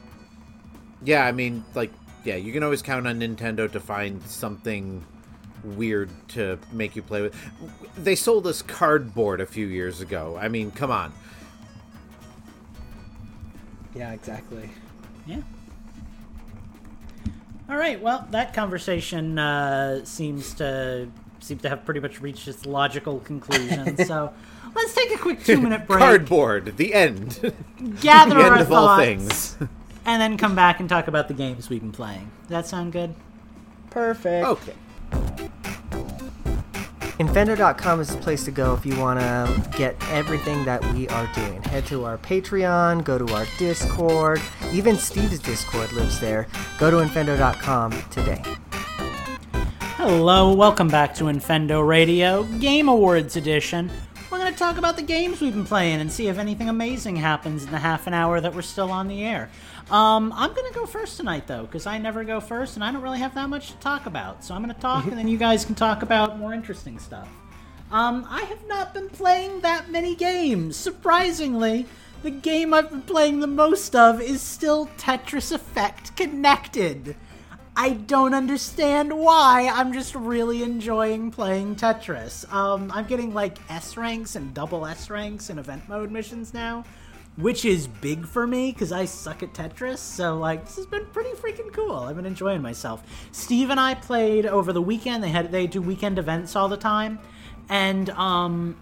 yeah, 1.02 1.24
I 1.24 1.32
mean, 1.32 1.64
like, 1.74 1.92
yeah, 2.24 2.36
you 2.36 2.52
can 2.52 2.62
always 2.62 2.82
count 2.82 3.06
on 3.06 3.20
Nintendo 3.20 3.70
to 3.70 3.80
find 3.80 4.22
something 4.24 5.04
weird 5.64 6.10
to 6.28 6.58
make 6.72 6.96
you 6.96 7.02
play 7.02 7.22
with. 7.22 7.34
They 7.96 8.14
sold 8.14 8.46
us 8.46 8.62
cardboard 8.62 9.40
a 9.40 9.46
few 9.46 9.66
years 9.66 10.00
ago. 10.00 10.38
I 10.40 10.48
mean, 10.48 10.70
come 10.70 10.90
on. 10.90 11.12
Yeah, 13.94 14.12
exactly. 14.12 14.70
Yeah. 15.26 15.40
All 17.68 17.76
right. 17.76 18.00
Well, 18.00 18.26
that 18.30 18.54
conversation 18.54 19.38
uh, 19.38 20.04
seems 20.04 20.54
to 20.54 21.08
seem 21.40 21.58
to 21.58 21.68
have 21.68 21.84
pretty 21.84 22.00
much 22.00 22.20
reached 22.20 22.46
its 22.48 22.66
logical 22.66 23.20
conclusion. 23.20 23.96
so 24.04 24.32
let's 24.74 24.94
take 24.94 25.14
a 25.14 25.18
quick 25.18 25.42
two-minute 25.44 25.86
break, 25.86 25.98
Cardboard, 26.00 26.76
the 26.76 26.94
end. 26.94 27.54
gather 28.00 28.34
the 28.34 28.42
our 28.42 28.52
end 28.54 28.60
of 28.62 28.72
all 28.72 28.96
things. 28.98 29.56
and 30.04 30.20
then 30.20 30.36
come 30.36 30.54
back 30.54 30.80
and 30.80 30.88
talk 30.88 31.08
about 31.08 31.28
the 31.28 31.34
games 31.34 31.68
we've 31.70 31.80
been 31.80 31.92
playing. 31.92 32.30
Does 32.42 32.50
that 32.50 32.66
sound 32.66 32.92
good? 32.92 33.14
Perfect. 33.90 34.46
okay. 34.46 34.74
Infendo.com 37.20 38.00
is 38.00 38.08
the 38.08 38.16
place 38.16 38.44
to 38.44 38.50
go 38.50 38.72
if 38.72 38.86
you 38.86 38.98
want 38.98 39.20
to 39.20 39.70
get 39.76 39.94
everything 40.08 40.64
that 40.64 40.82
we 40.94 41.06
are 41.08 41.30
doing. 41.34 41.62
Head 41.64 41.84
to 41.88 42.04
our 42.04 42.16
Patreon, 42.16 43.04
go 43.04 43.18
to 43.18 43.34
our 43.34 43.46
Discord. 43.58 44.40
Even 44.72 44.96
Steve's 44.96 45.38
Discord 45.38 45.92
lives 45.92 46.18
there. 46.18 46.46
Go 46.78 46.90
to 46.90 46.96
Infendo.com 46.96 47.92
today. 48.10 48.42
Hello, 49.96 50.54
welcome 50.54 50.88
back 50.88 51.14
to 51.16 51.24
Infendo 51.24 51.86
Radio 51.86 52.44
Game 52.58 52.88
Awards 52.88 53.36
Edition. 53.36 53.90
We're 54.30 54.38
going 54.38 54.52
to 54.52 54.58
talk 54.58 54.78
about 54.78 54.94
the 54.94 55.02
games 55.02 55.40
we've 55.40 55.52
been 55.52 55.64
playing 55.64 56.00
and 56.00 56.10
see 56.10 56.28
if 56.28 56.38
anything 56.38 56.68
amazing 56.68 57.16
happens 57.16 57.64
in 57.64 57.72
the 57.72 57.80
half 57.80 58.06
an 58.06 58.14
hour 58.14 58.40
that 58.40 58.54
we're 58.54 58.62
still 58.62 58.92
on 58.92 59.08
the 59.08 59.24
air. 59.24 59.50
Um, 59.90 60.32
I'm 60.36 60.54
going 60.54 60.72
to 60.72 60.78
go 60.78 60.86
first 60.86 61.16
tonight, 61.16 61.48
though, 61.48 61.62
because 61.62 61.84
I 61.84 61.98
never 61.98 62.22
go 62.22 62.38
first 62.38 62.76
and 62.76 62.84
I 62.84 62.92
don't 62.92 63.02
really 63.02 63.18
have 63.18 63.34
that 63.34 63.48
much 63.48 63.72
to 63.72 63.76
talk 63.78 64.06
about. 64.06 64.44
So 64.44 64.54
I'm 64.54 64.62
going 64.62 64.72
to 64.72 64.80
talk 64.80 65.06
and 65.06 65.18
then 65.18 65.26
you 65.26 65.36
guys 65.36 65.64
can 65.64 65.74
talk 65.74 66.02
about 66.02 66.38
more 66.38 66.54
interesting 66.54 67.00
stuff. 67.00 67.28
Um, 67.90 68.24
I 68.30 68.42
have 68.42 68.64
not 68.68 68.94
been 68.94 69.08
playing 69.08 69.62
that 69.62 69.90
many 69.90 70.14
games. 70.14 70.76
Surprisingly, 70.76 71.86
the 72.22 72.30
game 72.30 72.72
I've 72.72 72.88
been 72.88 73.02
playing 73.02 73.40
the 73.40 73.48
most 73.48 73.96
of 73.96 74.22
is 74.22 74.40
still 74.40 74.86
Tetris 74.96 75.50
Effect 75.50 76.16
Connected. 76.16 77.16
I 77.82 77.94
don't 77.94 78.34
understand 78.34 79.10
why. 79.10 79.70
I'm 79.72 79.94
just 79.94 80.14
really 80.14 80.62
enjoying 80.62 81.30
playing 81.30 81.76
Tetris. 81.76 82.46
Um, 82.52 82.92
I'm 82.94 83.06
getting 83.06 83.32
like 83.32 83.56
S 83.70 83.96
ranks 83.96 84.36
and 84.36 84.52
double 84.52 84.84
S 84.84 85.08
ranks 85.08 85.48
in 85.48 85.58
event 85.58 85.88
mode 85.88 86.10
missions 86.10 86.52
now, 86.52 86.84
which 87.38 87.64
is 87.64 87.86
big 87.86 88.26
for 88.26 88.46
me 88.46 88.70
because 88.70 88.92
I 88.92 89.06
suck 89.06 89.42
at 89.42 89.54
Tetris. 89.54 89.96
So 89.96 90.36
like, 90.36 90.66
this 90.66 90.76
has 90.76 90.84
been 90.84 91.06
pretty 91.06 91.30
freaking 91.30 91.72
cool. 91.72 91.94
I've 92.00 92.16
been 92.16 92.26
enjoying 92.26 92.60
myself. 92.60 93.02
Steve 93.32 93.70
and 93.70 93.80
I 93.80 93.94
played 93.94 94.44
over 94.44 94.74
the 94.74 94.82
weekend. 94.82 95.24
They 95.24 95.30
had 95.30 95.50
they 95.50 95.66
do 95.66 95.80
weekend 95.80 96.18
events 96.18 96.54
all 96.56 96.68
the 96.68 96.76
time, 96.76 97.18
and 97.70 98.10
um, 98.10 98.76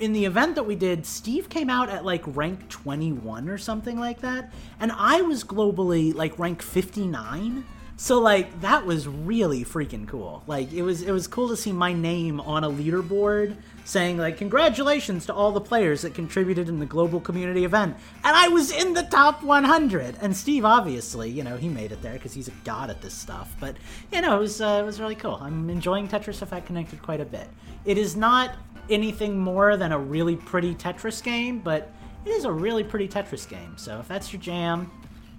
in 0.00 0.14
the 0.14 0.24
event 0.24 0.54
that 0.54 0.64
we 0.64 0.74
did, 0.74 1.04
Steve 1.06 1.48
came 1.48 1.70
out 1.70 1.90
at 1.90 2.04
like 2.04 2.22
rank 2.26 2.68
21 2.70 3.48
or 3.48 3.58
something 3.58 3.98
like 4.00 4.20
that, 4.22 4.52
and 4.80 4.90
I 4.92 5.20
was 5.22 5.44
globally 5.44 6.14
like 6.14 6.38
rank 6.38 6.62
59. 6.62 7.64
So 7.96 8.18
like 8.18 8.62
that 8.62 8.86
was 8.86 9.06
really 9.06 9.62
freaking 9.62 10.08
cool. 10.08 10.42
Like 10.46 10.72
it 10.72 10.80
was 10.80 11.02
it 11.02 11.12
was 11.12 11.28
cool 11.28 11.48
to 11.48 11.56
see 11.56 11.70
my 11.70 11.92
name 11.92 12.40
on 12.40 12.64
a 12.64 12.70
leaderboard 12.70 13.58
saying 13.84 14.16
like 14.16 14.38
congratulations 14.38 15.26
to 15.26 15.34
all 15.34 15.52
the 15.52 15.60
players 15.60 16.00
that 16.00 16.14
contributed 16.14 16.70
in 16.70 16.78
the 16.78 16.86
global 16.86 17.20
community 17.20 17.66
event. 17.66 17.94
And 18.24 18.34
I 18.34 18.48
was 18.48 18.72
in 18.72 18.94
the 18.94 19.02
top 19.02 19.42
100. 19.42 20.16
And 20.22 20.34
Steve 20.34 20.64
obviously, 20.64 21.28
you 21.28 21.44
know, 21.44 21.58
he 21.58 21.68
made 21.68 21.92
it 21.92 22.00
there 22.00 22.18
cuz 22.18 22.32
he's 22.32 22.48
a 22.48 22.56
god 22.64 22.88
at 22.88 23.02
this 23.02 23.12
stuff. 23.12 23.54
But 23.60 23.76
you 24.10 24.22
know, 24.22 24.34
it 24.34 24.40
was 24.40 24.62
uh, 24.62 24.80
it 24.82 24.86
was 24.86 24.98
really 24.98 25.14
cool. 25.14 25.38
I'm 25.38 25.68
enjoying 25.68 26.08
Tetris 26.08 26.40
Effect 26.40 26.64
Connected 26.68 27.02
quite 27.02 27.20
a 27.20 27.26
bit. 27.26 27.48
It 27.84 27.98
is 27.98 28.16
not 28.16 28.56
anything 28.90 29.38
more 29.38 29.76
than 29.76 29.92
a 29.92 29.98
really 29.98 30.36
pretty 30.36 30.74
Tetris 30.74 31.22
game, 31.22 31.60
but 31.60 31.92
it 32.24 32.30
is 32.30 32.44
a 32.44 32.52
really 32.52 32.84
pretty 32.84 33.08
Tetris 33.08 33.48
game. 33.48 33.74
So 33.76 33.98
if 34.00 34.08
that's 34.08 34.32
your 34.32 34.42
jam, 34.42 34.90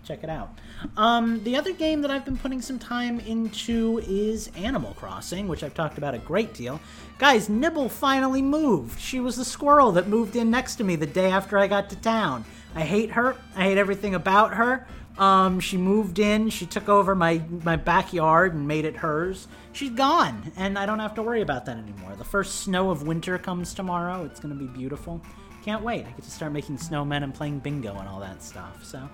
check 0.03 0.23
it 0.23 0.29
out. 0.29 0.57
Um, 0.97 1.43
the 1.43 1.55
other 1.55 1.73
game 1.73 2.01
that 2.01 2.11
I've 2.11 2.25
been 2.25 2.37
putting 2.37 2.61
some 2.61 2.79
time 2.79 3.19
into 3.19 4.01
is 4.07 4.49
Animal 4.55 4.93
Crossing, 4.95 5.47
which 5.47 5.63
I've 5.63 5.73
talked 5.73 5.97
about 5.97 6.15
a 6.15 6.19
great 6.19 6.53
deal. 6.53 6.79
Guys, 7.19 7.49
Nibble 7.49 7.89
finally 7.89 8.41
moved. 8.41 8.99
She 8.99 9.19
was 9.19 9.35
the 9.35 9.45
squirrel 9.45 9.91
that 9.91 10.07
moved 10.07 10.35
in 10.35 10.49
next 10.49 10.75
to 10.77 10.83
me 10.83 10.95
the 10.95 11.05
day 11.05 11.29
after 11.29 11.57
I 11.57 11.67
got 11.67 11.89
to 11.91 11.95
town. 11.97 12.45
I 12.73 12.81
hate 12.81 13.11
her. 13.11 13.35
I 13.55 13.63
hate 13.63 13.77
everything 13.77 14.15
about 14.15 14.55
her. 14.55 14.87
Um, 15.21 15.60
she 15.60 15.77
moved 15.77 16.17
in. 16.17 16.49
She 16.49 16.65
took 16.65 16.89
over 16.89 17.13
my 17.13 17.43
my 17.63 17.75
backyard 17.75 18.55
and 18.55 18.67
made 18.67 18.86
it 18.86 18.95
hers. 18.97 19.47
She's 19.71 19.91
gone, 19.91 20.51
and 20.57 20.79
I 20.79 20.88
don't 20.88 20.97
have 20.97 21.13
to 21.15 21.21
worry 21.21 21.41
about 21.41 21.65
that 21.67 21.77
anymore. 21.77 22.15
The 22.17 22.25
first 22.25 22.62
snow 22.62 22.89
of 22.89 23.03
winter 23.03 23.38
comes 23.38 23.75
tomorrow. 23.75 24.25
It's 24.25 24.39
gonna 24.39 24.55
be 24.55 24.65
beautiful. 24.65 25.21
Can't 25.63 25.84
wait. 25.84 26.07
I 26.07 26.10
get 26.10 26.23
to 26.23 26.31
start 26.31 26.51
making 26.51 26.77
snowmen 26.77 27.23
and 27.23 27.31
playing 27.31 27.60
bingo 27.60 27.95
and 27.95 28.10
all 28.10 28.19
that 28.19 28.41
stuff. 28.41 28.84
So, 28.84 29.07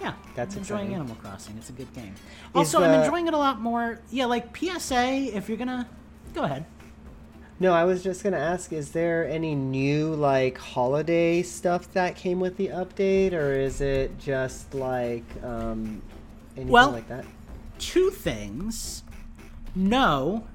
yeah, 0.00 0.14
That's 0.34 0.54
I'm 0.54 0.62
enjoying 0.62 0.80
exciting. 0.86 0.94
Animal 0.94 1.16
Crossing. 1.16 1.58
It's 1.58 1.68
a 1.68 1.72
good 1.72 1.92
game. 1.92 2.14
Also, 2.54 2.82
I'm 2.82 2.98
enjoying 2.98 3.26
it 3.26 3.34
a 3.34 3.38
lot 3.38 3.60
more. 3.60 4.00
Yeah, 4.10 4.24
like 4.24 4.56
PSA. 4.56 5.36
If 5.36 5.50
you're 5.50 5.58
gonna 5.58 5.86
go 6.32 6.44
ahead. 6.44 6.64
No, 7.62 7.74
I 7.74 7.84
was 7.84 8.02
just 8.02 8.24
gonna 8.24 8.38
ask: 8.38 8.72
Is 8.72 8.92
there 8.92 9.28
any 9.28 9.54
new 9.54 10.14
like 10.14 10.56
holiday 10.56 11.42
stuff 11.42 11.92
that 11.92 12.16
came 12.16 12.40
with 12.40 12.56
the 12.56 12.68
update, 12.68 13.32
or 13.34 13.52
is 13.52 13.80
it 13.82 14.18
just 14.18 14.72
like 14.74 15.24
um, 15.44 16.00
anything 16.56 16.72
Well- 16.72 16.90
like 16.92 17.08
that? 17.08 17.24
two 17.78 18.10
things. 18.10 19.02
No, 19.74 20.46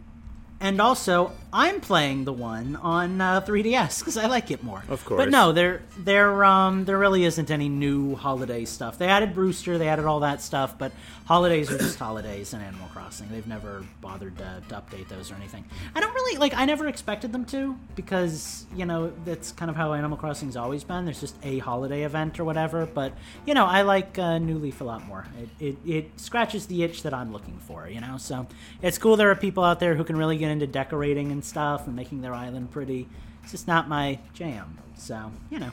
and 0.59 0.79
also 0.81 1.31
I'm 1.57 1.79
playing 1.79 2.25
the 2.25 2.33
one 2.33 2.75
on 2.75 3.21
uh, 3.21 3.39
3DS 3.39 3.99
because 3.99 4.17
I 4.17 4.25
like 4.25 4.51
it 4.51 4.61
more. 4.61 4.83
Of 4.89 5.05
course. 5.05 5.19
But 5.19 5.29
no, 5.29 5.53
there 5.53 5.83
there 5.97 6.43
um 6.43 6.83
there 6.83 6.97
really 6.97 7.23
isn't 7.23 7.49
any 7.49 7.69
new 7.69 8.13
holiday 8.15 8.65
stuff. 8.65 8.97
They 8.97 9.07
added 9.07 9.33
Brewster, 9.33 9.77
they 9.77 9.87
added 9.87 10.03
all 10.03 10.19
that 10.19 10.41
stuff, 10.41 10.77
but 10.77 10.91
holidays 11.23 11.71
are 11.71 11.77
just 11.77 11.97
holidays 11.97 12.53
in 12.53 12.59
Animal 12.59 12.89
Crossing. 12.89 13.29
They've 13.29 13.47
never 13.47 13.85
bothered 14.01 14.37
to, 14.37 14.63
to 14.67 14.75
update 14.75 15.07
those 15.07 15.31
or 15.31 15.35
anything. 15.35 15.63
I 15.95 16.01
don't 16.01 16.13
really 16.13 16.37
like. 16.37 16.53
I 16.53 16.65
never 16.65 16.89
expected 16.89 17.31
them 17.31 17.45
to 17.45 17.77
because 17.95 18.65
you 18.75 18.85
know 18.85 19.13
that's 19.23 19.53
kind 19.53 19.71
of 19.71 19.77
how 19.77 19.93
Animal 19.93 20.17
Crossing's 20.17 20.57
always 20.57 20.83
been. 20.83 21.05
There's 21.05 21.21
just 21.21 21.37
a 21.41 21.59
holiday 21.59 22.03
event 22.03 22.37
or 22.37 22.43
whatever. 22.43 22.85
But 22.85 23.13
you 23.45 23.53
know, 23.53 23.65
I 23.65 23.83
like 23.83 24.19
uh, 24.19 24.39
New 24.39 24.57
Leaf 24.57 24.81
a 24.81 24.83
lot 24.83 25.07
more. 25.07 25.25
It, 25.39 25.65
it 25.65 25.89
it 25.89 26.19
scratches 26.19 26.65
the 26.65 26.83
itch 26.83 27.03
that 27.03 27.13
I'm 27.13 27.31
looking 27.31 27.59
for. 27.59 27.87
You 27.87 28.01
know, 28.01 28.17
so 28.17 28.45
it's 28.81 28.97
cool 28.97 29.15
there 29.15 29.31
are 29.31 29.35
people 29.35 29.63
out 29.63 29.79
there 29.79 29.95
who 29.95 30.03
can 30.03 30.17
really 30.17 30.37
get 30.37 30.51
into 30.51 30.67
decorating 30.67 31.31
and 31.31 31.44
stuff 31.45 31.87
and 31.87 31.95
making 31.95 32.21
their 32.21 32.33
island 32.33 32.71
pretty. 32.71 33.07
It's 33.43 33.51
just 33.51 33.67
not 33.67 33.87
my 33.87 34.19
jam. 34.33 34.77
So 34.97 35.31
you 35.49 35.59
know, 35.59 35.71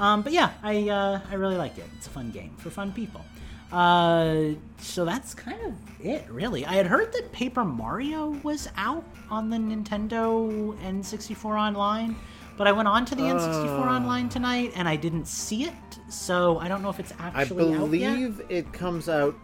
um, 0.00 0.22
but 0.22 0.32
yeah, 0.32 0.52
I 0.62 0.88
uh, 0.88 1.20
I 1.30 1.34
really 1.34 1.56
like 1.56 1.76
it. 1.78 1.84
It's 1.96 2.06
a 2.06 2.10
fun 2.10 2.30
game 2.30 2.54
for 2.58 2.70
fun 2.70 2.92
people. 2.92 3.24
Uh, 3.72 4.52
so 4.78 5.04
that's 5.04 5.34
kind 5.34 5.60
of 5.66 5.74
it, 6.00 6.24
really. 6.30 6.64
I 6.64 6.72
had 6.72 6.86
heard 6.86 7.12
that 7.12 7.32
Paper 7.32 7.64
Mario 7.64 8.30
was 8.42 8.66
out 8.76 9.04
on 9.30 9.50
the 9.50 9.58
Nintendo 9.58 10.74
N64 10.80 11.44
Online, 11.44 12.16
but 12.56 12.66
I 12.66 12.72
went 12.72 12.88
on 12.88 13.04
to 13.04 13.14
the 13.14 13.24
N64 13.24 13.86
Online 13.86 14.30
tonight 14.30 14.72
and 14.74 14.88
I 14.88 14.96
didn't 14.96 15.28
see 15.28 15.64
it, 15.64 15.74
so 16.08 16.58
I 16.60 16.68
don't 16.68 16.82
know 16.82 16.88
if 16.88 16.98
it's 16.98 17.12
I 17.18 17.28
actually 17.28 17.74
out 17.74 17.92
yet. 17.92 18.14
believe 18.14 18.40
it 18.48 18.72
comes 18.72 19.06
out 19.10 19.34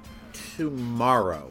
tomorrow. 0.56 1.50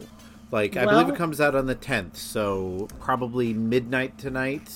Like 0.54 0.76
I 0.76 0.84
believe 0.84 1.08
it 1.08 1.16
comes 1.16 1.40
out 1.40 1.56
on 1.56 1.66
the 1.66 1.74
10th, 1.74 2.14
so 2.14 2.86
probably 3.00 3.52
midnight 3.52 4.16
tonight. 4.18 4.70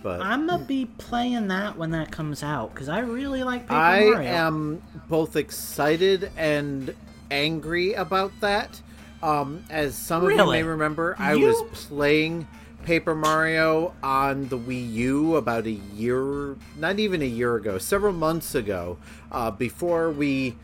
But 0.00 0.20
I'm 0.20 0.46
gonna 0.46 0.64
be 0.64 0.84
playing 0.96 1.48
that 1.48 1.76
when 1.76 1.90
that 1.90 2.12
comes 2.12 2.44
out 2.44 2.72
because 2.72 2.88
I 2.88 3.00
really 3.00 3.42
like 3.42 3.62
Paper 3.62 3.74
Mario. 3.74 4.06
I 4.06 4.10
Mario. 4.12 4.28
am 4.30 4.82
both 5.08 5.34
excited 5.34 6.30
and 6.36 6.94
angry 7.32 7.94
about 7.94 8.30
that. 8.42 8.80
Um, 9.20 9.64
as 9.70 9.96
some 9.96 10.24
of 10.24 10.30
you 10.30 10.36
may 10.46 10.62
remember, 10.62 11.16
I 11.18 11.32
You- 11.32 11.46
was 11.46 11.62
playing 11.88 12.46
Paper 12.84 13.16
Mario 13.16 13.94
on 14.04 14.48
the 14.50 14.56
Wii 14.56 14.92
U 14.92 15.34
about 15.34 15.66
a 15.66 15.72
year, 15.72 16.54
not 16.78 17.00
even 17.00 17.22
a 17.22 17.26
year 17.26 17.56
ago, 17.56 17.76
several 17.78 18.12
months 18.12 18.54
ago, 18.54 18.98
uh, 19.32 19.50
before 19.50 20.10
we 20.12 20.54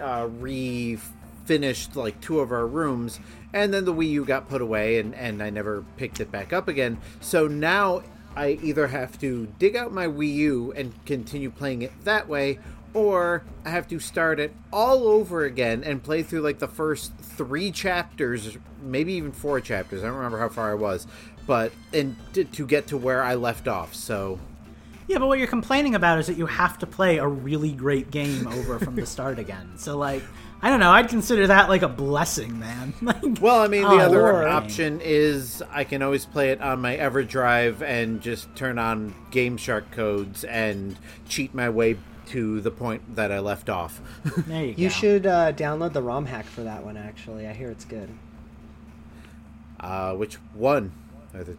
uh, 0.00 0.28
re 0.40 0.98
finished 1.44 1.94
like 1.96 2.20
two 2.20 2.40
of 2.40 2.52
our 2.52 2.66
rooms, 2.66 3.20
and 3.52 3.72
then 3.72 3.84
the 3.84 3.94
Wii 3.94 4.10
U 4.10 4.24
got 4.24 4.48
put 4.48 4.60
away, 4.60 4.98
and, 4.98 5.14
and 5.14 5.42
I 5.42 5.50
never 5.50 5.84
picked 5.96 6.20
it 6.20 6.30
back 6.30 6.52
up 6.52 6.68
again. 6.68 6.98
So 7.20 7.46
now 7.48 8.02
I 8.36 8.58
either 8.62 8.86
have 8.86 9.18
to 9.20 9.46
dig 9.58 9.74
out 9.76 9.92
my 9.92 10.06
Wii 10.06 10.34
U 10.34 10.72
and 10.76 10.92
continue 11.06 11.50
playing 11.50 11.82
it 11.82 11.92
that 12.04 12.28
way, 12.28 12.58
or 12.94 13.42
I 13.64 13.70
have 13.70 13.88
to 13.88 13.98
start 13.98 14.40
it 14.40 14.54
all 14.72 15.06
over 15.08 15.44
again 15.44 15.82
and 15.84 16.02
play 16.02 16.22
through 16.22 16.42
like 16.42 16.58
the 16.58 16.68
first 16.68 17.12
three 17.16 17.70
chapters, 17.70 18.56
maybe 18.82 19.14
even 19.14 19.32
four 19.32 19.60
chapters. 19.60 20.02
I 20.02 20.06
don't 20.06 20.16
remember 20.16 20.38
how 20.38 20.48
far 20.48 20.70
I 20.70 20.74
was, 20.74 21.06
but 21.46 21.72
and 21.92 22.16
to, 22.34 22.44
to 22.44 22.66
get 22.66 22.88
to 22.88 22.96
where 22.96 23.22
I 23.22 23.34
left 23.34 23.68
off. 23.68 23.94
So 23.94 24.38
Yeah, 25.08 25.18
but 25.18 25.28
what 25.28 25.38
you're 25.38 25.48
complaining 25.48 25.94
about 25.94 26.18
is 26.18 26.26
that 26.26 26.36
you 26.36 26.46
have 26.46 26.78
to 26.78 26.86
play 26.86 27.16
a 27.16 27.26
really 27.26 27.72
great 27.72 28.10
game 28.10 28.46
over 28.46 28.78
from 28.78 28.94
the 28.94 29.06
start 29.06 29.38
again. 29.38 29.72
So 29.76 29.96
like, 29.96 30.22
I 30.60 30.70
don't 30.70 30.80
know. 30.80 30.90
I'd 30.90 31.08
consider 31.08 31.46
that 31.46 31.68
like 31.68 31.82
a 31.82 31.88
blessing, 31.88 32.58
man. 32.58 32.92
like, 33.02 33.22
Well, 33.40 33.60
I 33.60 33.68
mean, 33.68 33.82
the 33.82 33.88
Oh, 33.88 33.98
other 33.98 34.18
Lord. 34.22 34.44
option 34.46 35.00
is 35.00 35.62
I 35.70 35.84
can 35.84 36.02
always 36.02 36.26
play 36.26 36.50
it 36.50 36.60
on 36.60 36.80
my 36.80 36.96
EverDrive 36.96 37.80
and 37.80 38.20
just 38.20 38.54
turn 38.56 38.76
on 38.78 39.14
Game 39.30 39.56
Shark 39.56 39.90
codes 39.92 40.42
and 40.44 40.96
cheat 41.28 41.54
my 41.54 41.68
way 41.70 41.96
to 42.26 42.60
the 42.60 42.72
point 42.72 43.14
that 43.14 43.30
I 43.30 43.38
left 43.38 43.70
off. 43.70 44.00
there 44.48 44.64
you 44.64 44.74
go. 44.74 44.82
You 44.82 44.90
should 44.90 45.26
uh, 45.26 45.52
download 45.52 45.92
the 45.92 46.02
ROM 46.02 46.26
hack 46.26 46.44
for 46.46 46.62
that 46.64 46.84
one. 46.84 46.96
Actually, 46.96 47.46
I 47.46 47.52
hear 47.52 47.70
it's 47.70 47.84
good. 47.84 48.08
uh, 49.80 50.14
which 50.14 50.34
one? 50.54 50.92
The- 51.32 51.56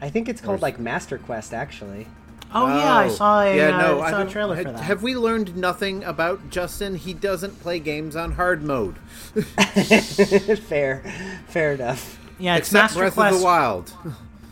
I 0.00 0.10
think 0.10 0.28
it's 0.28 0.40
called 0.40 0.58
Or- 0.58 0.62
like 0.62 0.78
Master 0.78 1.16
Quest. 1.18 1.54
Actually, 1.54 2.06
Oh 2.54 2.68
yeah, 2.68 2.94
I 2.94 3.08
saw 3.08 3.40
a, 3.42 3.56
yeah, 3.56 3.70
no, 3.78 3.98
uh, 4.00 4.02
I 4.02 4.10
saw 4.10 4.22
a 4.22 4.28
trailer 4.30 4.56
for 4.56 4.64
that. 4.70 4.80
Have 4.80 5.02
we 5.02 5.16
learned 5.16 5.56
nothing 5.56 6.04
about 6.04 6.50
Justin? 6.50 6.94
He 6.94 7.12
doesn't 7.12 7.60
play 7.60 7.80
games 7.80 8.14
on 8.14 8.32
hard 8.32 8.62
mode, 8.62 8.96
fair, 9.34 11.02
fair 11.48 11.72
enough. 11.74 12.18
yeah, 12.38 12.56
it's 12.56 12.68
except 12.68 12.82
Master 12.94 12.98
Breath 13.00 13.14
Quest. 13.14 13.34
of 13.34 13.40
the 13.40 13.44
Wild. 13.44 13.92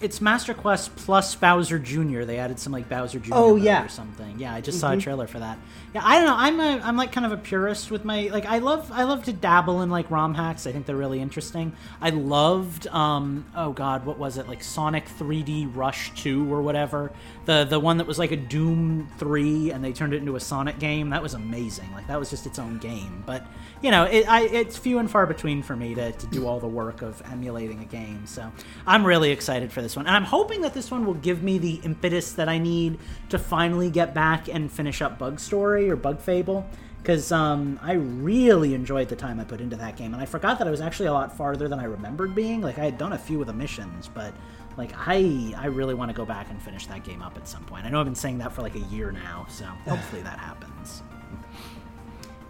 It's 0.02 0.20
Master 0.20 0.54
Quest 0.54 0.94
plus 0.96 1.34
Bowser 1.34 1.78
Jr. 1.78 2.24
They 2.24 2.38
added 2.38 2.58
some 2.58 2.72
like 2.72 2.88
Bowser 2.88 3.18
Jr. 3.18 3.30
Oh, 3.32 3.56
yeah. 3.56 3.84
or 3.84 3.88
something. 3.88 4.38
Yeah, 4.38 4.54
I 4.54 4.60
just 4.60 4.80
saw 4.80 4.92
a 4.92 4.96
trailer 4.96 5.26
for 5.26 5.38
that. 5.38 5.58
Yeah, 5.94 6.00
I 6.04 6.16
don't 6.16 6.26
know. 6.26 6.36
I'm 6.36 6.60
a 6.60 6.84
I'm 6.84 6.96
like 6.96 7.12
kind 7.12 7.26
of 7.26 7.32
a 7.32 7.36
purist 7.36 7.90
with 7.90 8.04
my 8.04 8.28
like 8.32 8.46
I 8.46 8.58
love 8.58 8.90
I 8.90 9.04
love 9.04 9.24
to 9.24 9.32
dabble 9.32 9.82
in 9.82 9.90
like 9.90 10.10
ROM 10.10 10.34
hacks. 10.34 10.66
I 10.66 10.72
think 10.72 10.86
they're 10.86 10.96
really 10.96 11.20
interesting. 11.20 11.74
I 12.00 12.10
loved 12.10 12.86
um 12.88 13.44
oh 13.54 13.72
god 13.72 14.06
what 14.06 14.18
was 14.18 14.38
it 14.38 14.48
like 14.48 14.62
Sonic 14.62 15.06
3D 15.06 15.70
Rush 15.74 16.10
2 16.22 16.52
or 16.52 16.62
whatever 16.62 17.12
the 17.44 17.64
the 17.64 17.78
one 17.78 17.98
that 17.98 18.06
was 18.06 18.18
like 18.18 18.32
a 18.32 18.36
Doom 18.36 19.08
3 19.18 19.70
and 19.70 19.84
they 19.84 19.92
turned 19.92 20.14
it 20.14 20.18
into 20.18 20.36
a 20.36 20.40
Sonic 20.40 20.78
game. 20.78 21.10
That 21.10 21.22
was 21.22 21.34
amazing. 21.34 21.92
Like 21.92 22.06
that 22.06 22.18
was 22.18 22.30
just 22.30 22.46
its 22.46 22.58
own 22.58 22.78
game. 22.78 23.22
But 23.26 23.46
you 23.82 23.90
know 23.90 24.04
it 24.04 24.26
I 24.28 24.42
it's 24.44 24.78
few 24.78 24.98
and 24.98 25.10
far 25.10 25.26
between 25.26 25.62
for 25.62 25.76
me 25.76 25.94
to 25.94 26.12
to 26.12 26.26
do 26.28 26.46
all 26.46 26.58
the 26.58 26.68
work 26.68 27.02
of 27.02 27.22
emulating 27.30 27.80
a 27.80 27.84
game. 27.84 28.26
So 28.26 28.50
I'm 28.86 29.06
really 29.06 29.30
excited 29.30 29.70
for 29.72 29.82
this 29.82 29.91
one, 29.96 30.06
and 30.06 30.14
I'm 30.14 30.24
hoping 30.24 30.62
that 30.62 30.74
this 30.74 30.90
one 30.90 31.06
will 31.06 31.14
give 31.14 31.42
me 31.42 31.58
the 31.58 31.74
impetus 31.84 32.32
that 32.32 32.48
I 32.48 32.58
need 32.58 32.98
to 33.28 33.38
finally 33.38 33.90
get 33.90 34.14
back 34.14 34.48
and 34.48 34.70
finish 34.70 35.02
up 35.02 35.18
Bug 35.18 35.40
Story 35.40 35.90
or 35.90 35.96
Bug 35.96 36.20
Fable. 36.20 36.68
Because 36.98 37.32
um, 37.32 37.80
I 37.82 37.94
really 37.94 38.74
enjoyed 38.74 39.08
the 39.08 39.16
time 39.16 39.40
I 39.40 39.44
put 39.44 39.60
into 39.60 39.74
that 39.74 39.96
game, 39.96 40.14
and 40.14 40.22
I 40.22 40.26
forgot 40.26 40.58
that 40.58 40.68
I 40.68 40.70
was 40.70 40.80
actually 40.80 41.06
a 41.06 41.12
lot 41.12 41.36
farther 41.36 41.66
than 41.66 41.80
I 41.80 41.84
remembered 41.84 42.32
being. 42.32 42.60
Like 42.60 42.78
I 42.78 42.84
had 42.84 42.96
done 42.96 43.12
a 43.12 43.18
few 43.18 43.40
of 43.40 43.48
the 43.48 43.52
missions, 43.52 44.08
but 44.08 44.32
like 44.76 44.92
I 44.96 45.52
I 45.56 45.66
really 45.66 45.94
want 45.94 46.10
to 46.10 46.16
go 46.16 46.24
back 46.24 46.48
and 46.50 46.62
finish 46.62 46.86
that 46.86 47.02
game 47.02 47.20
up 47.20 47.36
at 47.36 47.48
some 47.48 47.64
point. 47.64 47.86
I 47.86 47.88
know 47.88 47.98
I've 47.98 48.06
been 48.06 48.14
saying 48.14 48.38
that 48.38 48.52
for 48.52 48.62
like 48.62 48.76
a 48.76 48.80
year 48.80 49.10
now, 49.10 49.46
so 49.48 49.64
hopefully 49.84 50.22
that 50.22 50.38
happens. 50.38 51.02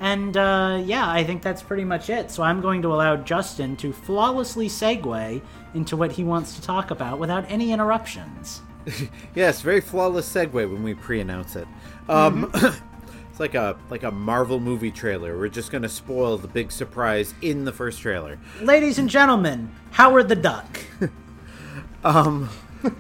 And 0.01 0.37
uh, 0.37 0.83
yeah, 0.85 1.09
I 1.09 1.23
think 1.23 1.43
that's 1.43 1.63
pretty 1.63 1.85
much 1.85 2.11
it. 2.11 2.31
So 2.31 2.43
I'm 2.43 2.61
going 2.61 2.83
to 2.83 2.93
allow 2.93 3.15
Justin 3.15 3.77
to 3.77 3.93
flawlessly 3.93 4.69
segue 4.69 5.41
into 5.75 5.97
what 5.97 6.13
he 6.13 6.25
wants 6.25 6.55
to 6.57 6.63
talk 6.63 6.91
about 6.91 7.19
without 7.19 7.45
any 7.51 7.73
interruptions. 7.73 8.63
Yes, 9.35 9.63
very 9.63 9.81
flawless 9.81 10.29
segue 10.29 10.53
when 10.53 10.83
we 10.83 10.93
pre-announce 10.95 11.55
it. 11.55 11.69
Um, 12.09 12.51
it's 13.31 13.39
like 13.39 13.55
a 13.55 13.77
like 13.91 14.03
a 14.03 14.11
Marvel 14.11 14.59
movie 14.59 14.91
trailer. 14.91 15.39
We're 15.39 15.49
just 15.49 15.71
gonna 15.71 15.89
spoil 15.89 16.37
the 16.37 16.49
big 16.49 16.73
surprise 16.73 17.33
in 17.41 17.65
the 17.65 17.73
first 17.73 18.01
trailer. 18.01 18.41
Ladies 18.61 18.99
and 18.99 19.09
gentlemen, 19.09 19.71
Howard 19.93 20.29
the 20.29 20.35
Duck. 20.35 20.81
um, 22.05 22.51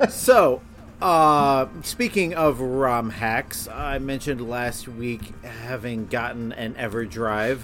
So, 0.08 0.62
uh, 1.00 1.66
speaking 1.82 2.34
of 2.34 2.60
ROM 2.60 3.10
hacks, 3.10 3.66
I 3.68 3.98
mentioned 3.98 4.48
last 4.48 4.86
week 4.86 5.32
having 5.44 6.06
gotten 6.06 6.52
an 6.52 6.74
EverDrive, 6.74 7.62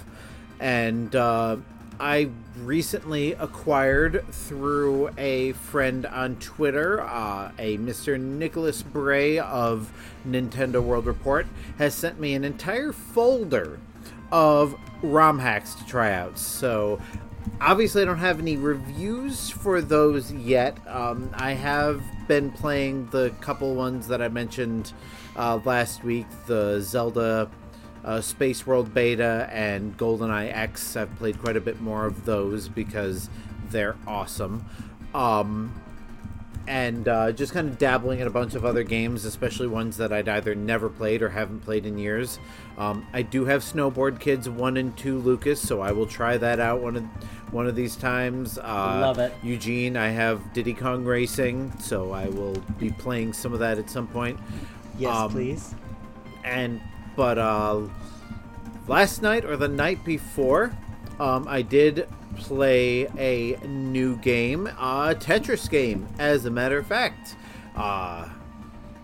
and 0.59 1.15
uh, 1.15 1.59
I 2.01 2.31
recently 2.57 3.33
acquired 3.33 4.25
through 4.31 5.11
a 5.19 5.53
friend 5.53 6.07
on 6.07 6.37
Twitter, 6.37 7.03
uh, 7.03 7.51
a 7.59 7.77
Mr. 7.79 8.21
Nicholas 8.21 8.83
Bray 8.83 9.39
of 9.39 9.93
Nintendo 10.27 10.81
World 10.81 11.07
Report, 11.07 11.47
has 11.79 11.95
sent 11.95 12.21
me 12.21 12.35
an 12.35 12.45
entire 12.45 12.93
folder 12.93 13.81
of 14.31 14.77
ROM 15.03 15.41
hacks 15.41 15.75
to 15.75 15.87
try 15.87 16.13
out. 16.13 16.39
So 16.39 17.01
obviously, 17.61 18.03
I 18.03 18.05
don't 18.05 18.19
have 18.19 18.39
any 18.39 18.57
reviews 18.57 19.51
for 19.51 19.81
those 19.81 20.33
yet. 20.33 20.79
Um, 20.87 21.31
I 21.35 21.53
have 21.53 22.03
been 22.29 22.53
playing 22.53 23.09
the 23.11 23.31
couple 23.41 23.75
ones 23.75 24.07
that 24.09 24.23
I 24.23 24.29
mentioned 24.29 24.93
uh, 25.37 25.61
last 25.65 26.05
week 26.05 26.27
the 26.47 26.81
Zelda 26.81 27.51
uh, 28.09 28.23
Space 28.23 28.67
World 28.67 28.95
Beta 28.95 29.49
and 29.53 29.97
GoldenEye 29.99 30.51
X. 30.57 30.97
I've 30.97 31.15
played 31.17 31.39
quite 31.39 31.57
a 31.57 31.61
bit 31.61 31.79
more 31.83 32.07
of 32.07 32.25
those 32.25 32.67
because 32.69 33.29
they're 33.71 33.97
awesome. 34.07 34.65
Um, 35.15 35.79
and 36.67 37.07
uh, 37.07 37.33
just 37.33 37.53
kind 37.53 37.69
of 37.69 37.77
dabbling 37.79 38.21
in 38.21 38.27
a 38.27 38.31
bunch 38.31 38.55
of 38.55 38.65
other 38.65 38.83
games, 38.83 39.25
especially 39.27 39.67
ones 39.67 39.99
that 39.99 40.11
I'd 40.13 40.29
either 40.29 40.55
never 40.55 40.89
played 40.89 41.21
or 41.23 41.29
haven't 41.31 41.61
played 41.61 41.85
in 41.85 41.99
years. 41.99 42.39
Um, 42.79 43.07
I 43.13 43.23
do 43.23 43.45
have 43.45 43.63
Snowboard 43.63 44.21
Kids 44.21 44.49
one 44.49 44.77
and 44.79 44.97
two, 44.97 45.19
Lucas, 45.19 45.61
so 45.61 45.81
I 45.81 45.93
will 45.93 46.07
try 46.07 46.39
that 46.39 46.61
out 46.61 46.81
one 46.81 46.97
of 46.97 47.05
one 47.53 47.67
of 47.67 47.75
these 47.75 47.97
times. 47.97 48.59
Uh, 48.59 48.99
Love 49.01 49.19
it. 49.19 49.33
Eugene, 49.43 49.97
I 49.97 50.09
have 50.09 50.53
Diddy 50.55 50.75
Kong 50.75 51.05
Racing, 51.05 51.73
so 51.79 52.13
I 52.13 52.29
will 52.29 52.57
be 52.79 52.91
playing 52.91 53.33
some 53.35 53.53
of 53.53 53.59
that 53.61 53.79
at 53.79 53.89
some 53.91 54.07
point. 54.07 54.39
Yes, 54.99 55.15
Um, 55.15 55.31
please. 55.31 55.75
And 56.45 56.81
but 57.19 57.37
uh, 57.37 57.81
last 58.87 59.23
night 59.23 59.45
or 59.45 59.57
the 59.57 59.67
night 59.67 60.05
before, 60.05 60.73
um, 61.19 61.49
I 61.49 61.63
did 61.63 62.09
play 62.37 63.09
a 63.19 63.59
new 63.67 64.17
game, 64.19 64.69
a 64.69 65.17
Tetris 65.19 65.69
game. 65.69 66.07
As 66.21 66.45
a 66.45 66.51
matter 66.53 66.79
of 66.79 66.87
fact, 66.87 67.35
uh, 67.75 68.29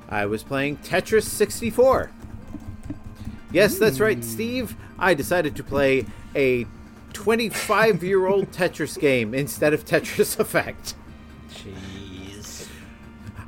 I 0.09 0.27
was 0.27 0.45
playing 0.45 0.77
Tetris 0.77 1.25
64. 1.25 2.13
Yes, 3.51 3.79
that's 3.79 3.99
right, 3.99 4.23
Steve. 4.23 4.77
I 4.97 5.15
decided 5.15 5.57
to 5.57 5.65
play 5.65 6.07
a 6.37 6.67
25 7.15 8.05
year 8.05 8.29
old 8.29 8.49
Tetris 8.53 8.97
game 8.97 9.35
instead 9.35 9.75
of 9.75 9.85
Tetris 9.85 10.39
Effect. 10.39 10.95
Jeez. 11.51 11.94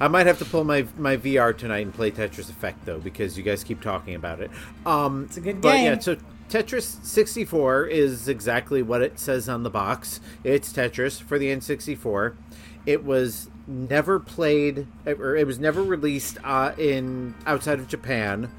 I 0.01 0.09
might 0.09 0.27
have 0.27 0.39
to 0.39 0.45
pull 0.45 0.65
my 0.65 0.87
my 0.97 1.17
VR 1.17 1.57
tonight 1.57 1.81
and 1.81 1.95
play 1.95 2.11
Tetris 2.11 2.51
Effect 2.51 2.85
though, 2.85 2.99
because 2.99 3.37
you 3.37 3.43
guys 3.43 3.65
keep 3.65 3.81
talking 3.81 4.15
about 4.15 4.41
it. 4.41 4.51
Um, 4.85 5.25
it's 5.25 5.37
a 5.37 5.41
good 5.41 5.55
game. 5.55 5.61
but 5.61 5.81
yeah, 5.81 5.99
so 5.99 6.17
Tetris 6.49 7.05
64 7.05 7.87
is 7.87 8.29
exactly 8.29 8.83
what 8.83 9.03
it 9.03 9.19
says 9.19 9.49
on 9.49 9.63
the 9.63 9.71
box. 9.71 10.21
It's 10.45 10.73
Tetris 10.73 11.21
for 11.21 11.39
the 11.39 11.49
N64. 11.49 12.37
It 12.85 13.05
was 13.05 13.51
never 13.67 14.21
played, 14.21 14.87
or 15.07 15.35
it 15.37 15.47
was 15.47 15.59
never 15.59 15.83
released 15.83 16.39
uh, 16.45 16.73
in 16.79 17.35
outside 17.47 17.81
of 17.81 17.89
Japan 17.89 18.51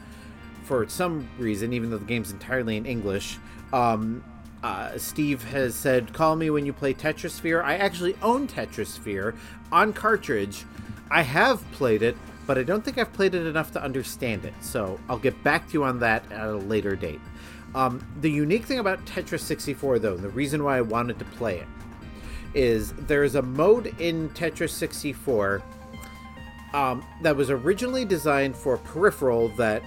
for 0.63 0.87
some 0.89 1.29
reason, 1.39 1.71
even 1.71 1.89
though 1.89 1.97
the 1.97 2.05
game's 2.05 2.31
entirely 2.31 2.75
in 2.75 2.85
English. 2.85 3.37
Um, 3.71 4.23
uh, 4.63 4.97
Steve 4.97 5.43
has 5.45 5.75
said, 5.75 6.11
"Call 6.13 6.35
me 6.35 6.49
when 6.49 6.65
you 6.65 6.73
play 6.73 6.93
Tetrisphere." 6.93 7.63
I 7.63 7.77
actually 7.77 8.17
own 8.21 8.47
Tetrisphere 8.47 9.35
on 9.71 9.93
cartridge. 9.93 10.65
I 11.11 11.21
have 11.21 11.69
played 11.71 12.01
it, 12.03 12.17
but 12.45 12.57
I 12.57 12.63
don't 12.63 12.83
think 12.83 12.97
I've 12.97 13.11
played 13.13 13.35
it 13.35 13.45
enough 13.45 13.71
to 13.73 13.83
understand 13.83 14.45
it. 14.45 14.53
So 14.61 14.99
I'll 15.09 15.19
get 15.19 15.41
back 15.43 15.67
to 15.67 15.73
you 15.73 15.83
on 15.83 15.99
that 15.99 16.29
at 16.31 16.47
a 16.47 16.55
later 16.55 16.95
date. 16.95 17.21
Um, 17.75 18.05
the 18.21 18.31
unique 18.31 18.65
thing 18.65 18.79
about 18.79 19.03
Tetris 19.05 19.41
64, 19.41 19.99
though, 19.99 20.15
and 20.15 20.23
the 20.23 20.29
reason 20.29 20.63
why 20.63 20.77
I 20.77 20.81
wanted 20.81 21.19
to 21.19 21.25
play 21.25 21.59
it, 21.59 21.67
is 22.53 22.93
there's 22.93 23.35
a 23.35 23.41
mode 23.41 23.93
in 23.99 24.29
Tetris 24.29 24.69
64 24.71 25.61
um, 26.73 27.05
that 27.21 27.35
was 27.35 27.49
originally 27.49 28.05
designed 28.05 28.55
for 28.55 28.77
peripheral 28.77 29.49
that 29.49 29.83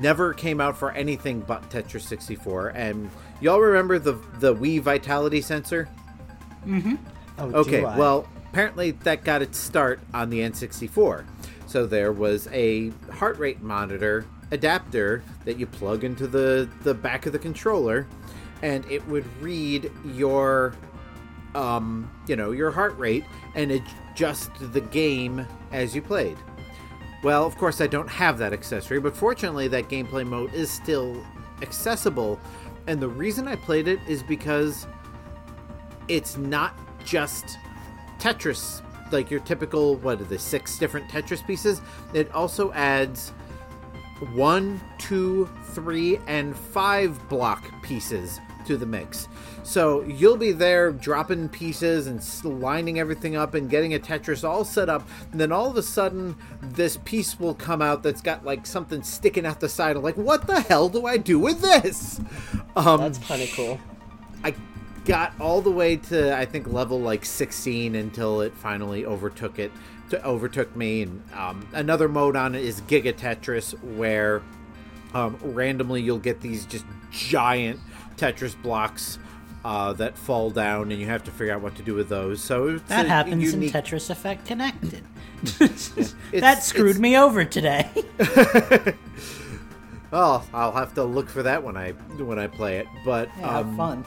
never 0.00 0.32
came 0.32 0.60
out 0.60 0.76
for 0.76 0.92
anything 0.92 1.40
but 1.40 1.68
Tetris 1.70 2.02
64. 2.02 2.68
And 2.68 3.10
y'all 3.40 3.58
remember 3.60 3.98
the 3.98 4.12
the 4.38 4.54
Wii 4.54 4.80
Vitality 4.80 5.40
sensor? 5.40 5.88
Oh, 7.38 7.50
Okay, 7.52 7.80
do 7.80 7.86
I? 7.86 7.98
well, 7.98 8.28
apparently 8.58 8.90
that 8.90 9.22
got 9.22 9.40
its 9.40 9.56
start 9.56 10.00
on 10.12 10.30
the 10.30 10.40
N64. 10.40 11.24
So 11.68 11.86
there 11.86 12.10
was 12.10 12.48
a 12.48 12.88
heart 13.12 13.38
rate 13.38 13.62
monitor 13.62 14.26
adapter 14.50 15.22
that 15.44 15.60
you 15.60 15.66
plug 15.68 16.02
into 16.02 16.26
the, 16.26 16.68
the 16.82 16.92
back 16.92 17.26
of 17.26 17.32
the 17.32 17.38
controller, 17.38 18.08
and 18.62 18.84
it 18.90 19.06
would 19.06 19.24
read 19.40 19.92
your 20.04 20.74
um, 21.54 22.10
you 22.26 22.34
know, 22.34 22.50
your 22.50 22.72
heart 22.72 22.98
rate 22.98 23.22
and 23.54 23.70
adjust 23.70 24.50
the 24.72 24.80
game 24.80 25.46
as 25.70 25.94
you 25.94 26.02
played. 26.02 26.36
Well, 27.22 27.46
of 27.46 27.56
course, 27.56 27.80
I 27.80 27.86
don't 27.86 28.10
have 28.10 28.38
that 28.38 28.52
accessory, 28.52 28.98
but 28.98 29.16
fortunately, 29.16 29.68
that 29.68 29.88
gameplay 29.88 30.26
mode 30.26 30.52
is 30.52 30.68
still 30.68 31.24
accessible. 31.62 32.40
And 32.88 33.00
the 33.00 33.08
reason 33.08 33.46
I 33.46 33.54
played 33.54 33.86
it 33.86 34.00
is 34.08 34.24
because 34.24 34.88
it's 36.08 36.36
not 36.36 36.76
just 37.04 37.56
Tetris, 38.18 38.82
like 39.12 39.30
your 39.30 39.40
typical, 39.40 39.96
what 39.96 40.20
are 40.20 40.24
the 40.24 40.38
six 40.38 40.78
different 40.78 41.08
Tetris 41.08 41.46
pieces? 41.46 41.80
It 42.14 42.30
also 42.32 42.72
adds 42.72 43.30
one, 44.34 44.80
two, 44.98 45.48
three, 45.70 46.18
and 46.26 46.56
five 46.56 47.28
block 47.28 47.70
pieces 47.82 48.40
to 48.66 48.76
the 48.76 48.86
mix. 48.86 49.28
So 49.62 50.02
you'll 50.02 50.36
be 50.36 50.52
there 50.52 50.92
dropping 50.92 51.48
pieces 51.48 52.06
and 52.06 52.22
lining 52.44 52.98
everything 52.98 53.36
up 53.36 53.54
and 53.54 53.68
getting 53.68 53.94
a 53.94 53.98
Tetris 53.98 54.46
all 54.46 54.64
set 54.64 54.88
up. 54.88 55.08
And 55.32 55.40
then 55.40 55.52
all 55.52 55.70
of 55.70 55.76
a 55.76 55.82
sudden, 55.82 56.36
this 56.60 56.98
piece 57.04 57.38
will 57.38 57.54
come 57.54 57.80
out 57.80 58.02
that's 58.02 58.20
got 58.20 58.44
like 58.44 58.66
something 58.66 59.02
sticking 59.02 59.46
out 59.46 59.60
the 59.60 59.68
side. 59.68 59.96
of 59.96 60.04
like, 60.04 60.16
what 60.16 60.46
the 60.46 60.60
hell 60.60 60.88
do 60.88 61.06
I 61.06 61.16
do 61.16 61.38
with 61.38 61.60
this? 61.60 62.20
Um, 62.76 63.00
that's 63.00 63.18
kind 63.18 63.42
of 63.42 63.50
cool. 63.52 63.80
I 64.44 64.54
got 65.08 65.32
all 65.40 65.62
the 65.62 65.70
way 65.70 65.96
to 65.96 66.36
I 66.36 66.44
think 66.44 66.70
level 66.70 67.00
like 67.00 67.24
16 67.24 67.96
until 67.96 68.42
it 68.42 68.54
finally 68.54 69.04
overtook 69.04 69.58
it. 69.58 69.72
To 70.10 70.24
overtook 70.24 70.74
me. 70.76 71.02
And 71.02 71.22
um, 71.34 71.68
another 71.72 72.08
mode 72.08 72.36
on 72.36 72.54
it 72.54 72.64
is 72.64 72.80
Giga 72.82 73.12
Tetris, 73.12 73.72
where 73.96 74.42
um, 75.12 75.38
randomly 75.42 76.02
you'll 76.02 76.18
get 76.18 76.40
these 76.40 76.64
just 76.64 76.84
giant 77.10 77.80
Tetris 78.16 78.60
blocks 78.62 79.18
uh, 79.64 79.92
that 79.94 80.16
fall 80.16 80.50
down, 80.50 80.92
and 80.92 81.00
you 81.00 81.06
have 81.06 81.24
to 81.24 81.30
figure 81.30 81.52
out 81.52 81.60
what 81.60 81.74
to 81.76 81.82
do 81.82 81.94
with 81.94 82.08
those. 82.08 82.42
So 82.42 82.78
that 82.78 83.06
happens 83.06 83.52
unique... 83.52 83.74
in 83.74 83.82
Tetris 83.82 84.08
Effect 84.08 84.46
Connected. 84.46 85.04
that 86.32 86.62
screwed 86.62 86.90
it's... 86.90 86.98
me 86.98 87.18
over 87.18 87.44
today. 87.44 87.88
oh, 90.12 90.46
I'll 90.54 90.72
have 90.72 90.94
to 90.94 91.04
look 91.04 91.28
for 91.28 91.42
that 91.42 91.62
when 91.62 91.76
I 91.76 91.92
when 91.92 92.38
I 92.38 92.46
play 92.46 92.78
it. 92.78 92.86
But 93.04 93.28
yeah, 93.38 93.58
um, 93.58 93.76
fun. 93.76 94.06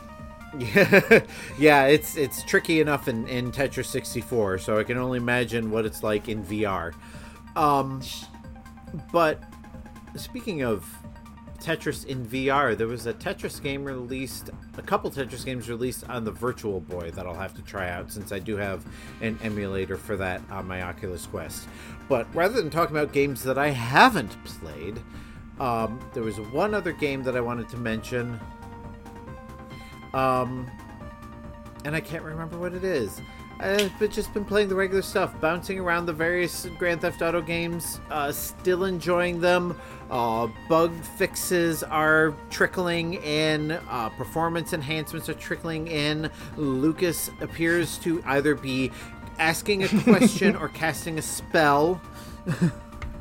Yeah, 0.57 1.21
yeah, 1.59 1.85
it's 1.85 2.17
it's 2.17 2.43
tricky 2.43 2.81
enough 2.81 3.07
in, 3.07 3.27
in 3.27 3.51
Tetris 3.51 3.85
64, 3.85 4.57
so 4.57 4.77
I 4.77 4.83
can 4.83 4.97
only 4.97 5.17
imagine 5.17 5.71
what 5.71 5.85
it's 5.85 6.03
like 6.03 6.27
in 6.27 6.43
VR. 6.43 6.93
Um, 7.55 8.01
but 9.11 9.41
speaking 10.15 10.63
of 10.63 10.85
Tetris 11.61 12.05
in 12.05 12.25
VR. 12.25 12.75
There 12.75 12.87
was 12.87 13.05
a 13.05 13.13
Tetris 13.13 13.61
game 13.61 13.85
released, 13.85 14.49
a 14.77 14.81
couple 14.81 15.09
Tetris 15.11 15.45
games 15.45 15.69
released 15.69 16.03
on 16.09 16.25
the 16.25 16.31
Virtual 16.31 16.81
Boy 16.81 17.11
that 17.11 17.25
I'll 17.25 17.35
have 17.35 17.55
to 17.55 17.61
try 17.61 17.89
out 17.89 18.11
since 18.11 18.31
I 18.31 18.39
do 18.39 18.57
have 18.57 18.85
an 19.21 19.37
emulator 19.43 19.95
for 19.95 20.17
that 20.17 20.41
on 20.49 20.67
my 20.67 20.81
Oculus 20.81 21.27
Quest. 21.27 21.67
But 22.09 22.27
rather 22.35 22.55
than 22.55 22.69
talking 22.71 22.95
about 22.95 23.13
games 23.13 23.43
that 23.43 23.57
I 23.57 23.69
haven't 23.69 24.35
played, 24.43 24.99
um, 25.59 25.99
there 26.13 26.23
was 26.23 26.39
one 26.39 26.73
other 26.73 26.91
game 26.91 27.23
that 27.23 27.37
I 27.37 27.41
wanted 27.41 27.69
to 27.69 27.77
mention. 27.77 28.39
Um, 30.13 30.69
and 31.85 31.95
I 31.95 32.01
can't 32.01 32.23
remember 32.23 32.57
what 32.57 32.73
it 32.73 32.83
is. 32.83 33.21
I've 33.61 34.09
just 34.09 34.33
been 34.33 34.43
playing 34.43 34.69
the 34.69 34.75
regular 34.75 35.03
stuff, 35.03 35.39
bouncing 35.39 35.79
around 35.79 36.07
the 36.07 36.13
various 36.13 36.65
Grand 36.79 37.01
Theft 37.01 37.21
Auto 37.21 37.41
games, 37.41 38.01
uh, 38.09 38.31
still 38.31 38.85
enjoying 38.85 39.39
them. 39.39 39.79
Uh, 40.09 40.47
bug 40.67 40.91
fixes 41.17 41.83
are 41.83 42.33
trickling 42.49 43.15
in, 43.15 43.71
uh, 43.71 44.09
performance 44.09 44.73
enhancements 44.73 45.29
are 45.29 45.35
trickling 45.35 45.87
in. 45.87 46.31
Lucas 46.57 47.29
appears 47.39 47.99
to 47.99 48.23
either 48.25 48.55
be 48.55 48.91
asking 49.37 49.83
a 49.83 49.87
question 50.03 50.55
or 50.55 50.67
casting 50.73 51.19
a 51.19 51.21
spell. 51.21 52.01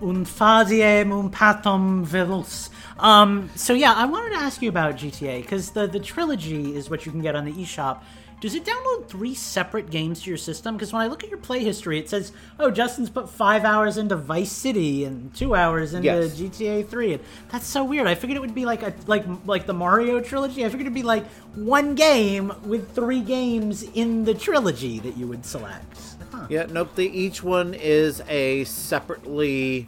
un 0.00 0.24
un 0.24 0.24
patum 0.24 2.06
velos. 2.06 2.70
Um, 3.00 3.50
so 3.54 3.72
yeah, 3.72 3.94
I 3.94 4.04
wanted 4.04 4.30
to 4.30 4.42
ask 4.42 4.62
you 4.62 4.68
about 4.68 4.96
GTA 4.96 5.42
because 5.42 5.70
the 5.70 5.86
the 5.86 6.00
trilogy 6.00 6.76
is 6.76 6.90
what 6.90 7.06
you 7.06 7.12
can 7.12 7.22
get 7.22 7.34
on 7.34 7.44
the 7.44 7.52
eShop 7.52 8.00
does 8.40 8.54
it 8.54 8.64
download 8.64 9.06
three 9.06 9.34
separate 9.34 9.90
games 9.90 10.22
to 10.22 10.30
your 10.30 10.38
system? 10.38 10.74
Because 10.74 10.94
when 10.94 11.02
I 11.02 11.08
look 11.08 11.22
at 11.22 11.28
your 11.28 11.38
play 11.38 11.62
history, 11.62 11.98
it 11.98 12.08
says, 12.08 12.32
"Oh, 12.58 12.70
Justin's 12.70 13.10
put 13.10 13.28
five 13.28 13.64
hours 13.64 13.98
into 13.98 14.16
Vice 14.16 14.50
City 14.50 15.04
and 15.04 15.32
two 15.34 15.54
hours 15.54 15.92
into 15.92 16.06
yes. 16.06 16.38
GTA 16.38 16.88
3." 16.88 17.14
And 17.14 17.22
that's 17.50 17.66
so 17.66 17.84
weird. 17.84 18.06
I 18.06 18.14
figured 18.14 18.36
it 18.36 18.40
would 18.40 18.54
be 18.54 18.64
like 18.64 18.82
a 18.82 18.94
like 19.06 19.24
like 19.44 19.66
the 19.66 19.74
Mario 19.74 20.20
trilogy. 20.20 20.64
I 20.64 20.68
figured 20.68 20.82
it'd 20.86 20.94
be 20.94 21.02
like 21.02 21.26
one 21.54 21.94
game 21.94 22.52
with 22.64 22.94
three 22.94 23.20
games 23.20 23.82
in 23.82 24.24
the 24.24 24.32
trilogy 24.32 25.00
that 25.00 25.18
you 25.18 25.26
would 25.26 25.44
select. 25.44 25.98
Huh. 26.32 26.46
Yeah, 26.48 26.66
nope. 26.70 26.94
The, 26.94 27.06
each 27.06 27.42
one 27.42 27.74
is 27.74 28.22
a 28.26 28.64
separately 28.64 29.86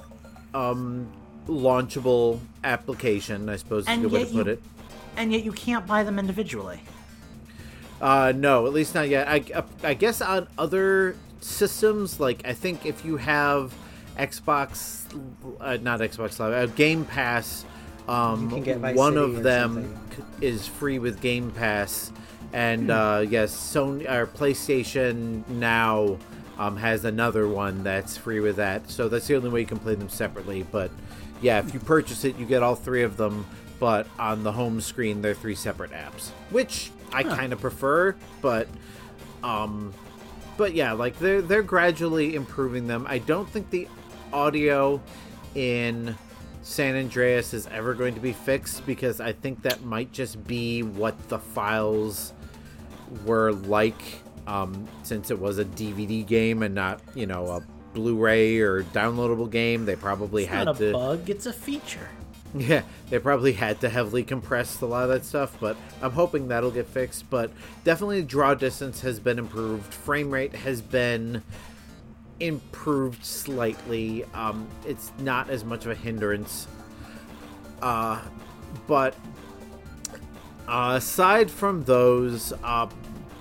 um, 0.53 1.11
launchable 1.46 2.40
application. 2.64 3.48
I 3.48 3.57
suppose 3.57 3.88
is 3.88 3.98
a 3.98 4.00
good 4.00 4.12
way 4.12 4.24
to 4.24 4.33
put 4.33 4.46
you, 4.46 4.52
it. 4.52 4.62
And 5.16 5.33
yet 5.33 5.44
you 5.44 5.52
can't 5.52 5.87
buy 5.87 6.02
them 6.02 6.18
individually. 6.18 6.81
Uh, 8.00 8.33
no, 8.35 8.66
at 8.66 8.72
least 8.72 8.94
not 8.94 9.09
yet. 9.09 9.28
I, 9.28 9.44
uh, 9.55 9.62
I 9.85 9.94
guess 9.94 10.20
on 10.20 10.48
other 10.59 11.14
systems, 11.40 12.18
like 12.18 12.42
I 12.44 12.52
think 12.52 12.85
if 12.85 13.05
you 13.05 13.16
have 13.16 13.72
Xbox, 14.18 15.05
uh, 15.61 15.78
not 15.81 16.00
Xbox 16.00 16.38
Live, 16.40 16.52
uh, 16.52 16.66
Game 16.74 17.05
Pass, 17.05 17.64
um, 18.09 18.50
one 18.96 19.16
of 19.16 19.44
them 19.44 19.96
is 20.40 20.66
free 20.66 20.98
with 20.98 21.20
Game 21.20 21.52
Pass, 21.52 22.11
and 22.52 22.87
hmm. 22.87 22.90
uh, 22.90 23.20
yes, 23.20 23.55
Sony 23.55 24.11
or 24.11 24.26
PlayStation 24.26 25.46
Now 25.48 26.18
um, 26.59 26.76
has 26.76 27.05
another 27.05 27.46
one 27.46 27.85
that's 27.85 28.16
free 28.16 28.40
with 28.40 28.57
that. 28.57 28.90
So 28.90 29.09
that's 29.09 29.26
the 29.26 29.37
only 29.37 29.50
way 29.50 29.61
you 29.61 29.66
can 29.66 29.78
play 29.78 29.94
them 29.94 30.09
separately. 30.09 30.64
But 30.64 30.90
yeah, 31.42 31.59
if 31.59 31.74
you 31.74 31.81
purchase 31.81 32.24
it, 32.24 32.38
you 32.38 32.46
get 32.46 32.62
all 32.62 32.74
three 32.74 33.02
of 33.02 33.16
them. 33.16 33.44
But 33.78 34.07
on 34.18 34.44
the 34.44 34.52
home 34.52 34.81
screen, 34.81 35.22
they're 35.22 35.35
three 35.35 35.57
separate 35.57 35.90
apps, 35.90 36.31
which 36.50 36.92
I 37.12 37.22
huh. 37.22 37.37
kind 37.37 37.52
of 37.52 37.61
prefer, 37.61 38.14
but 38.40 38.68
um 39.42 39.92
but 40.57 40.74
yeah, 40.74 40.92
like 40.92 41.18
they're 41.18 41.42
they're 41.42 41.62
gradually 41.62 42.37
improving 42.37 42.87
them. 42.87 43.07
I 43.09 43.18
don't 43.18 43.48
think 43.48 43.70
the 43.70 43.88
audio 44.33 45.02
in 45.55 46.16
San 46.62 46.94
Andreas 46.94 47.52
is 47.55 47.66
ever 47.66 47.94
going 47.94 48.14
to 48.14 48.20
be 48.20 48.33
fixed 48.33 48.87
because 48.87 49.20
I 49.20 49.33
think 49.33 49.62
that 49.62 49.83
might 49.83 50.12
just 50.12 50.46
be 50.46 50.83
what 50.83 51.28
the 51.28 51.38
files 51.38 52.33
were 53.24 53.52
like 53.52 54.00
um, 54.46 54.87
since 55.02 55.31
it 55.31 55.38
was 55.38 55.59
a 55.59 55.64
DVD 55.64 56.26
game 56.26 56.62
and 56.62 56.74
not, 56.74 57.00
you 57.14 57.26
know, 57.26 57.46
a 57.46 57.62
Blu-ray 57.94 58.59
or 58.61 58.83
downloadable 58.83 59.50
game. 59.50 59.85
They 59.87 59.96
probably 59.96 60.44
it's 60.44 60.52
had 60.52 60.64
not 60.64 60.76
a 60.76 60.87
to 60.87 60.92
bug, 60.92 61.31
it's 61.31 61.46
a 61.46 61.52
feature. 61.52 62.09
Yeah, 62.55 62.83
they 63.09 63.18
probably 63.18 63.55
had 63.55 63.81
to 63.81 63.88
heavily 63.88 64.24
compress 64.24 64.83
a 64.83 64.87
lot 64.87 65.05
of 65.05 65.09
that 65.09 65.24
stuff, 65.24 65.57
but 65.59 65.74
I'm 66.02 66.11
hoping 66.11 66.48
that'll 66.48 66.70
get 66.70 66.87
fixed. 66.87 67.31
But 67.31 67.50
definitely, 67.83 68.22
draw 68.24 68.52
distance 68.52 69.00
has 69.00 69.18
been 69.18 69.38
improved. 69.38 69.94
Frame 69.94 70.31
rate 70.31 70.55
has 70.55 70.83
been 70.83 71.42
improved 72.40 73.24
slightly. 73.24 74.24
Um, 74.35 74.68
it's 74.87 75.12
not 75.18 75.48
as 75.48 75.64
much 75.64 75.87
of 75.87 75.92
a 75.92 75.94
hindrance. 75.94 76.66
Uh, 77.81 78.20
but 78.87 79.14
uh, 80.68 80.94
aside 80.96 81.50
from 81.50 81.85
those, 81.85 82.52
uh, 82.62 82.87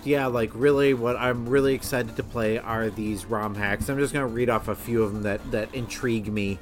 yeah, 0.04 0.28
like 0.28 0.52
really, 0.54 0.94
what 0.94 1.16
I'm 1.16 1.48
really 1.48 1.74
excited 1.74 2.16
to 2.16 2.24
play 2.24 2.58
are 2.58 2.90
these 2.90 3.26
ROM 3.26 3.56
hacks. 3.56 3.90
I'm 3.90 4.00
just 4.00 4.14
gonna 4.14 4.28
read 4.28 4.50
off 4.50 4.68
a 4.68 4.76
few 4.76 5.04
of 5.04 5.14
them 5.14 5.24
that 5.24 5.52
that 5.52 5.74
intrigue 5.74 6.32
me. 6.32 6.60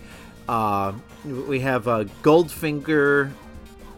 Uh, 0.47 0.93
we 1.23 1.60
have 1.60 1.88
a 1.88 2.06
Goldfinger 2.23 3.32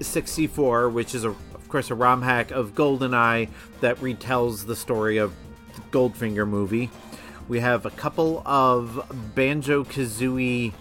64, 0.01 0.89
which 0.89 1.15
is 1.15 1.23
a, 1.23 1.29
of 1.29 1.69
course 1.69 1.89
a 1.89 1.95
ROM 1.95 2.21
hack 2.21 2.51
of 2.51 2.75
GoldenEye 2.75 3.49
that 3.79 3.97
retells 3.97 4.65
the 4.65 4.75
story 4.75 5.17
of 5.17 5.33
the 5.75 5.81
Goldfinger 5.97 6.47
movie. 6.47 6.89
We 7.47 7.59
have 7.61 7.85
a 7.85 7.91
couple 7.91 8.43
of 8.45 9.31
Banjo 9.35 9.83
Kazooie 9.83 10.73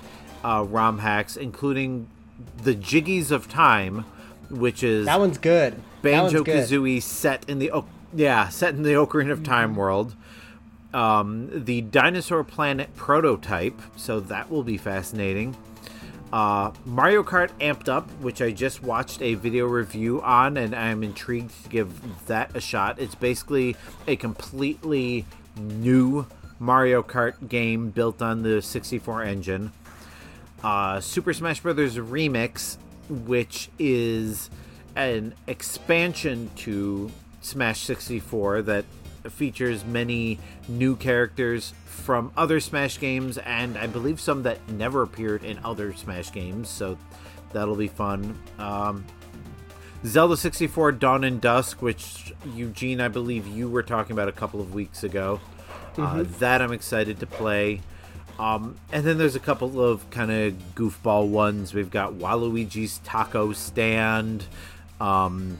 uh, 0.44 0.64
ROM 0.68 0.98
hacks, 0.98 1.36
including 1.36 2.08
the 2.62 2.74
Jiggies 2.74 3.30
of 3.30 3.48
Time, 3.48 4.04
which 4.50 4.82
is 4.82 5.06
that 5.06 5.20
one's 5.20 5.38
good. 5.38 5.80
Banjo 6.02 6.44
Kazooie 6.44 7.02
set 7.02 7.48
in 7.48 7.58
the 7.58 7.70
yeah 8.14 8.48
set 8.48 8.74
in 8.74 8.82
the 8.82 8.92
Ocarina 8.92 9.32
of 9.32 9.42
Time 9.42 9.70
mm-hmm. 9.70 9.78
world 9.78 10.16
um, 10.92 11.64
the 11.64 11.82
Dinosaur 11.82 12.44
Planet 12.44 12.94
prototype, 12.96 13.80
so 13.96 14.20
that 14.20 14.50
will 14.50 14.62
be 14.62 14.76
fascinating. 14.76 15.56
Uh, 16.32 16.72
Mario 16.84 17.22
Kart 17.22 17.50
Amped 17.60 17.88
Up, 17.88 18.08
which 18.20 18.40
I 18.40 18.52
just 18.52 18.82
watched 18.82 19.20
a 19.20 19.34
video 19.34 19.66
review 19.66 20.22
on, 20.22 20.56
and 20.56 20.74
I'm 20.74 21.02
intrigued 21.02 21.64
to 21.64 21.68
give 21.68 22.26
that 22.26 22.54
a 22.56 22.60
shot. 22.60 22.98
It's 23.00 23.14
basically 23.14 23.76
a 24.06 24.16
completely 24.16 25.26
new 25.56 26.26
Mario 26.58 27.02
Kart 27.02 27.48
game 27.48 27.90
built 27.90 28.22
on 28.22 28.42
the 28.42 28.62
64 28.62 29.24
engine. 29.24 29.72
Uh, 30.62 31.00
Super 31.00 31.32
Smash 31.32 31.60
Bros. 31.60 31.96
Remix, 31.96 32.76
which 33.08 33.70
is 33.78 34.50
an 34.94 35.34
expansion 35.46 36.50
to 36.56 37.10
Smash 37.40 37.80
64 37.80 38.62
that 38.62 38.84
features 39.28 39.84
many 39.84 40.38
new 40.68 40.96
characters 40.96 41.74
from 41.84 42.32
other 42.36 42.60
Smash 42.60 42.98
games 42.98 43.38
and 43.38 43.76
I 43.76 43.86
believe 43.86 44.20
some 44.20 44.42
that 44.44 44.66
never 44.68 45.02
appeared 45.02 45.44
in 45.44 45.58
other 45.64 45.92
Smash 45.94 46.32
games, 46.32 46.68
so 46.68 46.96
that'll 47.52 47.76
be 47.76 47.88
fun. 47.88 48.38
Um, 48.58 49.04
Zelda 50.04 50.36
64 50.36 50.92
Dawn 50.92 51.24
and 51.24 51.40
Dusk, 51.40 51.82
which 51.82 52.32
Eugene, 52.54 53.00
I 53.00 53.08
believe 53.08 53.46
you 53.46 53.68
were 53.68 53.82
talking 53.82 54.12
about 54.12 54.28
a 54.28 54.32
couple 54.32 54.60
of 54.60 54.74
weeks 54.74 55.04
ago. 55.04 55.40
Uh, 55.98 56.24
that 56.38 56.62
I'm 56.62 56.72
excited 56.72 57.20
to 57.20 57.26
play. 57.26 57.80
Um, 58.38 58.76
and 58.90 59.04
then 59.04 59.18
there's 59.18 59.36
a 59.36 59.40
couple 59.40 59.84
of 59.84 60.08
kind 60.10 60.30
of 60.30 60.54
goofball 60.74 61.28
ones. 61.28 61.74
We've 61.74 61.90
got 61.90 62.14
Waluigi's 62.14 62.98
Taco 63.04 63.52
Stand, 63.52 64.44
um, 64.98 65.58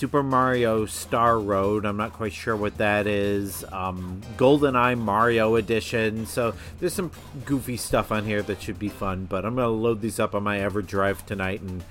Super 0.00 0.22
Mario 0.22 0.86
Star 0.86 1.38
Road. 1.38 1.84
I'm 1.84 1.98
not 1.98 2.14
quite 2.14 2.32
sure 2.32 2.56
what 2.56 2.78
that 2.78 3.06
is. 3.06 3.66
Um, 3.70 4.22
GoldenEye 4.38 4.98
Mario 4.98 5.56
Edition. 5.56 6.24
So 6.24 6.54
there's 6.78 6.94
some 6.94 7.10
goofy 7.44 7.76
stuff 7.76 8.10
on 8.10 8.24
here 8.24 8.40
that 8.40 8.62
should 8.62 8.78
be 8.78 8.88
fun. 8.88 9.26
But 9.26 9.44
I'm 9.44 9.56
gonna 9.56 9.68
load 9.68 10.00
these 10.00 10.18
up 10.18 10.34
on 10.34 10.42
my 10.42 10.60
EverDrive 10.60 11.26
tonight 11.26 11.60
and 11.60 11.84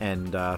and 0.00 0.34
uh, 0.34 0.56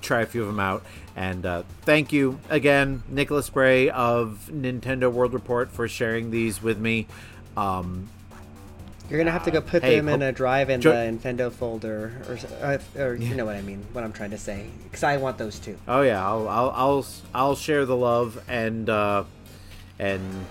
try 0.00 0.20
a 0.20 0.26
few 0.26 0.42
of 0.42 0.46
them 0.46 0.60
out. 0.60 0.86
And 1.16 1.44
uh, 1.44 1.64
thank 1.82 2.12
you 2.12 2.38
again, 2.48 3.02
Nicholas 3.08 3.50
Bray 3.50 3.90
of 3.90 4.48
Nintendo 4.52 5.10
World 5.10 5.34
Report, 5.34 5.72
for 5.72 5.88
sharing 5.88 6.30
these 6.30 6.62
with 6.62 6.78
me. 6.78 7.08
Um, 7.56 8.08
You're 9.08 9.18
gonna 9.20 9.30
have 9.30 9.44
to 9.44 9.50
go 9.52 9.60
put 9.60 9.82
Hey, 9.82 9.96
them 9.96 10.08
in 10.08 10.20
a 10.22 10.32
drive 10.32 10.68
in 10.68 10.80
Jo- 10.80 10.90
the 10.90 10.96
Nintendo 11.16 11.52
folder, 11.52 12.12
or, 12.28 12.38
uh, 12.62 12.78
or 13.00 13.14
you 13.14 13.34
know 13.36 13.44
what 13.44 13.54
I 13.56 13.62
mean. 13.62 13.84
What 13.92 14.02
I'm 14.04 14.12
trying 14.12 14.30
to 14.30 14.38
say, 14.38 14.66
because 14.84 15.04
I 15.04 15.16
want 15.18 15.38
those 15.38 15.58
too. 15.60 15.76
oh 15.86 16.02
yeah, 16.02 16.24
I'll 16.26 16.48
I'll 16.48 16.70
I'll, 16.70 17.06
I'll 17.34 17.54
share 17.56 17.84
the 17.86 17.96
love 17.96 18.42
and 18.48 18.90
uh, 18.90 19.22
and 20.00 20.44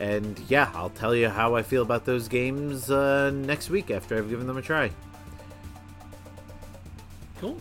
and 0.00 0.40
yeah, 0.48 0.70
I'll 0.74 0.90
tell 0.90 1.14
you 1.14 1.28
how 1.28 1.54
I 1.54 1.62
feel 1.62 1.82
about 1.82 2.06
those 2.06 2.26
games 2.26 2.90
uh, 2.90 3.30
next 3.34 3.68
week 3.68 3.90
after 3.90 4.16
I've 4.16 4.30
given 4.30 4.46
them 4.46 4.56
a 4.56 4.62
try. 4.62 4.90
Cool. 7.40 7.58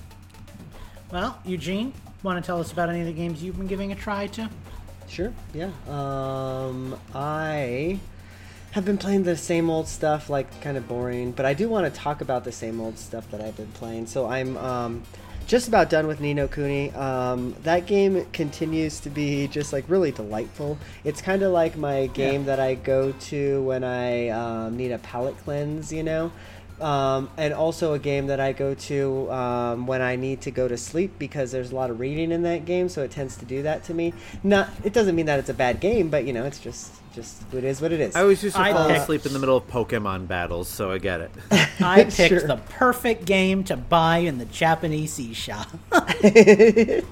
Well, 1.12 1.38
Eugene, 1.44 1.92
want 2.24 2.42
to 2.44 2.46
tell 2.48 2.60
us 2.60 2.72
about 2.72 2.90
any 2.90 3.02
of 3.02 3.08
the 3.08 3.14
games 3.14 3.44
you've 3.44 3.58
been 3.58 3.68
giving 3.68 3.92
a 3.92 3.96
try 3.96 4.28
to? 4.28 4.50
Sure. 5.10 5.34
Yeah. 5.54 5.70
Um, 5.90 6.98
I 7.14 8.00
have 8.72 8.86
been 8.86 8.98
playing 8.98 9.24
the 9.24 9.36
same 9.36 9.70
old 9.70 9.88
stuff, 9.88 10.30
like 10.30 10.62
kind 10.62 10.78
of 10.78 10.88
boring, 10.88 11.32
but 11.32 11.46
I 11.46 11.54
do 11.54 11.68
want 11.68 11.94
to 11.94 12.00
talk 12.00 12.22
about 12.22 12.44
the 12.44 12.52
same 12.52 12.80
old 12.80 12.98
stuff 12.98 13.30
that 13.32 13.42
I've 13.42 13.58
been 13.58 13.72
playing. 13.74 14.08
So 14.08 14.28
I'm 14.28 14.58
um, 14.58 15.04
just 15.46 15.68
about 15.68 15.90
done 15.90 16.08
with 16.08 16.22
Ni 16.22 16.34
no 16.34 16.48
Kuni. 16.48 16.92
Um, 16.92 17.54
that 17.64 17.86
game 17.86 18.26
continues 18.32 19.02
to 19.02 19.10
be 19.10 19.48
just 19.48 19.74
like 19.74 19.84
really 19.90 20.12
delightful. 20.12 20.78
It's 21.04 21.22
kind 21.22 21.42
of 21.44 21.52
like 21.52 21.76
my 21.76 22.08
game 22.08 22.46
that 22.46 22.60
I 22.62 22.76
go 22.76 23.12
to 23.12 23.62
when 23.64 23.84
I 23.84 24.30
um, 24.30 24.78
need 24.78 24.92
a 24.92 25.00
palate 25.00 25.38
cleanse, 25.40 25.92
you 25.92 26.04
know. 26.04 26.32
Um, 26.82 27.30
and 27.38 27.54
also 27.54 27.94
a 27.94 28.00
game 28.00 28.28
that 28.28 28.40
I 28.40 28.54
go 28.54 28.74
to 28.74 29.32
um, 29.32 29.86
when 29.86 30.02
I 30.02 30.16
need 30.16 30.42
to 30.42 30.52
go 30.52 30.68
to 30.68 30.78
sleep 30.78 31.20
because 31.20 31.52
there's 31.52 31.72
a 31.72 31.76
lot 31.76 31.92
of 31.92 32.00
reading 32.00 32.32
in 32.32 32.42
that 32.42 32.66
game, 32.66 32.90
so 32.90 33.04
it 33.04 33.12
tends 33.12 33.38
to 33.38 33.46
do 33.46 33.62
that 33.64 33.84
to 33.84 33.94
me. 33.94 34.14
Not, 34.44 34.68
it 34.84 34.92
doesn't 34.92 35.16
mean 35.16 35.28
that 35.28 35.38
it's 35.38 35.50
a 35.50 35.54
bad 35.54 35.80
game, 35.80 36.10
but 36.10 36.26
you 36.26 36.34
know, 36.34 36.44
it's 36.46 36.58
just, 36.58 36.92
just 37.14 37.44
it 37.54 37.64
is 37.64 37.82
what 37.82 37.92
it 37.92 38.00
is. 38.00 38.16
I 38.16 38.22
always 38.22 38.42
used 38.44 38.56
to 38.56 38.62
I 38.64 38.74
fall 38.74 38.88
picked- 38.88 39.02
asleep 39.02 39.26
in 39.28 39.34
the 39.34 39.40
middle 39.40 39.58
of 39.58 39.68
Pokemon 39.68 40.28
battles, 40.28 40.68
so 40.68 40.92
I 40.92 40.98
get 40.98 41.22
it. 41.22 41.32
I 41.82 42.04
picked 42.10 42.14
Sure. 42.14 42.40
the 42.48 42.58
perfect 42.70 43.26
game 43.26 43.64
to 43.66 43.78
buy 43.78 44.18
in 44.18 44.40
the 44.40 44.46
Japanese 44.46 45.20
eShop. 45.20 45.68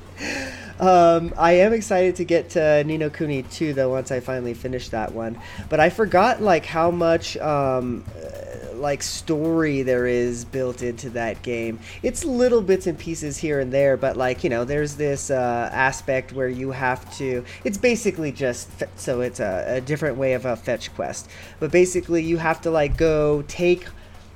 Um, 0.79 1.33
I 1.37 1.53
am 1.55 1.73
excited 1.73 2.15
to 2.17 2.23
get 2.23 2.51
to 2.51 2.85
Ni 2.85 2.97
no 2.97 3.09
Kuni 3.09 3.43
2 3.43 3.73
though 3.73 3.89
once 3.89 4.11
I 4.13 4.21
finally 4.21 4.53
finish 4.53 4.87
that 4.89 5.13
one. 5.13 5.37
But 5.67 5.81
I 5.81 5.89
forgot 5.89 6.41
like 6.41 6.65
how 6.65 6.89
much 6.89 7.35
um, 7.35 8.05
uh, 8.15 8.48
like 8.79 9.03
story 9.03 9.81
there 9.81 10.07
is 10.07 10.45
built 10.45 10.81
into 10.81 11.09
that 11.11 11.41
game. 11.41 11.79
It's 12.03 12.25
little 12.25 12.61
bits 12.61 12.87
and 12.87 12.97
pieces 12.97 13.37
here 13.37 13.59
and 13.59 13.71
there, 13.71 13.97
but 13.97 14.17
like 14.17 14.43
you 14.43 14.49
know, 14.49 14.65
there's 14.65 14.95
this 14.95 15.29
uh, 15.29 15.69
aspect 15.71 16.33
where 16.33 16.49
you 16.49 16.71
have 16.71 17.15
to. 17.17 17.43
It's 17.63 17.77
basically 17.77 18.31
just 18.31 18.69
fe- 18.69 18.87
so 18.95 19.21
it's 19.21 19.39
a, 19.39 19.65
a 19.77 19.81
different 19.81 20.17
way 20.17 20.33
of 20.33 20.45
a 20.45 20.55
fetch 20.55 20.93
quest. 20.95 21.29
But 21.59 21.71
basically, 21.71 22.23
you 22.23 22.37
have 22.37 22.61
to 22.61 22.71
like 22.71 22.97
go 22.97 23.43
take 23.47 23.85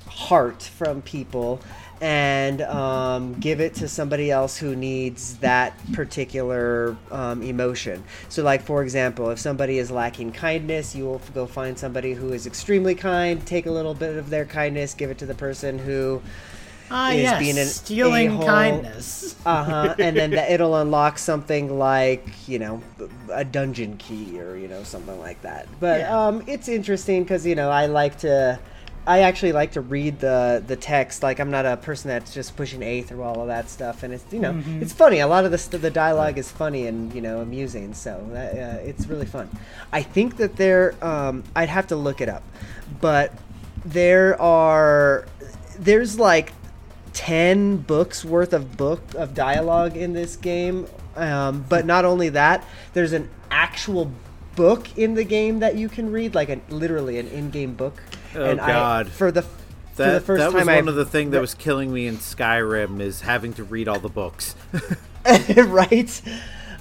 heart 0.08 0.64
from 0.64 1.02
people 1.02 1.60
and 2.04 2.62
um, 2.64 3.34
give 3.40 3.62
it 3.62 3.74
to 3.76 3.88
somebody 3.88 4.30
else 4.30 4.58
who 4.58 4.76
needs 4.76 5.38
that 5.38 5.74
particular 5.94 6.98
um, 7.12 7.42
emotion. 7.42 8.04
So, 8.28 8.44
like 8.44 8.62
for 8.62 8.84
example, 8.84 9.30
if 9.30 9.40
somebody 9.40 9.78
is 9.78 9.90
lacking 9.90 10.34
kindness, 10.34 10.94
you 10.94 11.06
will 11.06 11.22
go 11.34 11.46
find 11.46 11.80
somebody 11.80 12.14
who 12.14 12.34
is 12.34 12.46
extremely 12.46 12.94
kind, 12.94 13.46
take 13.48 13.68
a 13.68 13.72
little 13.72 13.94
bit 13.94 14.18
of 14.18 14.30
their 14.30 14.44
kindness, 14.44 14.94
give 14.94 15.12
it 15.12 15.18
to 15.20 15.26
the 15.26 15.34
person 15.36 15.80
who. 15.80 16.22
Ah, 16.92 17.12
Is 17.12 17.24
yes, 17.24 17.40
being 17.40 17.58
an 17.58 17.66
stealing 17.66 18.28
a-hole. 18.28 18.46
kindness. 18.46 19.36
Uh 19.46 19.64
huh. 19.64 19.96
and 20.00 20.16
then 20.16 20.32
that 20.32 20.52
it'll 20.52 20.76
unlock 20.76 21.18
something 21.18 21.78
like 21.80 22.26
you 22.48 22.60
know 22.60 22.82
a 23.32 23.44
dungeon 23.44 23.98
key 23.98 24.40
or 24.40 24.56
you 24.58 24.68
know 24.68 24.84
something 24.84 25.20
like 25.20 25.42
that. 25.42 25.68
But 25.80 26.02
Yeah. 26.02 26.28
um, 26.28 26.44
it's 26.48 26.68
interesting 26.68 27.24
because 27.24 27.46
you 27.46 27.56
know 27.56 27.70
I 27.70 27.86
like 27.88 28.20
to. 28.20 28.60
I 29.06 29.20
actually 29.20 29.52
like 29.52 29.74
to 29.74 29.82
read 29.82 30.20
the 30.20 30.64
the 30.66 30.76
text. 30.76 31.24
Like 31.24 31.40
I'm 31.40 31.52
not 31.52 31.66
a 31.66 31.78
person 31.78 32.08
that's 32.10 32.34
just 32.34 32.56
pushing 32.56 32.82
A 32.84 33.02
through 33.02 33.24
all 33.24 33.42
of 33.42 33.48
that 33.48 33.70
stuff, 33.70 34.04
and 34.04 34.14
it's 34.14 34.24
you 34.32 34.40
know 34.40 34.54
Mm-hmm. 34.54 34.82
it's 34.82 34.94
funny. 34.94 35.20
A 35.20 35.28
lot 35.28 35.46
of 35.46 35.52
the 35.52 35.78
the 35.78 35.92
dialogue 35.92 36.38
is 36.38 36.50
funny 36.52 36.88
and 36.88 37.14
you 37.14 37.22
know 37.22 37.42
amusing, 37.42 37.94
so 37.94 38.26
that, 38.32 38.54
uh, 38.54 38.80
it's 38.82 39.08
really 39.08 39.26
fun. 39.26 39.50
I 39.92 40.04
think 40.04 40.38
that 40.38 40.56
there. 40.56 40.96
Um, 41.02 41.44
I'd 41.56 41.70
have 41.70 41.88
to 41.88 41.96
look 41.96 42.22
it 42.22 42.30
up, 42.30 42.44
but 43.02 43.34
there 43.86 44.42
are 44.42 45.26
there's 45.78 46.18
like 46.20 46.54
10 47.14 47.78
books 47.78 48.24
worth 48.24 48.54
of 48.54 48.78
book 48.78 49.02
of 49.16 49.34
dialogue 49.34 49.98
in 49.98 50.14
this 50.14 50.36
game 50.36 50.88
um, 51.16 51.66
but 51.68 51.86
not 51.86 52.06
only 52.06 52.30
that 52.30 52.66
there's 52.94 53.12
an 53.14 53.30
actual 53.52 54.12
book 54.56 54.98
in 54.98 55.14
the 55.16 55.24
game 55.24 55.60
that 55.60 55.76
you 55.76 55.90
can 55.90 56.12
read 56.12 56.36
like 56.36 56.50
a 56.50 56.62
literally 56.70 57.20
an 57.20 57.28
in-game 57.28 57.76
book 57.76 58.04
Oh, 58.36 58.52
and 58.52 58.60
I, 58.60 58.74
God. 58.74 59.12
for 59.12 59.32
the 59.32 59.44
for 59.96 60.12
the 60.12 60.20
That, 60.20 60.22
first 60.22 60.38
that 60.38 60.54
was 60.54 60.66
time 60.66 60.70
one 60.70 60.88
I've 60.88 60.88
of 60.88 60.96
the 60.96 61.06
things 61.06 61.32
that 61.34 61.42
was 61.42 61.54
killing 61.54 61.94
me 61.94 62.08
in 62.08 62.18
Skyrim 62.18 63.00
is 63.00 63.22
having 63.22 63.54
to 63.56 63.64
read 63.64 63.88
all 63.88 64.00
the 64.00 64.10
books. 64.10 64.56
right? 65.58 66.22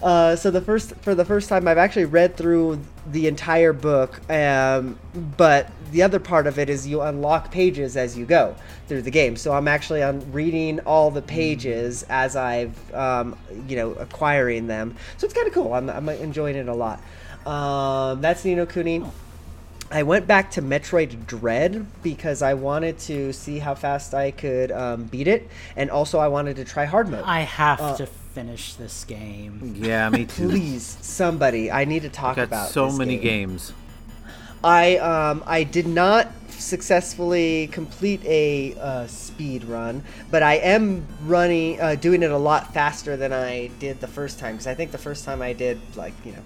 Uh, 0.03 0.35
so 0.35 0.51
the 0.51 0.61
first 0.61 0.95
for 1.03 1.15
the 1.15 1.25
first 1.25 1.49
time, 1.49 1.69
I've 1.69 1.79
actually 1.79 2.07
read 2.07 2.37
through 2.37 2.81
the 3.07 3.29
entire 3.29 3.73
book, 3.73 4.21
um, 4.31 4.99
but 5.15 5.71
the 5.93 6.03
other 6.03 6.19
part 6.19 6.49
of 6.49 6.59
it 6.59 6.69
is 6.69 6.89
you 6.89 7.03
unlock 7.03 7.53
pages 7.53 7.97
as 7.97 8.19
you 8.19 8.27
go 8.27 8.57
through 8.89 9.03
the 9.03 9.13
game. 9.13 9.37
So 9.37 9.53
I'm 9.53 9.69
actually 9.69 10.03
on 10.03 10.33
reading 10.33 10.81
all 10.81 11.13
the 11.13 11.23
pages 11.23 12.03
as 12.09 12.35
I've 12.35 12.93
um, 12.95 13.37
you 13.69 13.77
know 13.77 13.93
acquiring 13.93 14.67
them. 14.67 14.97
So 15.19 15.25
it's 15.25 15.35
kind 15.35 15.47
of 15.47 15.55
cool. 15.55 15.73
I'm, 15.73 15.89
I'm 15.89 16.09
enjoying 16.09 16.57
it 16.57 16.67
a 16.69 16.75
lot. 16.75 17.01
Um, 17.47 18.21
that's 18.21 18.45
Ni 18.45 18.55
no 18.55 18.67
Kuni. 18.67 19.05
I 19.91 20.05
went 20.05 20.27
back 20.27 20.51
to 20.53 20.63
Metroid 20.63 21.27
Dread 21.27 21.87
because 22.03 22.41
I 22.41 22.55
wanted 22.55 22.99
to 23.01 23.33
see 23.35 23.59
how 23.59 23.75
fast 23.75 24.15
I 24.15 24.31
could 24.31 24.73
um, 24.73 25.05
beat 25.05 25.29
it, 25.29 25.49
and 25.77 25.91
also 25.91 26.19
I 26.19 26.29
wanted 26.29 26.57
to 26.57 26.65
try 26.65 26.87
hard 26.87 27.11
mode. 27.11 27.25
I 27.27 27.41
have 27.41 27.79
Uh, 27.81 27.97
to 27.99 28.07
finish 28.07 28.73
this 28.75 29.05
game. 29.05 29.75
yeah, 29.77 30.09
me 30.09 30.25
too. 30.25 30.49
Please, 30.49 30.97
somebody, 31.03 31.71
I 31.71 31.85
need 31.85 32.03
to 32.03 32.09
talk 32.09 32.37
Got 32.37 32.45
about 32.45 32.69
so 32.71 32.87
this 32.87 32.97
many 32.99 33.17
game. 33.17 33.51
games. 33.51 33.73
I 34.65 34.97
um 34.99 35.43
I 35.47 35.65
did 35.65 35.87
not 35.89 36.29
successfully 36.51 37.67
complete 37.73 38.25
a 38.25 38.75
uh, 38.81 39.07
speed 39.09 39.65
run, 39.65 40.05
but 40.31 40.43
I 40.43 40.55
am 40.55 41.05
running 41.27 41.79
uh, 41.81 41.97
doing 41.97 42.23
it 42.23 42.31
a 42.31 42.39
lot 42.39 42.73
faster 42.73 43.17
than 43.17 43.33
I 43.33 43.67
did 43.79 44.01
the 44.01 44.07
first 44.07 44.39
time 44.39 44.55
because 44.55 44.67
I 44.69 44.75
think 44.75 44.93
the 44.93 44.99
first 44.99 45.25
time 45.25 45.43
I 45.43 45.53
did 45.53 45.81
like 45.97 46.15
you 46.25 46.33
know 46.33 46.43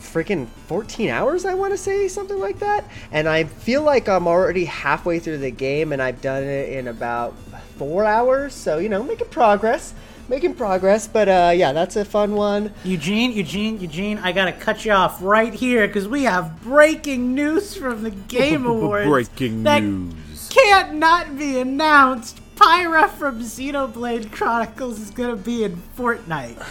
freaking 0.00 0.48
14 0.66 1.10
hours 1.10 1.44
I 1.44 1.54
want 1.54 1.72
to 1.72 1.76
say 1.78 2.08
something 2.08 2.38
like 2.38 2.58
that 2.60 2.84
and 3.12 3.28
I 3.28 3.44
feel 3.44 3.82
like 3.82 4.08
I'm 4.08 4.26
already 4.26 4.64
halfway 4.64 5.18
through 5.18 5.38
the 5.38 5.50
game 5.50 5.92
and 5.92 6.02
I've 6.02 6.20
done 6.20 6.42
it 6.42 6.70
in 6.70 6.88
about 6.88 7.36
4 7.76 8.04
hours 8.04 8.54
so 8.54 8.78
you 8.78 8.88
know 8.88 9.02
making 9.02 9.28
progress 9.28 9.94
making 10.28 10.54
progress 10.54 11.06
but 11.06 11.28
uh 11.28 11.52
yeah 11.54 11.72
that's 11.72 11.96
a 11.96 12.04
fun 12.04 12.34
one 12.34 12.72
Eugene, 12.84 13.32
Eugene, 13.32 13.80
Eugene, 13.80 14.18
I 14.18 14.32
gotta 14.32 14.52
cut 14.52 14.84
you 14.84 14.92
off 14.92 15.22
right 15.22 15.52
here 15.52 15.86
because 15.86 16.08
we 16.08 16.24
have 16.24 16.62
breaking 16.62 17.34
news 17.34 17.74
from 17.76 18.02
the 18.02 18.10
Game 18.10 18.66
Awards. 18.66 19.08
Breaking 19.08 19.62
that 19.64 19.82
news. 19.82 20.48
Can't 20.50 20.94
not 20.94 21.38
be 21.38 21.58
announced. 21.58 22.40
Pyra 22.56 23.08
from 23.08 23.40
Xenoblade 23.40 24.30
Chronicles 24.32 25.00
is 25.00 25.10
gonna 25.10 25.36
be 25.36 25.64
in 25.64 25.82
Fortnite. 25.96 26.62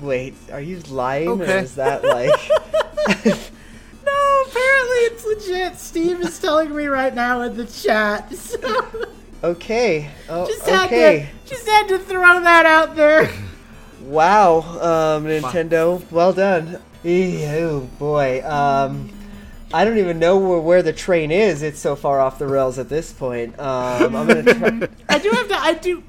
Wait, 0.00 0.34
are 0.52 0.60
you 0.60 0.80
lying 0.80 1.28
or 1.28 1.44
is 1.44 1.74
that 1.76 2.04
like 2.04 2.28
no, 4.04 4.42
apparently 4.46 5.00
it's 5.04 5.24
legit. 5.24 5.78
Steve 5.78 6.20
is 6.20 6.38
telling 6.38 6.74
me 6.74 6.86
right 6.86 7.14
now 7.14 7.40
in 7.42 7.56
the 7.56 7.66
chat. 7.66 8.32
So 8.34 9.06
Okay. 9.42 10.10
Oh, 10.28 10.46
just 10.46 10.66
had 10.68 10.86
okay. 10.86 11.28
to 11.44 11.48
just 11.48 11.68
had 11.68 11.88
to 11.88 11.98
throw 11.98 12.40
that 12.40 12.66
out 12.66 12.96
there. 12.96 13.30
Wow, 14.02 14.58
um, 14.58 15.24
Nintendo, 15.24 16.00
well 16.12 16.32
done. 16.32 16.80
Oh 17.04 17.80
boy. 17.98 18.42
Um, 18.48 19.10
I 19.74 19.84
don't 19.84 19.98
even 19.98 20.18
know 20.18 20.38
where, 20.38 20.60
where 20.60 20.82
the 20.82 20.92
train 20.92 21.30
is. 21.30 21.62
It's 21.62 21.80
so 21.80 21.96
far 21.96 22.20
off 22.20 22.38
the 22.38 22.46
rails 22.46 22.78
at 22.78 22.88
this 22.88 23.12
point. 23.12 23.58
Um, 23.58 24.14
I'm 24.14 24.26
gonna 24.26 24.42
try. 24.42 24.88
I 25.08 25.18
do 25.18 25.30
have 25.30 25.48
to. 25.48 25.56
I 25.56 25.74
do. 25.74 26.02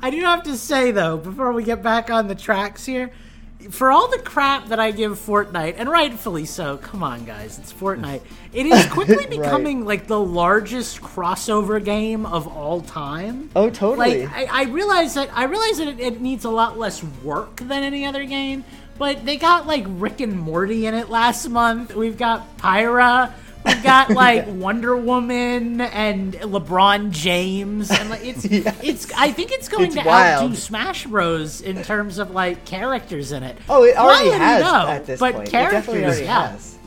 I 0.00 0.10
do 0.10 0.20
have 0.20 0.42
to 0.44 0.56
say 0.56 0.90
though, 0.90 1.16
before 1.16 1.52
we 1.52 1.62
get 1.62 1.82
back 1.82 2.10
on 2.10 2.26
the 2.28 2.34
tracks 2.34 2.84
here, 2.84 3.10
for 3.70 3.90
all 3.92 4.08
the 4.08 4.18
crap 4.18 4.68
that 4.68 4.78
I 4.80 4.90
give 4.90 5.18
Fortnite, 5.18 5.74
and 5.78 5.88
rightfully 5.88 6.44
so. 6.44 6.76
Come 6.78 7.02
on, 7.02 7.24
guys, 7.24 7.58
it's 7.58 7.72
Fortnite. 7.72 8.22
It 8.52 8.66
is 8.66 8.86
quickly 8.86 9.16
Right. 9.26 9.30
becoming 9.30 9.84
like 9.84 10.06
the 10.06 10.18
largest 10.20 11.00
crossover 11.00 11.82
game 11.82 12.26
of 12.26 12.46
all 12.48 12.80
time. 12.82 13.50
Oh, 13.56 13.70
totally. 13.70 14.26
Like 14.26 14.32
I, 14.32 14.62
I 14.62 14.64
realize 14.64 15.14
that 15.14 15.30
I 15.36 15.44
realize 15.44 15.78
that 15.78 15.88
it, 15.88 16.00
it 16.00 16.20
needs 16.20 16.44
a 16.44 16.50
lot 16.50 16.78
less 16.78 17.02
work 17.22 17.56
than 17.56 17.82
any 17.82 18.04
other 18.04 18.24
game, 18.24 18.64
but 18.98 19.24
they 19.24 19.36
got 19.36 19.66
like 19.66 19.84
Rick 19.88 20.20
and 20.20 20.38
Morty 20.38 20.86
in 20.86 20.94
it 20.94 21.08
last 21.08 21.48
month. 21.48 21.94
We've 21.94 22.18
got 22.18 22.58
Pyra. 22.58 23.32
We've 23.64 23.82
got 23.82 24.10
like 24.14 24.46
Wonder 24.48 24.96
Woman 24.96 25.80
and 25.80 26.34
LeBron 26.34 27.10
James, 27.10 27.90
and 27.90 28.10
like 28.10 28.24
it's 28.24 28.44
Yes. 28.50 28.76
it's. 28.82 29.12
I 29.12 29.32
think 29.32 29.52
it's 29.52 29.68
going 29.68 29.86
It's 29.86 29.94
to 29.96 30.02
wild. 30.04 30.44
outdo 30.44 30.54
Smash 30.56 31.06
Bros 31.06 31.60
in 31.60 31.82
terms 31.82 32.18
of 32.18 32.30
like 32.32 32.64
characters 32.64 33.32
in 33.32 33.42
it. 33.42 33.56
Oh, 33.68 33.84
it 33.84 33.96
already 33.96 34.28
Quality, 34.30 34.44
has 34.44 34.62
no, 34.62 34.86
at 34.88 35.06
this 35.06 35.20
but 35.20 35.34
point. 35.34 35.48
It 35.48 35.50
characters, 35.50 35.72
definitely 35.86 36.04
already 36.04 36.22
yeah. 36.24 36.48
has. 36.48 36.78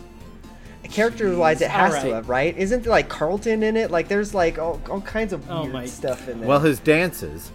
Character-wise, 0.90 1.62
it 1.62 1.72
has 1.72 1.96
to 2.04 2.14
have, 2.14 2.30
right? 2.30 2.56
Isn't 2.56 2.84
there 2.84 2.92
like 2.92 3.10
Carlton 3.10 3.64
in 3.64 3.76
it? 3.76 3.90
Like, 3.92 4.08
there's 4.08 4.34
like 4.34 4.60
all, 4.60 4.80
all 4.90 5.02
kinds 5.02 5.34
of 5.34 5.50
Oh 5.50 5.64
weird 5.64 5.74
my- 5.74 5.86
stuff 5.88 6.30
in 6.30 6.40
there. 6.40 6.48
Well, 6.48 6.60
his 6.60 6.80
dances. 6.80 7.52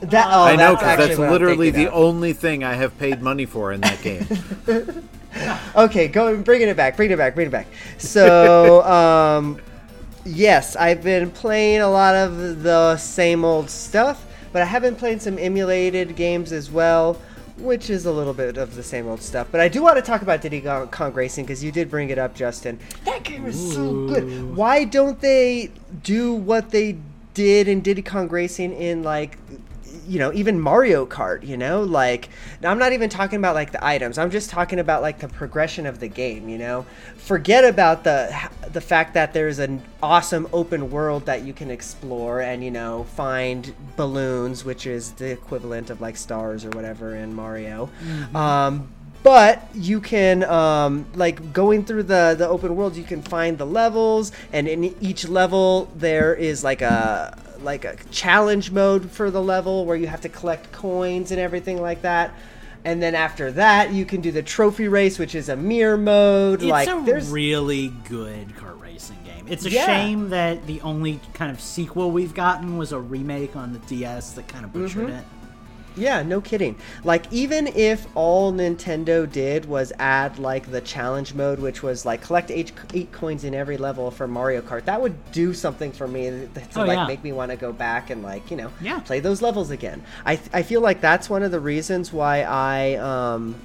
that, 0.00 0.26
oh, 0.26 0.30
oh 0.40 0.44
I 0.44 0.56
know 0.56 0.72
that's 0.74 0.80
because 0.82 0.98
actually 0.98 1.06
that's 1.16 1.30
literally 1.30 1.70
the 1.70 1.86
of. 1.86 1.94
only 1.94 2.32
thing 2.32 2.64
I 2.64 2.74
have 2.74 2.98
paid 2.98 3.22
money 3.22 3.46
for 3.46 3.72
in 3.72 3.80
that 3.82 4.02
game. 4.02 4.26
Okay, 5.76 6.08
go 6.08 6.36
bringing 6.42 6.68
it 6.68 6.76
back, 6.76 6.96
bring 6.96 7.10
it 7.10 7.18
back, 7.18 7.34
bring 7.34 7.46
it 7.46 7.50
back. 7.50 7.66
So, 7.98 8.82
um, 8.84 9.60
yes, 10.24 10.74
I've 10.74 11.02
been 11.02 11.30
playing 11.30 11.80
a 11.80 11.88
lot 11.88 12.14
of 12.14 12.62
the 12.62 12.96
same 12.96 13.44
old 13.44 13.70
stuff, 13.70 14.26
but 14.52 14.62
I 14.62 14.64
have 14.64 14.82
been 14.82 14.96
playing 14.96 15.20
some 15.20 15.38
emulated 15.38 16.16
games 16.16 16.50
as 16.50 16.70
well, 16.70 17.20
which 17.58 17.90
is 17.90 18.06
a 18.06 18.12
little 18.12 18.34
bit 18.34 18.56
of 18.56 18.74
the 18.74 18.82
same 18.82 19.06
old 19.06 19.22
stuff. 19.22 19.48
But 19.52 19.60
I 19.60 19.68
do 19.68 19.82
want 19.82 19.96
to 19.96 20.02
talk 20.02 20.22
about 20.22 20.40
Diddy 20.40 20.60
Kong 20.60 20.88
Kong 20.88 21.12
Racing 21.12 21.44
because 21.44 21.62
you 21.62 21.70
did 21.70 21.90
bring 21.90 22.10
it 22.10 22.18
up, 22.18 22.34
Justin. 22.34 22.78
That 23.04 23.22
game 23.22 23.46
is 23.46 23.74
so 23.74 24.08
good. 24.08 24.56
Why 24.56 24.84
don't 24.84 25.20
they 25.20 25.70
do 26.02 26.34
what 26.34 26.70
they 26.70 26.98
did 27.34 27.68
in 27.68 27.82
Diddy 27.82 28.02
Kong 28.02 28.28
Racing 28.28 28.72
in 28.72 29.02
like 29.04 29.38
you 30.08 30.18
know 30.18 30.32
even 30.32 30.60
mario 30.60 31.06
kart 31.06 31.46
you 31.46 31.56
know? 31.56 31.82
Like 31.82 32.28
i'm 32.64 32.78
not 32.78 32.92
even 32.92 33.08
talking 33.08 33.38
about 33.38 33.54
like 33.54 33.72
the 33.72 33.84
items. 33.84 34.18
I'm 34.18 34.30
just 34.30 34.50
talking 34.50 34.78
about 34.78 35.02
like 35.02 35.18
the 35.18 35.28
progression 35.28 35.86
of 35.86 36.00
the 36.00 36.08
game 36.08 36.48
you 36.48 36.58
know? 36.58 36.86
Forget 37.16 37.64
about 37.64 38.04
the 38.04 38.34
the 38.72 38.80
fact 38.80 39.14
that 39.14 39.32
there's 39.32 39.58
an 39.58 39.82
awesome 40.02 40.48
open 40.52 40.90
world 40.90 41.26
that 41.26 41.42
you 41.42 41.52
can 41.52 41.70
explore 41.70 42.40
and 42.40 42.64
you 42.64 42.70
know 42.70 43.04
find 43.14 43.74
balloons 43.96 44.64
which 44.64 44.86
is 44.86 45.12
the 45.12 45.30
equivalent 45.30 45.90
of 45.90 46.00
like 46.00 46.16
stars 46.16 46.64
or 46.64 46.70
whatever 46.70 47.14
in 47.14 47.34
mario. 47.34 47.90
Um 48.34 48.88
but 49.22 49.68
you 49.74 50.00
can 50.00 50.44
um, 50.44 51.06
like 51.14 51.52
going 51.52 51.84
through 51.84 52.04
the 52.04 52.34
the 52.38 52.48
open 52.48 52.76
world 52.76 52.96
you 52.96 53.04
can 53.04 53.22
find 53.22 53.58
the 53.58 53.66
levels 53.66 54.32
and 54.52 54.68
in 54.68 54.94
each 55.00 55.28
level 55.28 55.90
there 55.96 56.34
is 56.34 56.62
like 56.62 56.82
a 56.82 57.36
like 57.62 57.84
a 57.84 57.96
challenge 58.10 58.70
mode 58.70 59.10
for 59.10 59.30
the 59.30 59.42
level 59.42 59.84
where 59.84 59.96
you 59.96 60.06
have 60.06 60.20
to 60.22 60.28
collect 60.28 60.70
coins 60.72 61.30
and 61.30 61.40
everything 61.40 61.80
like 61.80 62.02
that 62.02 62.32
and 62.84 63.02
then 63.02 63.14
after 63.14 63.50
that 63.52 63.92
you 63.92 64.04
can 64.04 64.20
do 64.20 64.30
the 64.30 64.42
trophy 64.42 64.86
race 64.88 65.18
which 65.18 65.34
is 65.34 65.48
a 65.48 65.56
mirror 65.56 65.96
mode 65.96 66.62
It's 66.62 66.70
like 66.70 66.88
a 66.88 67.02
there's 67.04 67.28
really 67.28 67.88
good 68.08 68.48
kart 68.56 68.80
racing 68.80 69.18
game. 69.24 69.46
It's 69.48 69.64
a 69.64 69.70
Yeah. 69.70 69.86
shame 69.86 70.28
that 70.30 70.66
the 70.66 70.80
only 70.82 71.20
kind 71.34 71.50
of 71.50 71.60
sequel 71.60 72.10
we've 72.10 72.34
gotten 72.34 72.76
was 72.78 72.92
a 72.92 73.00
remake 73.00 73.56
on 73.56 73.72
the 73.72 73.78
DS 73.80 74.32
that 74.32 74.46
kind 74.48 74.64
of 74.64 74.72
butchered 74.72 75.08
Mm-hmm. 75.08 75.16
it. 75.18 75.24
Yeah, 75.98 76.22
no 76.22 76.40
kidding. 76.40 76.76
Like 77.04 77.30
even 77.32 77.66
if 77.66 78.06
all 78.14 78.52
Nintendo 78.52 79.30
did 79.30 79.64
was 79.66 79.92
add 79.98 80.38
like 80.38 80.70
the 80.70 80.80
challenge 80.80 81.34
mode, 81.34 81.58
which 81.58 81.82
was 81.82 82.06
like 82.06 82.22
collect 82.22 82.50
eight, 82.50 82.72
eight 82.94 83.12
coins 83.12 83.44
in 83.44 83.54
every 83.54 83.76
level 83.76 84.10
for 84.10 84.26
Mario 84.28 84.60
Kart, 84.62 84.84
that 84.84 85.00
would 85.02 85.16
do 85.32 85.52
something 85.52 85.92
for 85.92 86.06
me 86.08 86.30
to 86.30 86.48
Oh, 86.76 86.84
like 86.84 86.96
yeah. 86.96 87.06
make 87.06 87.22
me 87.24 87.32
want 87.32 87.50
to 87.50 87.56
go 87.56 87.72
back 87.72 88.10
and 88.10 88.22
like 88.22 88.50
you 88.50 88.56
know 88.56 88.70
Yeah. 88.80 89.00
play 89.00 89.20
those 89.20 89.42
levels 89.42 89.70
again. 89.70 90.02
I 90.24 90.40
I 90.52 90.62
feel 90.62 90.80
like 90.80 91.00
that's 91.00 91.28
one 91.28 91.42
of 91.42 91.50
the 91.50 91.60
reasons 91.60 92.12
why 92.12 92.42
I 92.42 92.94
um 92.96 93.56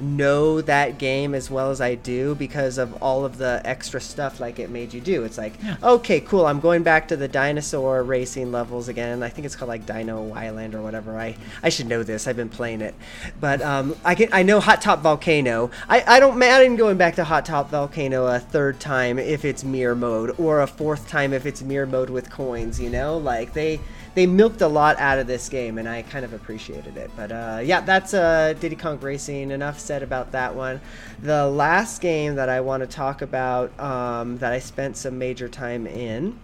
know 0.00 0.60
that 0.62 0.98
game 0.98 1.34
as 1.34 1.50
well 1.50 1.70
as 1.70 1.80
I 1.80 1.94
do 1.94 2.34
because 2.34 2.78
of 2.78 3.02
all 3.02 3.24
of 3.24 3.38
the 3.38 3.60
extra 3.64 4.00
stuff 4.00 4.40
like 4.40 4.58
it 4.58 4.70
made 4.70 4.92
you 4.94 5.00
do. 5.00 5.24
It's 5.24 5.38
like, 5.38 5.54
Yeah. 5.62 5.76
okay, 5.82 6.20
cool. 6.20 6.46
I'm 6.46 6.60
going 6.60 6.82
back 6.82 7.08
to 7.08 7.16
the 7.16 7.28
dinosaur 7.28 8.02
racing 8.02 8.52
levels 8.52 8.88
again. 8.88 9.22
I 9.22 9.28
think 9.28 9.44
it's 9.46 9.56
called 9.56 9.68
like 9.68 9.86
Dino 9.86 10.32
Island 10.32 10.74
or 10.74 10.82
whatever. 10.82 11.18
I 11.18 11.36
I 11.62 11.68
should 11.68 11.86
know 11.88 12.02
this. 12.02 12.26
I've 12.26 12.36
been 12.36 12.48
playing 12.48 12.80
it, 12.80 12.94
but 13.40 13.60
um, 13.62 13.96
I 14.04 14.14
can 14.14 14.28
I 14.32 14.42
know 14.42 14.60
Hot 14.60 14.80
Top 14.82 15.00
Volcano. 15.00 15.70
I 15.88 16.02
I 16.06 16.20
don't 16.20 16.34
imagine 16.34 16.76
going 16.76 16.96
back 16.96 17.16
to 17.16 17.24
Hot 17.24 17.44
Top 17.44 17.70
Volcano 17.70 18.26
a 18.26 18.38
third 18.38 18.80
time 18.80 19.18
if 19.18 19.44
it's 19.44 19.64
mirror 19.64 19.94
mode 19.94 20.34
or 20.38 20.60
a 20.60 20.66
fourth 20.66 21.08
time 21.08 21.32
if 21.32 21.46
it's 21.46 21.62
mirror 21.62 21.86
mode 21.86 22.10
with 22.10 22.30
coins. 22.30 22.80
You 22.80 22.90
know, 22.90 23.18
like 23.18 23.52
they 23.52 23.80
they 24.14 24.26
milked 24.26 24.60
a 24.60 24.66
lot 24.68 24.98
out 24.98 25.18
of 25.18 25.26
this 25.26 25.48
game, 25.48 25.78
and 25.78 25.88
I 25.88 26.02
kind 26.02 26.24
of 26.24 26.32
appreciated 26.32 26.96
it. 26.96 27.10
But 27.16 27.30
uh, 27.32 27.60
yeah, 27.62 27.80
that's 27.80 28.12
uh, 28.14 28.54
Diddy 28.58 28.76
Kong 28.76 28.98
Racing. 29.00 29.50
Enough 29.50 29.78
said 29.78 30.02
about 30.02 30.32
that 30.32 30.54
one. 30.54 30.80
The 31.22 31.46
last 31.46 32.00
game 32.02 32.34
that 32.34 32.48
I 32.48 32.60
want 32.60 32.82
to 32.82 32.86
talk 32.88 33.22
about 33.22 33.78
um, 33.78 34.38
that 34.38 34.52
I 34.52 34.58
spent 34.58 34.96
some 34.96 35.18
major 35.18 35.48
time 35.48 35.86
in 35.86 36.38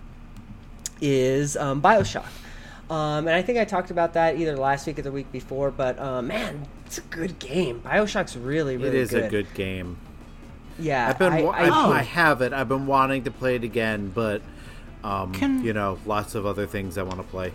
is 1.00 1.56
um, 1.56 1.82
Bioshock. 1.82 2.26
Um, 2.88 3.26
and 3.26 3.30
I 3.30 3.42
think 3.42 3.58
I 3.58 3.64
talked 3.64 3.90
about 3.90 4.12
that 4.14 4.36
either 4.36 4.56
last 4.56 4.86
week 4.86 4.98
or 4.98 5.02
the 5.02 5.10
week 5.12 5.30
before. 5.32 5.70
But 5.70 5.98
uh, 5.98 6.22
man, 6.22 6.66
it's 6.86 6.98
a 6.98 7.02
good 7.02 7.38
game. 7.38 7.80
Bioshock's 7.80 8.36
really, 8.36 8.76
really 8.76 8.90
good. 8.90 8.94
it 8.94 9.00
is 9.00 9.10
good. 9.10 9.24
a 9.24 9.28
good 9.28 9.52
game. 9.54 9.98
Yeah, 10.78 11.08
I've 11.08 11.18
been, 11.18 11.32
I, 11.32 11.42
I- 11.42 11.64
I, 11.64 11.68
Oh. 11.70 11.90
I 11.90 12.02
have 12.02 12.42
it. 12.42 12.52
I've 12.52 12.68
been 12.68 12.86
wanting 12.86 13.24
to 13.24 13.30
play 13.30 13.56
it 13.56 13.64
again, 13.64 14.12
but 14.14 14.42
um, 15.06 15.32
Can- 15.32 15.62
you 15.64 15.72
know, 15.72 15.98
lots 16.06 16.34
of 16.34 16.44
other 16.46 16.66
things 16.66 16.98
I 16.98 17.02
want 17.02 17.18
to 17.18 17.22
play. 17.24 17.52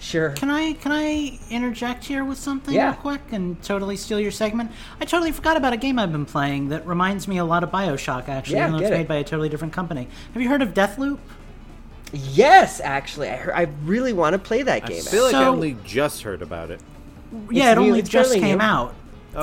sure. 0.00 0.30
Can 0.30 0.48
I 0.48 0.74
can 0.74 0.92
I 0.92 1.38
interject 1.50 2.04
here 2.04 2.24
with 2.24 2.38
something 2.38 2.72
Yeah. 2.74 2.86
real 2.92 2.94
quick 2.94 3.20
and 3.32 3.60
totally 3.62 3.96
steal 3.96 4.20
your 4.20 4.30
segment? 4.30 4.70
I 5.00 5.04
totally 5.04 5.32
forgot 5.32 5.56
about 5.56 5.72
a 5.72 5.76
game 5.76 5.98
I've 5.98 6.12
been 6.12 6.24
playing 6.26 6.68
that 6.68 6.86
reminds 6.86 7.26
me 7.26 7.38
a 7.38 7.44
lot 7.44 7.64
of 7.64 7.70
Bioshock. 7.72 8.28
Actually, 8.28 8.56
Yeah, 8.58 8.68
even 8.68 8.72
though 8.74 8.78
get 8.78 8.86
it's 8.92 8.94
it. 8.94 8.98
made 8.98 9.08
by 9.08 9.16
a 9.16 9.24
totally 9.24 9.48
different 9.48 9.72
company. 9.72 10.06
Have 10.34 10.40
you 10.42 10.48
heard 10.48 10.62
of 10.62 10.72
Deathloop? 10.72 11.18
Yes, 12.12 12.80
actually, 12.82 13.28
I, 13.28 13.36
heard, 13.36 13.54
I 13.54 13.66
really 13.84 14.12
want 14.14 14.32
to 14.32 14.38
play 14.38 14.62
that 14.62 14.86
game. 14.86 14.98
I 15.00 15.02
game. 15.02 15.10
feel 15.10 15.24
like 15.24 15.34
I 15.34 15.42
So- 15.44 15.50
only 15.52 15.76
just 15.84 16.22
heard 16.22 16.42
about 16.42 16.70
it. 16.70 16.80
yeah, 17.50 17.72
it 17.72 17.78
only 17.78 17.98
it's 17.98 18.08
just 18.08 18.32
came 18.34 18.58
new. 18.58 18.64
out. 18.64 18.94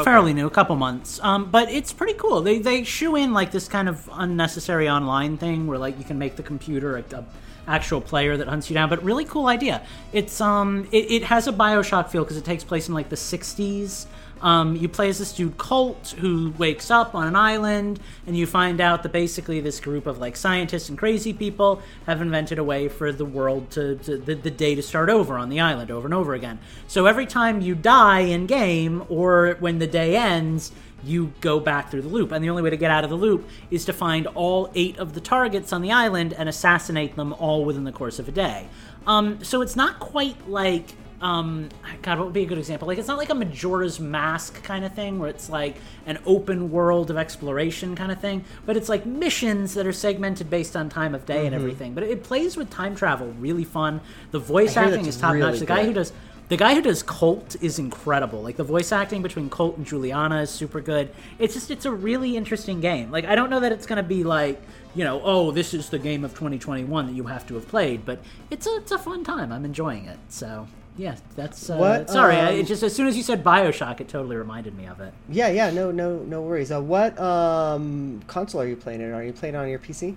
Fairly 0.03 0.33
new, 0.33 0.47
a 0.47 0.51
couple 0.51 0.75
months. 0.75 1.19
Um, 1.21 1.49
but 1.49 1.69
it's 1.69 1.93
pretty 1.93 2.13
cool. 2.13 2.41
They 2.41 2.59
they 2.59 2.83
shoe 2.83 3.15
in 3.15 3.33
like 3.33 3.51
this 3.51 3.67
kind 3.67 3.87
of 3.87 4.09
unnecessary 4.13 4.89
online 4.89 5.37
thing 5.37 5.67
where 5.67 5.77
like 5.77 5.97
you 5.97 6.03
can 6.03 6.17
make 6.17 6.35
the 6.35 6.43
computer 6.43 6.97
a, 6.97 7.03
a 7.15 7.25
actual 7.67 8.01
player 8.01 8.37
that 8.37 8.47
hunts 8.47 8.69
you 8.69 8.73
down. 8.73 8.89
But 8.89 9.03
really 9.03 9.25
cool 9.25 9.47
idea. 9.47 9.85
It's 10.13 10.41
um 10.41 10.87
it, 10.91 11.11
it 11.11 11.23
has 11.23 11.47
a 11.47 11.53
Bioshock 11.53 12.09
feel 12.09 12.23
because 12.23 12.37
it 12.37 12.45
takes 12.45 12.63
place 12.63 12.87
in 12.87 12.93
like 12.93 13.09
the 13.09 13.15
'60s. 13.15 14.05
Um, 14.41 14.75
you 14.75 14.89
play 14.89 15.09
as 15.09 15.19
this 15.19 15.33
dude 15.33 15.57
Colt 15.57 16.13
who 16.19 16.53
wakes 16.57 16.91
up 16.91 17.15
on 17.15 17.27
an 17.27 17.35
island, 17.35 17.99
and 18.27 18.37
you 18.37 18.45
find 18.45 18.81
out 18.81 19.03
that 19.03 19.11
basically 19.11 19.59
this 19.59 19.79
group 19.79 20.05
of 20.05 20.19
like 20.19 20.35
scientists 20.35 20.89
and 20.89 20.97
crazy 20.97 21.33
people 21.33 21.81
have 22.05 22.21
invented 22.21 22.59
a 22.59 22.63
way 22.63 22.87
for 22.87 23.11
the 23.11 23.25
world 23.25 23.71
to, 23.71 23.95
to 23.97 24.17
the, 24.17 24.35
the 24.35 24.51
day 24.51 24.75
to 24.75 24.81
start 24.81 25.09
over 25.09 25.37
on 25.37 25.49
the 25.49 25.59
island 25.59 25.89
over 25.89 26.05
and 26.05 26.13
over 26.13 26.33
again. 26.33 26.59
So 26.87 27.05
every 27.05 27.25
time 27.25 27.61
you 27.61 27.75
die 27.75 28.21
in 28.21 28.45
game 28.45 29.03
or 29.09 29.57
when 29.59 29.79
the 29.79 29.87
day 29.87 30.15
ends, 30.15 30.71
you 31.03 31.33
go 31.41 31.59
back 31.59 31.91
through 31.91 32.01
the 32.01 32.09
loop. 32.09 32.31
And 32.31 32.43
the 32.43 32.49
only 32.49 32.63
way 32.63 32.71
to 32.71 32.77
get 32.77 32.91
out 32.91 33.03
of 33.03 33.09
the 33.09 33.15
loop 33.15 33.47
is 33.69 33.85
to 33.85 33.93
find 33.93 34.27
all 34.27 34.71
eight 34.75 34.97
of 34.97 35.13
the 35.13 35.21
targets 35.21 35.71
on 35.71 35.81
the 35.81 35.91
island 35.91 36.33
and 36.33 36.49
assassinate 36.49 37.15
them 37.15 37.33
all 37.33 37.63
within 37.63 37.83
the 37.83 37.91
course 37.91 38.19
of 38.19 38.27
a 38.27 38.31
day. 38.31 38.67
Um, 39.05 39.43
so 39.43 39.61
it's 39.61 39.75
not 39.75 39.99
quite 39.99 40.49
like 40.49 40.95
um 41.21 41.69
god 42.01 42.17
what 42.17 42.25
would 42.25 42.33
be 42.33 42.43
a 42.43 42.45
good 42.45 42.57
example 42.57 42.87
like 42.87 42.97
it's 42.97 43.07
not 43.07 43.17
like 43.17 43.29
a 43.29 43.35
majora's 43.35 43.99
mask 43.99 44.61
kind 44.63 44.83
of 44.83 44.93
thing 44.93 45.17
where 45.17 45.29
it's 45.29 45.49
like 45.49 45.77
an 46.05 46.17
open 46.25 46.69
world 46.69 47.09
of 47.09 47.17
exploration 47.17 47.95
kind 47.95 48.11
of 48.11 48.19
thing 48.19 48.43
but 48.65 48.75
it's 48.75 48.89
like 48.89 49.05
missions 49.05 49.73
that 49.73 49.87
are 49.87 49.93
segmented 49.93 50.49
based 50.49 50.75
on 50.75 50.89
time 50.89 51.15
of 51.15 51.25
day 51.25 51.45
and 51.45 51.55
everything 51.55 51.93
but 51.93 52.03
it, 52.03 52.23
plays 52.23 52.57
with 52.57 52.69
time 52.69 52.95
travel 52.95 53.27
really 53.39 53.63
fun 53.63 54.01
the 54.31 54.39
voice 54.39 54.75
acting 54.75 55.05
is 55.05 55.17
top 55.17 55.35
notch 55.35 55.59
the 55.59 55.65
guy 55.65 55.81
good. 55.81 55.87
who 55.87 55.93
does 55.93 56.11
The 56.47 56.57
guy 56.57 56.75
who 56.75 56.81
does 56.81 57.01
Colt 57.01 57.55
is 57.59 57.79
incredible. 57.79 58.43
Like 58.43 58.55
the 58.55 58.63
voice 58.63 58.91
acting 58.91 59.23
between 59.23 59.49
Colt 59.49 59.77
and 59.77 59.85
Juliana 59.85 60.41
is 60.41 60.51
super 60.51 60.79
good. 60.79 61.09
It's 61.39 61.55
just 61.55 61.71
it's 61.71 61.85
a 61.85 61.91
really 61.91 62.37
interesting 62.37 62.81
game. 62.81 63.09
Like 63.09 63.25
I 63.25 63.33
don't 63.33 63.49
know 63.49 63.59
that 63.61 63.71
it's 63.71 63.87
gonna 63.87 64.03
be 64.03 64.23
like 64.23 64.61
you 64.93 65.03
know 65.03 65.21
oh 65.23 65.49
this 65.49 65.73
is 65.73 65.89
the 65.89 65.97
game 65.97 66.23
of 66.23 66.31
2021 66.33 67.07
that 67.07 67.13
you 67.13 67.23
have 67.23 67.47
to 67.47 67.55
have 67.55 67.67
played, 67.67 68.05
but 68.05 68.19
it's 68.51 68.67
a 68.67 68.75
it's 68.75 68.91
a 68.91 68.99
fun 68.99 69.23
time. 69.23 69.51
I'm 69.51 69.65
enjoying 69.65 70.05
it. 70.05 70.19
So 70.29 70.67
yeah, 70.97 71.15
that's 71.35 71.69
uh, 71.69 71.77
What, 71.77 72.09
sorry. 72.09 72.37
Um, 72.37 72.55
it 72.55 72.63
just 72.63 72.83
as 72.83 72.95
soon 72.95 73.07
as 73.07 73.17
you 73.17 73.23
said 73.23 73.43
Bioshock, 73.43 73.99
it 73.99 74.07
totally 74.07 74.37
reminded 74.37 74.75
me 74.75 74.85
of 74.85 75.01
it. 75.01 75.13
Yeah, 75.29 75.49
yeah, 75.49 75.69
no, 75.69 75.91
no, 75.91 76.19
no 76.19 76.41
worries. 76.41 76.71
Uh, 76.71 76.81
what 76.81 77.19
um, 77.19 78.21
console 78.27 78.61
are 78.61 78.67
you 78.67 78.77
playing 78.77 79.01
it? 79.01 79.05
on? 79.05 79.13
Are 79.13 79.23
you 79.23 79.33
playing 79.33 79.55
it 79.55 79.57
on 79.57 79.69
your 79.69 79.79
PC? 79.79 80.15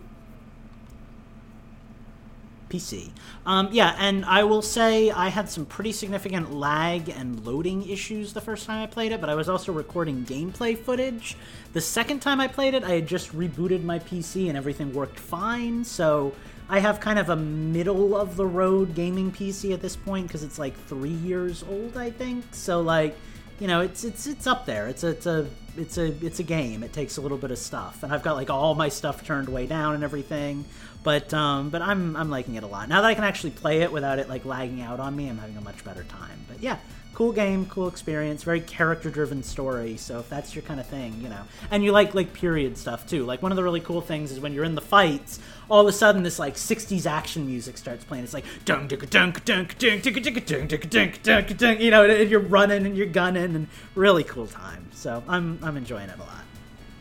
PC. 2.68 3.10
Um, 3.46 3.70
yeah, 3.72 3.96
and 3.98 4.24
I 4.24 4.44
will 4.44 4.62
say 4.62 5.10
I 5.10 5.28
had 5.28 5.48
some 5.48 5.64
pretty 5.64 5.90
significant 5.90 6.52
lag 6.52 7.08
and 7.08 7.44
loading 7.44 7.88
issues 7.88 8.32
the 8.32 8.40
first 8.40 8.66
time 8.66 8.82
I 8.82 8.86
played 8.86 9.12
it, 9.12 9.20
but 9.20 9.30
I 9.30 9.34
was 9.34 9.48
also 9.48 9.72
recording 9.72 10.24
gameplay 10.24 10.78
footage. 10.78 11.36
The 11.72 11.80
second 11.80 12.20
time 12.20 12.40
I 12.40 12.46
played 12.46 12.74
it, 12.74 12.84
I 12.84 12.90
had 12.90 13.06
just 13.06 13.34
rebooted 13.34 13.82
my 13.82 13.98
PC 13.98 14.48
and 14.48 14.56
everything 14.56 14.92
worked 14.92 15.18
fine, 15.18 15.84
so 15.84 16.34
I 16.68 16.80
have 16.80 17.00
kind 17.00 17.18
of 17.18 17.30
a 17.30 17.36
middle 17.36 18.14
of 18.14 18.36
the 18.36 18.46
road 18.46 18.94
gaming 18.94 19.32
PC 19.32 19.72
at 19.72 19.80
this 19.80 19.96
point 19.96 20.26
because 20.26 20.42
it's 20.42 20.58
like 20.58 20.76
three 20.86 21.08
years 21.08 21.62
old, 21.62 21.96
I 21.96 22.10
think. 22.10 22.44
So 22.52 22.80
like, 22.82 23.16
you 23.58 23.66
know, 23.66 23.80
it's 23.80 24.04
it's 24.04 24.26
it's 24.26 24.46
up 24.46 24.66
there. 24.66 24.86
It's 24.86 25.02
a, 25.02 25.08
it's 25.08 25.26
a 25.26 25.46
it's 25.76 25.98
a 25.98 26.06
it's 26.24 26.40
a 26.40 26.42
game. 26.42 26.82
It 26.82 26.92
takes 26.92 27.16
a 27.16 27.20
little 27.20 27.38
bit 27.38 27.50
of 27.50 27.58
stuff, 27.58 28.02
and 28.02 28.12
I've 28.12 28.22
got 28.22 28.36
like 28.36 28.50
all 28.50 28.74
my 28.74 28.88
stuff 28.88 29.24
turned 29.24 29.48
way 29.48 29.66
down 29.66 29.94
and 29.94 30.04
everything. 30.04 30.64
But 31.02 31.32
um, 31.32 31.70
but 31.70 31.80
I'm 31.80 32.16
I'm 32.16 32.28
liking 32.28 32.56
it 32.56 32.64
a 32.64 32.66
lot 32.66 32.88
now 32.88 33.00
that 33.00 33.08
I 33.08 33.14
can 33.14 33.24
actually 33.24 33.50
play 33.50 33.80
it 33.80 33.90
without 33.90 34.18
it 34.18 34.28
like 34.28 34.44
lagging 34.44 34.82
out 34.82 35.00
on 35.00 35.16
me. 35.16 35.28
I'm 35.28 35.38
having 35.38 35.56
a 35.56 35.60
much 35.62 35.84
better 35.84 36.04
time. 36.04 36.38
But 36.48 36.60
yeah, 36.62 36.78
cool 37.14 37.32
game, 37.32 37.66
cool 37.66 37.88
experience, 37.88 38.44
very 38.44 38.60
character 38.60 39.10
driven 39.10 39.42
story. 39.42 39.96
So 39.96 40.20
if 40.20 40.28
that's 40.28 40.54
your 40.54 40.62
kind 40.62 40.78
of 40.78 40.86
thing, 40.86 41.20
you 41.20 41.28
know, 41.28 41.42
and 41.70 41.82
you 41.82 41.92
like 41.92 42.14
like 42.14 42.32
period 42.32 42.76
stuff 42.78 43.08
too. 43.08 43.24
Like 43.24 43.42
one 43.42 43.50
of 43.50 43.56
the 43.56 43.64
really 43.64 43.80
cool 43.80 44.00
things 44.00 44.30
is 44.30 44.38
when 44.38 44.52
you're 44.52 44.64
in 44.64 44.74
the 44.74 44.80
fights, 44.80 45.40
all 45.70 45.82
of 45.82 45.86
a 45.86 45.92
sudden 45.92 46.22
this 46.22 46.38
like 46.38 46.54
60s 46.54 47.06
action 47.06 47.46
music 47.46 47.76
starts 47.76 48.04
playing. 48.04 48.24
It's 48.24 48.34
like 48.34 48.44
dunk 48.64 48.88
dunk 48.88 49.10
dunk 49.10 49.44
dunk 49.44 49.78
dunk 49.78 50.02
dunk 50.02 50.22
dunk 50.22 50.46
dunk 50.46 50.68
dunk 50.68 50.90
dunk 50.90 51.22
dunk 51.22 51.56
dunk. 51.56 51.80
You 51.80 51.90
know, 51.90 52.04
and 52.04 52.30
you're 52.30 52.40
running 52.40 52.86
and 52.86 52.96
you're 52.96 53.06
gunning 53.06 53.54
and 53.54 53.68
really 53.94 54.24
cool 54.24 54.46
time. 54.46 54.88
So 54.92 55.22
I'm 55.28 55.58
I'm 55.62 55.76
enjoying 55.76 56.08
it 56.08 56.16
a 56.16 56.22
lot. 56.22 56.44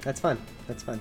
That's 0.02 0.20
fun. 0.20 0.40
That's 0.68 0.84
fun. 0.84 1.00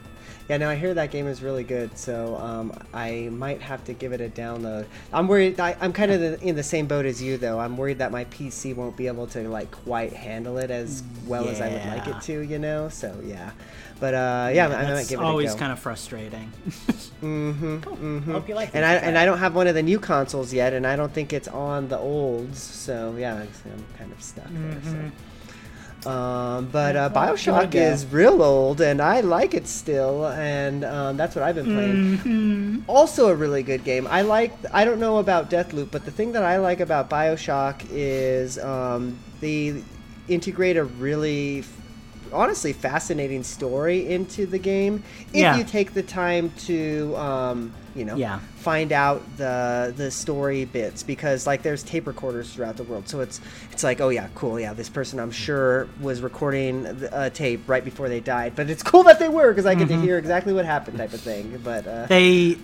Yeah, 0.49 0.59
no, 0.59 0.71
I 0.71 0.77
hear 0.77 0.95
that 0.95 1.11
game 1.11 1.27
is 1.27 1.43
really 1.43 1.65
good, 1.65 1.99
so 1.99 2.37
um, 2.37 2.73
I 2.95 3.31
might 3.33 3.61
have 3.61 3.83
to 3.85 3.93
give 3.93 4.13
it 4.13 4.21
a 4.21 4.29
download. 4.29 4.87
I'm 5.13 5.27
worried. 5.27 5.59
I, 5.59 5.77
I'm 5.81 5.93
kind 5.93 6.13
of 6.13 6.21
the, 6.21 6.41
in 6.41 6.55
the 6.55 6.63
same 6.63 6.87
boat 6.87 7.05
as 7.05 7.21
you, 7.21 7.37
though. 7.37 7.59
I'm 7.59 7.77
worried 7.77 7.99
that 7.99 8.13
my 8.13 8.27
PC 8.27 8.75
won't 8.77 8.97
be 8.97 9.09
able 9.09 9.27
to 9.29 9.49
like 9.49 9.73
quite 9.73 10.13
handle 10.13 10.59
it 10.59 10.71
as 10.71 11.03
well 11.27 11.49
as 11.49 11.61
I 11.61 11.69
would 11.71 11.85
like 11.87 12.07
it 12.07 12.23
to, 12.23 12.41
you 12.43 12.61
know. 12.61 12.89
So 12.89 13.19
yeah, 13.25 13.51
but 13.99 14.15
uh, 14.15 14.51
yeah, 14.53 14.69
I 14.69 14.69
might 14.69 14.79
give 14.79 14.85
it 14.85 14.85
a 14.85 14.95
down. 14.95 15.01
It's 15.01 15.15
always 15.15 15.55
kind 15.57 15.73
of 15.73 15.81
frustrating. 15.81 16.53
mm-hmm. 16.69 17.81
Cool. 17.81 18.21
Hope 18.33 18.49
you 18.49 18.55
like 18.55 18.73
and. 18.73 18.85
I 18.85 18.95
and 18.95 19.19
I 19.19 19.25
don't 19.25 19.39
have 19.39 19.57
one 19.57 19.67
of 19.67 19.75
the 19.75 19.83
new 19.83 19.99
consoles 19.99 20.53
yet, 20.53 20.73
and 20.73 20.87
I 20.87 20.95
don't 20.95 21.13
think 21.13 21.33
it's 21.33 21.49
on 21.49 21.89
the 21.89 21.99
olds. 21.99 22.63
So 22.63 23.17
yeah, 23.19 23.35
I'm 23.35 23.85
kind 23.99 24.13
of 24.13 24.23
stuck 24.23 24.47
there. 24.51 24.81
So. 24.85 25.11
Um, 26.07 26.69
but 26.71 26.95
uh, 26.97 27.11
Bioshock 27.11 27.73
go. 27.73 27.81
is 27.81 28.07
real 28.07 28.43
old, 28.43 28.81
and 28.81 29.01
I 29.03 29.21
like 29.21 29.55
it 29.55 29.67
still, 29.67 30.27
and 30.27 30.85
um, 30.85 31.17
that's 31.17 31.35
what 31.35 31.43
I've 31.45 31.57
been 31.57 31.73
playing. 31.73 32.85
Also, 32.87 33.29
a 33.29 33.35
really 33.35 33.63
good 33.63 33.83
game. 33.85 34.07
I 34.09 34.23
like. 34.23 34.53
I 34.73 34.85
don't 34.85 35.01
know 35.01 35.19
about 35.19 35.51
Deathloop, 35.51 35.91
but 35.91 36.05
the 36.05 36.11
thing 36.13 36.33
that 36.33 36.45
I 36.45 36.59
like 36.59 36.81
about 36.81 37.11
Bioshock 37.11 37.83
is 37.91 38.59
um, 38.59 39.19
they 39.41 39.83
integrate 40.29 40.77
a 40.77 40.85
really, 40.85 41.65
honestly, 42.33 42.73
fascinating 42.73 43.43
story 43.43 44.07
into 44.09 44.47
the 44.47 44.59
game 44.59 45.03
if 45.33 45.35
Yeah. 45.41 45.57
you 45.57 45.65
take 45.65 45.95
the 45.95 46.03
time 46.03 46.53
to, 46.67 47.15
um, 47.17 47.73
you 47.97 48.05
know, 48.05 48.17
Yeah. 48.17 48.39
find 48.57 48.93
out 48.93 49.23
the 49.37 49.93
the 49.97 50.11
story 50.11 50.65
bits 50.67 51.03
because 51.03 51.47
like 51.47 51.63
there's 51.63 51.83
tape 51.83 52.07
recorders 52.07 52.53
throughout 52.53 52.77
the 52.77 52.83
world. 52.85 53.09
So 53.09 53.21
it's 53.21 53.41
it's 53.73 53.83
like 53.83 54.01
oh 54.01 54.11
yeah 54.11 54.29
cool. 54.35 54.61
Yeah 54.61 54.73
this 54.75 54.89
person 54.89 55.19
i'm 55.19 55.31
sure 55.31 55.89
was 56.01 56.21
recording 56.21 56.87
a 57.13 57.31
tape 57.31 57.63
right 57.67 57.85
before 57.85 58.09
they 58.09 58.21
died. 58.21 58.55
But 58.55 58.69
it's 58.71 58.83
cool 58.83 59.03
that 59.05 59.19
they 59.19 59.29
were 59.29 59.51
because 59.51 59.67
i 59.67 59.75
get 59.75 59.89
to 59.89 60.01
hear 60.01 60.19
exactly 60.19 60.53
what 60.53 60.65
happened 60.65 60.99
type 60.99 61.13
of 61.13 61.21
thing. 61.21 61.61
But 61.65 61.87
uh, 61.87 62.07
they 62.07 62.59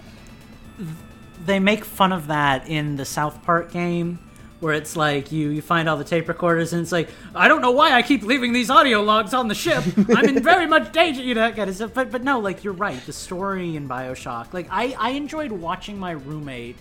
they 1.44 1.58
make 1.58 1.84
fun 1.84 2.12
of 2.12 2.28
that 2.28 2.68
in 2.68 2.96
the 2.96 3.04
South 3.04 3.42
Park 3.42 3.72
game 3.72 4.18
where 4.62 4.74
it's 4.74 4.94
like 4.94 5.32
you 5.32 5.48
you 5.48 5.60
find 5.60 5.88
all 5.88 5.96
the 5.96 6.04
tape 6.04 6.28
recorders 6.28 6.72
and 6.72 6.80
it's 6.80 6.92
like 6.92 7.10
I 7.34 7.48
don't 7.48 7.60
know 7.60 7.72
why 7.72 7.92
I 7.92 8.02
keep 8.02 8.22
leaving 8.22 8.52
these 8.52 8.70
audio 8.70 9.02
logs 9.02 9.34
on 9.34 9.48
the 9.48 9.54
ship. 9.56 9.82
I'm 10.16 10.24
in 10.24 10.42
very 10.42 10.66
much 10.66 10.92
danger, 10.92 11.20
you 11.20 11.34
know. 11.34 11.40
that 11.40 11.56
kind 11.56 11.68
of 11.68 11.74
stuff. 11.74 11.92
But 11.92 12.12
but 12.12 12.22
no, 12.22 12.38
like 12.38 12.62
you're 12.62 12.72
right. 12.72 13.04
The 13.04 13.12
story 13.12 13.74
in 13.74 13.88
Bioshock, 13.88 14.54
like 14.54 14.68
I 14.70 14.94
I 14.98 15.10
enjoyed 15.10 15.50
watching 15.50 15.98
my 15.98 16.12
roommate 16.12 16.76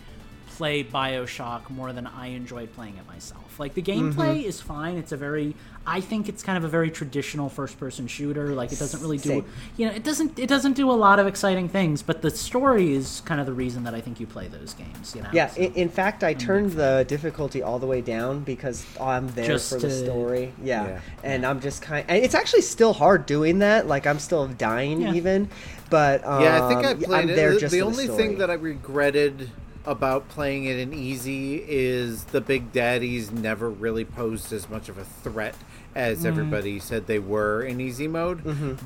play 0.47 0.84
Bioshock 0.84 1.69
more 1.71 1.91
than 1.91 2.05
I 2.05 2.27
enjoyed 2.27 2.71
playing 2.73 2.97
it 2.97 3.07
myself. 3.07 3.51
Like 3.62 3.76
the 3.76 3.82
gameplay 3.82 4.43
is 4.43 4.59
fine. 4.59 4.97
It's 4.97 5.12
a 5.14 5.18
very 5.18 5.55
I 5.86 5.99
think 6.01 6.30
it's 6.30 6.43
kind 6.43 6.57
of 6.59 6.64
a 6.64 6.68
very 6.68 6.91
traditional 6.91 7.47
first 7.49 7.80
person 7.80 8.05
shooter. 8.07 8.49
Like 8.53 8.72
it 8.72 8.80
doesn't 8.80 9.01
really 9.01 9.18
do 9.18 9.30
Same. 9.30 9.45
you 9.78 9.88
know, 9.88 9.93
it 9.93 10.03
doesn't 10.03 10.38
it 10.38 10.47
doesn't 10.49 10.74
do 10.74 10.89
a 10.91 10.93
lot 11.07 11.20
of 11.20 11.28
exciting 11.28 11.70
things, 11.70 12.01
but 12.01 12.22
the 12.22 12.30
story 12.32 12.93
is 12.93 13.22
kind 13.26 13.39
of 13.39 13.45
the 13.45 13.53
reason 13.53 13.84
that 13.84 13.93
I 13.95 14.01
think 14.01 14.20
you 14.20 14.28
play 14.28 14.47
those 14.47 14.74
games, 14.74 15.16
you 15.16 15.22
know. 15.22 15.30
yeah 15.32 15.47
So- 15.47 15.62
in, 15.62 15.74
in 15.76 15.89
fact 15.89 16.24
i 16.24 16.34
turned 16.34 16.72
the 16.74 17.05
difficulty 17.07 17.62
all 17.62 17.78
the 17.80 17.88
way 17.88 18.01
down 18.01 18.39
because 18.41 18.86
i'm 18.99 19.28
there 19.36 19.45
Just 19.47 19.70
for 19.72 19.80
the 19.80 19.91
story 19.91 20.53
yeah, 20.64 20.88
Yeah. 20.88 20.99
and 21.24 21.45
i'm 21.45 21.59
just 21.62 21.82
kind 21.84 22.05
and 22.09 22.18
it's 22.26 22.34
actually 22.36 22.62
still 22.62 22.93
hard 22.93 23.26
doing 23.26 23.59
that 23.59 23.88
like 23.88 24.07
i'm 24.07 24.20
still 24.20 24.47
dying 24.47 25.01
Yeah. 25.01 25.14
even 25.14 25.49
but 25.89 26.26
um, 26.26 26.41
Yeah, 26.43 26.66
I 26.66 26.68
think 26.70 26.86
I 26.86 26.93
played 26.95 27.24
I'm 27.24 27.30
it. 27.30 27.36
there 27.36 27.53
The- 27.53 27.59
just 27.59 27.72
the 27.74 27.82
only 27.82 28.05
story. 28.05 28.18
thing 28.18 28.38
that 28.39 28.49
I 28.49 28.53
regretted 28.55 29.49
about 29.86 30.29
playing 30.29 30.65
it 30.65 30.77
in 30.77 30.93
easy 30.93 31.55
is 31.67 32.25
the 32.25 32.41
big 32.41 32.71
daddies 32.71 33.32
never 33.32 33.69
really 33.69 34.05
posed 34.05 34.53
as 34.53 34.69
much 34.69 34.89
of 34.89 34.97
a 34.97 35.03
threat 35.03 35.55
as 35.95 36.19
Mm-hmm. 36.19 36.27
everybody 36.27 36.79
said 36.79 37.07
they 37.07 37.19
were 37.19 37.63
in 37.63 37.82
easy 37.82 38.07
mode. 38.07 38.41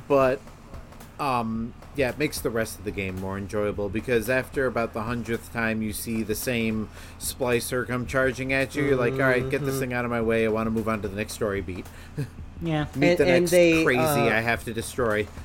But 0.07 0.39
um, 1.19 1.73
yeah, 1.95 2.09
it 2.09 2.17
makes 2.17 2.39
the 2.39 2.49
rest 2.49 2.77
of 2.79 2.83
the 2.85 2.91
game 2.91 3.19
more 3.21 3.37
enjoyable 3.37 3.87
because 3.89 4.29
after 4.29 4.65
about 4.65 4.93
the 4.93 5.03
hundredth 5.03 5.53
time 5.53 5.81
you 5.81 5.93
see 5.93 6.23
the 6.23 6.35
same 6.35 6.89
splicer 7.19 7.87
come 7.87 8.05
charging 8.05 8.51
at 8.53 8.75
you, 8.75 8.83
you're 8.83 8.95
like, 8.97 9.13
all 9.13 9.19
right, 9.19 9.49
get 9.49 9.57
Mm-hmm. 9.61 9.65
this 9.65 9.79
thing 9.79 9.93
out 9.93 10.03
of 10.05 10.11
my 10.11 10.21
way. 10.21 10.45
I 10.45 10.49
want 10.49 10.67
to 10.67 10.71
move 10.71 10.89
on 10.89 11.01
to 11.03 11.07
the 11.07 11.15
next 11.15 11.33
story 11.33 11.61
beat. 11.61 11.85
yeah. 12.61 12.85
Meet 12.95 13.09
And- 13.11 13.17
the 13.19 13.23
and 13.27 13.41
next 13.43 13.51
they, 13.51 13.83
crazy 13.83 13.99
uh, 14.01 14.25
I 14.37 14.41
have 14.41 14.63
to 14.65 14.73
destroy. 14.73 15.27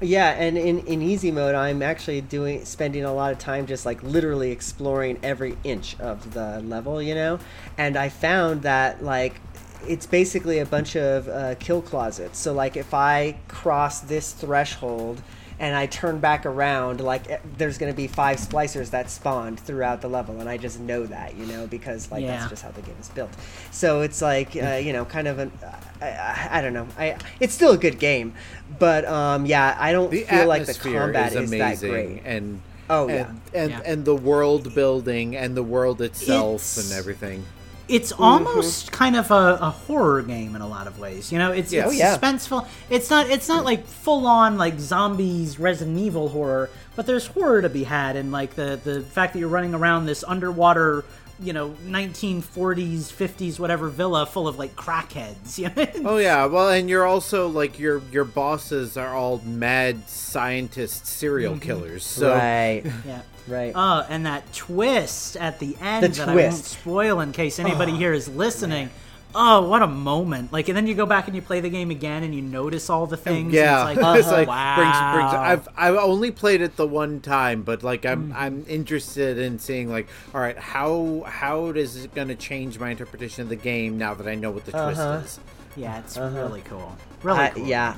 Yeah, 0.00 0.30
and 0.30 0.56
in, 0.56 0.78
in 0.80 1.02
easy 1.02 1.32
mode, 1.32 1.56
I'm 1.56 1.82
actually 1.82 2.20
doing 2.20 2.64
spending 2.64 3.04
a 3.04 3.12
lot 3.12 3.32
of 3.32 3.38
time 3.38 3.66
just 3.66 3.84
like 3.84 4.00
literally 4.04 4.52
exploring 4.52 5.18
every 5.24 5.58
inch 5.64 5.98
of 5.98 6.34
the 6.34 6.60
level, 6.60 7.02
you 7.02 7.16
know. 7.16 7.40
And 7.76 7.96
I 7.96 8.08
found 8.08 8.62
that 8.62 9.02
like 9.02 9.40
it's 9.86 10.06
basically 10.06 10.60
a 10.60 10.66
bunch 10.66 10.96
of 10.96 11.28
uh, 11.28 11.56
kill 11.56 11.82
closets. 11.82 12.38
So 12.38 12.52
like 12.52 12.76
if 12.76 12.94
I 12.94 13.38
cross 13.48 14.00
this 14.00 14.32
threshold 14.32 15.20
and 15.60 15.74
I 15.74 15.86
turn 15.86 16.18
back 16.20 16.46
around, 16.46 17.00
like 17.00 17.28
eh, 17.30 17.38
there's 17.56 17.78
going 17.78 17.92
to 17.92 17.96
be 17.96 18.06
five 18.06 18.38
splicers 18.38 18.90
that 18.90 19.10
spawned 19.10 19.58
throughout 19.58 20.00
the 20.00 20.08
level, 20.08 20.40
and 20.40 20.48
I 20.48 20.56
just 20.56 20.78
know 20.80 21.04
that, 21.06 21.36
you 21.36 21.46
know, 21.46 21.66
because 21.66 22.10
like 22.10 22.22
Yeah. 22.22 22.36
that's 22.38 22.50
just 22.50 22.62
how 22.62 22.70
the 22.70 22.82
game 22.82 22.96
is 23.00 23.08
built. 23.08 23.30
So 23.70 24.02
it's 24.02 24.22
like 24.22 24.56
uh, 24.56 24.76
you 24.82 24.92
know, 24.92 25.04
kind 25.04 25.26
of 25.28 25.38
an 25.38 25.52
I, 26.00 26.06
I, 26.10 26.48
I 26.52 26.60
don't 26.62 26.72
know. 26.74 26.86
I 26.98 27.16
it's 27.40 27.54
still 27.54 27.72
a 27.72 27.78
good 27.78 27.98
game, 27.98 28.34
but 28.78 29.04
um, 29.04 29.46
yeah, 29.46 29.76
I 29.78 29.92
don't 29.92 30.10
the 30.10 30.22
feel 30.24 30.46
like 30.46 30.66
the 30.66 30.74
combat 30.74 31.32
is 31.32 31.44
is, 31.44 31.50
that 31.50 31.56
amazing 31.56 31.90
great. 31.90 32.22
and 32.24 32.60
Oh, 32.90 33.06
and, 33.08 33.38
yeah. 33.52 33.60
and 33.62 33.70
Yeah. 33.70 33.80
and 33.84 34.04
the 34.06 34.14
world 34.16 34.74
building 34.74 35.36
and 35.36 35.54
the 35.56 35.62
world 35.62 36.00
itself 36.00 36.54
It's- 36.78 36.90
and 36.90 36.98
everything 36.98 37.44
It's 37.88 38.12
mm-hmm. 38.12 38.22
almost 38.22 38.92
kind 38.92 39.16
of 39.16 39.30
a, 39.30 39.58
a 39.60 39.70
horror 39.70 40.22
game 40.22 40.54
in 40.54 40.62
a 40.62 40.68
lot 40.68 40.86
of 40.86 40.98
ways. 40.98 41.32
You 41.32 41.38
know, 41.38 41.52
it's, 41.52 41.72
Yeah. 41.72 41.86
it's 41.86 41.88
Oh, 41.88 41.92
yeah. 41.92 42.16
suspenseful. 42.16 42.66
It's 42.90 43.10
not 43.10 43.28
it's 43.30 43.48
not 43.48 43.64
like 43.64 43.86
full 43.86 44.26
on 44.26 44.58
like 44.58 44.78
zombies 44.78 45.58
Resident 45.58 45.98
Evil 45.98 46.28
horror, 46.28 46.70
but 46.96 47.06
there's 47.06 47.26
horror 47.28 47.62
to 47.62 47.68
be 47.68 47.84
had 47.84 48.16
in 48.16 48.30
like 48.30 48.54
the 48.54 48.78
the 48.82 49.02
fact 49.02 49.32
that 49.32 49.38
you're 49.38 49.48
running 49.48 49.74
around 49.74 50.06
this 50.06 50.22
underwater 50.24 51.04
you 51.40 51.52
know 51.52 51.70
1940s 51.86 53.12
50s 53.12 53.60
whatever 53.60 53.88
villa 53.88 54.26
full 54.26 54.48
of 54.48 54.58
like 54.58 54.74
crackheads 54.74 55.58
you 55.96 56.02
know? 56.02 56.10
oh 56.10 56.16
yeah 56.16 56.46
well 56.46 56.68
and 56.70 56.88
you're 56.90 57.06
also 57.06 57.48
like 57.48 57.78
your 57.78 58.02
your 58.10 58.24
bosses 58.24 58.96
are 58.96 59.14
all 59.14 59.38
mad 59.44 60.08
scientist 60.08 61.06
serial 61.06 61.54
mm-hmm. 61.54 61.62
killers 61.62 62.04
so 62.04 62.34
right, 62.34 62.82
yeah 63.06 63.22
right. 63.48 63.72
Oh, 63.74 64.06
and 64.08 64.26
that 64.26 64.52
twist 64.52 65.36
at 65.36 65.58
the 65.58 65.76
end 65.80 66.04
The 66.04 66.08
that 66.08 66.28
I 66.28 66.36
won't 66.36 66.54
spoil 66.54 67.20
in 67.20 67.32
case 67.32 67.58
anybody 67.58 67.92
here 67.96 68.12
is 68.12 68.28
listening. 68.28 68.90
oh, 69.34 69.68
what 69.68 69.82
a 69.82 69.86
moment! 69.86 70.52
Like, 70.52 70.68
and 70.68 70.76
then 70.76 70.86
you 70.86 70.94
go 70.94 71.04
back 71.04 71.26
and 71.26 71.36
you 71.36 71.42
play 71.42 71.60
the 71.60 71.68
game 71.68 71.90
again, 71.90 72.22
and 72.22 72.34
you 72.34 72.40
notice 72.40 72.88
all 72.88 73.06
the 73.06 73.16
things. 73.18 73.52
Yeah, 73.52 73.86
and 73.86 73.90
it's 73.98 74.02
like, 74.02 74.18
it's 74.20 74.28
like 74.30 74.48
wow. 74.48 74.76
brings 74.76 74.98
brings. 75.14 75.34
I've 75.34 75.68
I've 75.76 76.02
only 76.02 76.30
played 76.30 76.60
it 76.62 76.76
the 76.76 76.86
one 76.86 77.20
time, 77.20 77.62
but 77.62 77.82
like 77.82 78.06
I'm 78.06 78.28
Mm-hmm. 78.28 78.36
I'm 78.36 78.64
interested 78.68 79.38
in 79.38 79.58
seeing 79.58 79.90
like, 79.90 80.08
all 80.34 80.40
right, 80.40 80.56
how 80.58 81.24
how 81.26 81.66
is 81.66 82.04
it 82.04 82.14
going 82.14 82.28
to 82.28 82.34
change 82.36 82.78
my 82.78 82.90
interpretation 82.90 83.42
of 83.42 83.48
the 83.50 83.56
game 83.56 83.98
now 83.98 84.14
that 84.14 84.26
I 84.26 84.34
know 84.34 84.50
what 84.50 84.64
the 84.64 84.72
twist 84.72 85.00
Uh-huh. 85.00 85.20
is? 85.24 85.40
yeah, 85.76 85.98
it's 86.00 86.16
really 86.16 86.62
cool. 86.62 86.96
Really 87.22 87.38
I- 87.38 87.50
cool. 87.50 87.66
yeah. 87.66 87.94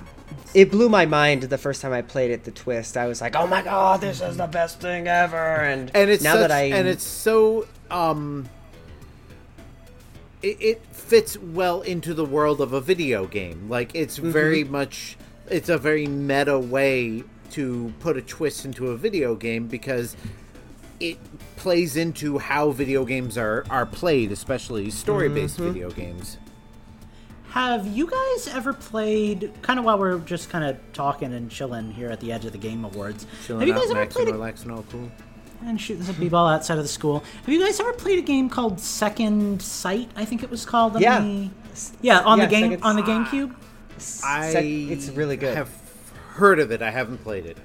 It 0.55 0.71
blew 0.71 0.89
my 0.89 1.07
mind 1.07 1.45
the 1.45 1.59
first 1.59 1.81
time 1.81 1.93
I 1.93 2.03
played 2.03 2.31
it. 2.31 2.45
The 2.45 2.51
twist, 2.51 2.97
I 2.97 3.07
was 3.07 3.21
like, 3.21 3.37
"Oh 3.37 3.47
my 3.47 3.63
god, 3.63 4.01
this 4.01 4.21
is 4.21 4.37
the 4.37 4.47
best 4.47 4.81
thing 4.81 5.07
ever!" 5.07 5.37
And 5.37 5.91
and 5.95 6.11
it's 6.11 6.23
now 6.25 6.33
such, 6.35 6.41
that 6.49 6.51
I 6.51 6.63
and 6.65 6.89
it's 6.89 7.05
so 7.05 7.67
um 7.91 8.49
it, 10.43 10.57
it 10.61 10.83
fits 10.93 11.37
well 11.39 11.83
into 11.83 12.15
the 12.15 12.25
world 12.25 12.61
of 12.61 12.73
a 12.73 12.81
video 12.81 13.27
game 13.27 13.69
like 13.69 13.91
it's 13.95 14.19
Mm-hmm. 14.19 14.31
very 14.31 14.65
much 14.65 15.17
it's 15.49 15.69
a 15.69 15.77
very 15.79 16.07
meta 16.07 16.59
way 16.59 17.25
to 17.51 17.93
put 18.01 18.17
a 18.17 18.23
twist 18.23 18.65
into 18.65 18.89
a 18.89 18.97
video 18.97 19.35
game 19.35 19.67
because 19.67 20.17
it 21.01 21.19
plays 21.57 21.97
into 21.97 22.39
how 22.39 22.71
video 22.71 23.05
games 23.05 23.37
are 23.37 23.65
are 23.71 23.85
played 23.87 24.33
especially 24.33 24.91
story-based 24.91 25.57
Mm-hmm. 25.59 25.73
video 25.73 25.91
games 25.91 26.39
Have 27.51 27.87
you 27.87 28.07
guys 28.07 28.49
ever 28.55 28.73
played? 28.73 29.53
Kind 29.63 29.79
of 29.79 29.85
while 29.85 29.99
we're 29.99 30.19
just 30.21 30.51
kind 30.51 30.65
of 30.65 30.77
talking 30.93 31.33
and 31.33 31.51
chilling 31.51 31.91
here 31.93 32.09
at 32.11 32.21
the 32.21 32.31
edge 32.33 32.45
of 32.45 32.53
the 32.53 32.59
Game 32.59 32.85
Awards. 32.85 33.27
Chilling 33.47 33.61
have 33.61 33.69
you 33.69 33.75
out, 33.75 33.81
guys 33.83 33.91
ever 33.91 34.07
maxing, 34.07 34.11
played? 34.13 34.29
A, 34.29 34.33
relaxing, 34.33 34.71
all 34.71 34.85
cool 34.91 35.11
and 35.63 35.79
shooting 35.79 36.03
some 36.03 36.15
b-ball 36.15 36.49
outside 36.49 36.79
of 36.79 36.85
the 36.85 36.89
school. 36.89 37.23
Have 37.45 37.49
you 37.51 37.61
guys 37.63 37.79
ever 37.81 37.93
played 37.93 38.19
a 38.19 38.23
game 38.23 38.49
called 38.49 38.81
Second 38.81 39.61
Sight? 39.61 40.09
I 40.17 40.25
think 40.25 40.43
it 40.43 40.49
was 40.51 40.65
called. 40.65 40.97
On 40.97 41.03
Yeah. 41.03 41.21
The, 41.21 41.51
yeah, 42.01 42.21
on 42.21 42.39
Yeah, 42.39 42.47
the 42.47 42.51
game 42.51 42.71
Second- 42.71 42.83
on 42.85 42.97
the 42.97 43.03
GameCube. 43.03 43.55
I 44.25 44.51
Sec- 44.53 44.65
it's 44.65 45.09
really 45.11 45.37
good. 45.37 45.55
have 45.57 45.69
heard 46.31 46.59
of 46.61 46.71
it 46.71 46.81
i 46.81 46.91
haven't 46.91 47.19
played 47.19 47.45
it 47.45 47.59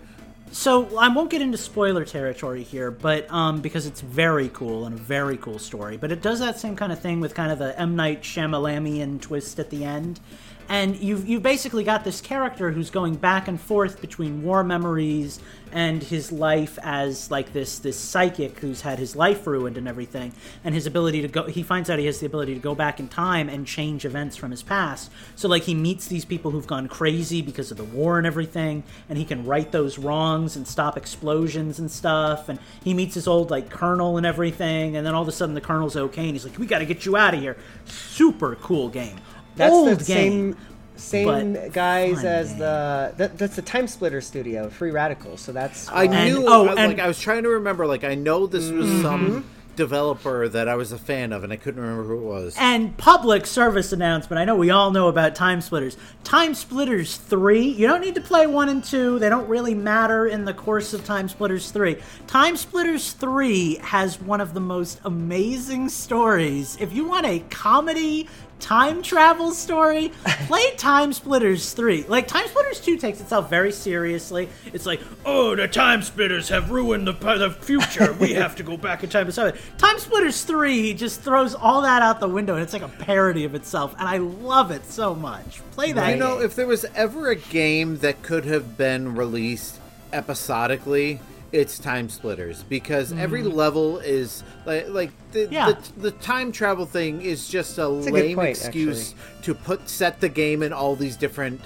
So 0.56 0.98
I 0.98 1.10
won't 1.10 1.30
get 1.30 1.42
into 1.42 1.58
spoiler 1.58 2.06
territory 2.06 2.64
here, 2.64 2.90
but 2.90 3.30
um, 3.30 3.60
because 3.60 3.86
it's 3.86 4.00
very 4.00 4.48
cool 4.48 4.86
and 4.86 4.98
a 4.98 4.98
very 4.98 5.36
cool 5.36 5.60
story. 5.60 5.98
But 5.98 6.14
it 6.14 6.22
does 6.22 6.40
that 6.40 6.58
same 6.58 6.78
kind 6.78 6.94
of 6.94 7.00
thing 7.00 7.20
with 7.20 7.36
kind 7.36 7.52
of 7.52 7.60
the 7.60 7.78
M 7.78 7.98
Night 7.98 8.22
Shyamalamian 8.22 9.20
twist 9.20 9.60
at 9.60 9.70
the 9.70 9.84
end, 9.84 10.22
and 10.70 10.98
you've 10.98 11.28
you've 11.28 11.44
basically 11.44 11.84
got 11.84 12.04
this 12.04 12.22
character 12.22 12.72
who's 12.72 12.90
going 12.90 13.16
back 13.16 13.48
and 13.48 13.60
forth 13.60 14.02
between 14.02 14.44
war 14.44 14.64
memories 14.64 15.40
and 15.72 16.02
his 16.02 16.32
life 16.32 16.80
as 16.84 17.30
like 17.30 17.52
this 17.52 17.80
this 17.80 18.00
psychic 18.00 18.60
who's 18.60 18.82
had 18.82 18.98
his 18.98 19.16
life 19.16 19.46
ruined 19.46 19.78
and 19.78 19.88
everything, 19.88 20.34
and 20.64 20.74
his 20.74 20.88
ability 20.88 21.22
to 21.22 21.28
go. 21.28 21.44
He 21.44 21.64
finds 21.64 21.90
out 21.90 22.00
he 22.00 22.06
has 22.06 22.20
the 22.20 22.26
ability 22.26 22.54
to 22.54 22.60
go 22.60 22.74
back 22.74 23.00
in 23.00 23.10
time 23.10 23.50
and 23.50 23.68
change 23.68 24.06
events 24.06 24.36
from 24.38 24.52
his 24.52 24.64
past. 24.64 25.12
So 25.36 25.48
like 25.48 25.64
he 25.64 25.76
meets 25.76 26.08
these 26.08 26.26
people 26.26 26.52
who've 26.52 26.66
gone 26.66 26.88
crazy 26.88 27.42
because 27.42 27.72
of 27.72 27.78
the 27.78 27.84
war 27.84 28.18
and 28.18 28.26
everything, 28.26 28.84
and 29.10 29.18
he 29.18 29.26
can 29.26 29.46
right 29.46 29.72
those 29.72 30.00
wrongs 30.00 30.56
and 30.56 30.68
stop 30.68 30.98
explosions 30.98 31.78
and 31.78 31.92
stuff. 31.92 32.50
And 32.50 32.58
he 32.84 32.94
meets 32.94 33.16
his 33.16 33.28
old 33.28 33.52
like 33.52 33.70
colonel 33.70 34.18
and 34.18 34.26
everything, 34.26 34.96
and 34.96 35.06
then 35.06 35.14
all 35.14 35.22
of 35.22 35.28
a 35.28 35.34
sudden 35.34 35.56
the 35.56 35.62
colonel's 35.62 35.96
okay, 35.96 36.24
and 36.24 36.32
he's 36.32 36.46
like, 36.46 36.58
"We 36.58 36.66
got 36.66 36.80
to 36.80 36.86
get 36.86 37.06
you 37.06 37.18
out 37.18 37.34
of 37.34 37.42
here." 37.42 37.58
Super 37.86 38.56
cool 38.56 38.90
game. 38.90 39.18
That's 39.56 39.74
old 39.74 39.90
the 40.00 40.04
game. 40.06 40.54
same 40.98 41.54
same 41.56 41.72
guys 41.72 42.24
as 42.24 42.50
game. 42.52 42.60
the 42.60 43.14
that, 43.18 43.38
that's 43.38 43.56
the 43.58 43.62
Time 43.62 43.88
Splitter 43.88 44.22
studio, 44.22 44.70
Free 44.70 44.92
Radicals. 44.92 45.42
So 45.42 45.52
that's 45.52 45.90
I 45.90 46.06
why- 46.06 46.26
knew. 46.30 46.46
oh, 46.48 46.68
I, 46.68 46.76
and- 46.76 46.94
like 46.94 47.00
I 47.00 47.08
was 47.08 47.20
trying 47.20 47.44
to 47.44 47.50
remember. 47.50 47.86
Like 47.86 48.04
I 48.04 48.16
know 48.16 48.48
this 48.48 48.70
was 48.72 48.86
Mm-hmm. 48.88 49.02
some 49.02 49.46
developer 49.76 50.48
that 50.48 50.70
I 50.70 50.76
was 50.76 50.94
a 50.94 50.98
fan 50.98 51.34
of, 51.34 51.44
and 51.44 51.52
I 51.52 51.58
couldn't 51.58 51.82
remember 51.82 52.04
who 52.06 52.18
it 52.20 52.24
was. 52.24 52.56
And 52.58 52.96
public 52.96 53.46
service 53.46 53.92
announcement. 53.92 54.40
I 54.40 54.46
know 54.46 54.56
we 54.56 54.70
all 54.70 54.90
know 54.92 55.10
about 55.10 55.36
Time 55.36 55.60
Splitters. 55.60 55.98
Time 56.24 56.54
Splitters 56.56 57.18
3, 57.18 57.62
you 57.62 57.86
don't 57.86 58.00
need 58.00 58.16
to 58.16 58.22
play 58.22 58.48
1 58.48 58.70
and 58.70 58.82
2. 58.82 59.20
They 59.20 59.28
don't 59.28 59.50
really 59.50 59.74
matter 59.76 60.28
in 60.28 60.46
the 60.46 60.54
course 60.54 60.94
of 60.94 61.04
Time 61.04 61.28
Splitters 61.28 61.72
3. 61.72 61.98
Time 62.26 62.56
Splitters 62.56 63.12
3 63.12 63.76
has 63.80 64.18
one 64.22 64.40
of 64.40 64.54
the 64.54 64.62
most 64.62 65.02
amazing 65.04 65.90
stories. 65.90 66.78
If 66.80 66.94
you 66.94 67.06
want 67.06 67.26
a 67.26 67.40
comedy 67.50 68.30
time 68.60 69.02
travel 69.02 69.52
story, 69.52 70.12
play 70.48 70.76
Time 70.76 71.14
Splitters 71.14 71.74
3. 71.74 72.06
Like, 72.08 72.28
Time 72.28 72.48
Splitters 72.48 72.80
2 72.82 72.98
takes 72.98 73.22
itself 73.22 73.50
very 73.50 73.72
seriously. 73.72 74.50
It's 74.74 74.86
like, 74.86 75.02
oh, 75.26 75.56
the 75.56 75.68
Time 75.68 76.02
Splitters 76.02 76.50
have 76.50 76.72
ruined 76.72 77.08
the, 77.08 77.14
the 77.14 77.52
future. 77.52 78.14
We 78.14 78.34
have 78.34 78.56
to 78.58 78.64
go 78.64 78.78
back 78.78 79.04
in 79.04 79.10
time 79.10 79.28
and 79.28 79.38
it. 79.38 79.62
Time 79.78 80.00
Splitters 80.00 80.44
3 80.44 80.94
just 80.94 81.22
throws 81.22 81.56
all 81.56 81.82
that 81.82 82.02
out 82.02 82.20
the 82.20 82.30
window, 82.30 82.54
and 82.54 82.64
it's 82.64 82.74
like 82.74 82.82
a 82.82 82.88
parody 82.88 83.46
of 83.46 83.56
itself, 83.56 83.96
and 84.00 84.08
I 84.08 84.18
love 84.18 84.72
it 84.72 84.86
so 84.86 85.14
much. 85.14 85.62
Play 85.72 85.92
that 85.92 86.12
you 86.12 86.18
know, 86.18 86.38
game. 86.38 86.46
if 86.46 86.56
there 86.56 86.68
was 86.68 86.86
ever 86.96 87.30
a 87.30 87.36
game 87.36 87.98
that 88.00 88.22
could 88.22 88.46
have 88.46 88.78
been 88.78 89.16
released 89.16 89.80
episodically, 90.14 91.20
it's 91.52 91.80
Time 91.80 92.10
Splitters 92.10 92.64
because 92.64 93.12
every 93.14 93.44
level 93.44 94.00
is 94.00 94.44
like 94.66 94.90
like 94.90 95.12
the, 95.32 95.40
Mm-hmm. 95.46 95.54
Yeah. 95.54 95.72
the 95.72 96.00
the 96.00 96.12
time 96.12 96.52
travel 96.52 96.86
thing 96.86 97.22
is 97.22 97.48
just 97.48 97.78
a 97.78 97.86
a 97.86 97.88
lame 97.88 98.36
point, 98.38 98.50
excuse 98.50 99.16
to 99.44 99.54
put 99.54 99.90
set 99.90 100.22
the 100.22 100.30
game 100.30 100.64
in 100.64 100.74
all 100.74 100.96
these 100.96 101.16
different 101.18 101.62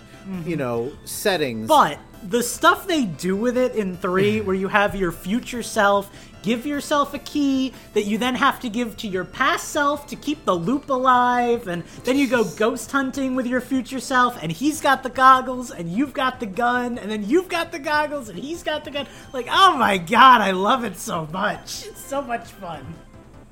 you 0.46 0.56
know 0.56 0.92
settings. 1.06 1.70
Mm-hmm. 1.70 1.96
But 2.22 2.30
the 2.30 2.44
stuff 2.44 2.86
they 2.86 3.06
do 3.06 3.36
with 3.36 3.58
it 3.58 3.76
in 3.76 3.96
three, 3.98 4.42
where 4.46 4.56
you 4.56 4.68
have 4.68 4.96
your 4.96 5.12
future 5.12 5.64
self 5.64 6.12
give 6.42 6.66
yourself 6.66 7.14
a 7.14 7.20
key 7.20 7.74
that 7.94 8.04
you 8.04 8.18
then 8.18 8.36
have 8.36 8.60
to 8.62 8.70
give 8.70 8.98
to 8.98 9.08
your 9.08 9.26
past 9.26 9.70
self 9.70 10.08
to 10.08 10.16
keep 10.16 10.46
the 10.46 10.56
loop 10.56 10.90
alive, 10.90 11.68
and 11.68 11.84
then 12.04 12.18
you 12.18 12.28
go 12.28 12.44
ghost 12.44 12.92
hunting 12.92 13.36
with 13.36 13.48
your 13.48 13.62
future 13.62 14.00
self, 14.00 14.42
and 14.42 14.52
he's 14.52 14.82
got 14.82 15.04
the 15.04 15.10
goggles, 15.10 15.72
and 15.72 15.92
you've 15.92 16.14
got 16.14 16.40
the 16.40 16.46
gun, 16.46 16.98
and 16.98 17.12
then 17.12 17.28
you've 17.28 17.50
got 17.50 17.72
the 17.72 17.80
goggles, 17.80 18.30
and 18.30 18.38
he's 18.38 18.64
got 18.64 18.84
the 18.84 18.92
gun. 18.92 19.08
Like, 19.34 19.48
oh 19.50 19.78
my 19.78 19.98
god, 19.98 20.42
I 20.42 20.52
love 20.52 20.84
it 20.84 20.98
so 20.98 21.28
much. 21.32 21.86
It's 21.86 22.04
so 22.04 22.22
much 22.22 22.48
fun. 22.48 22.86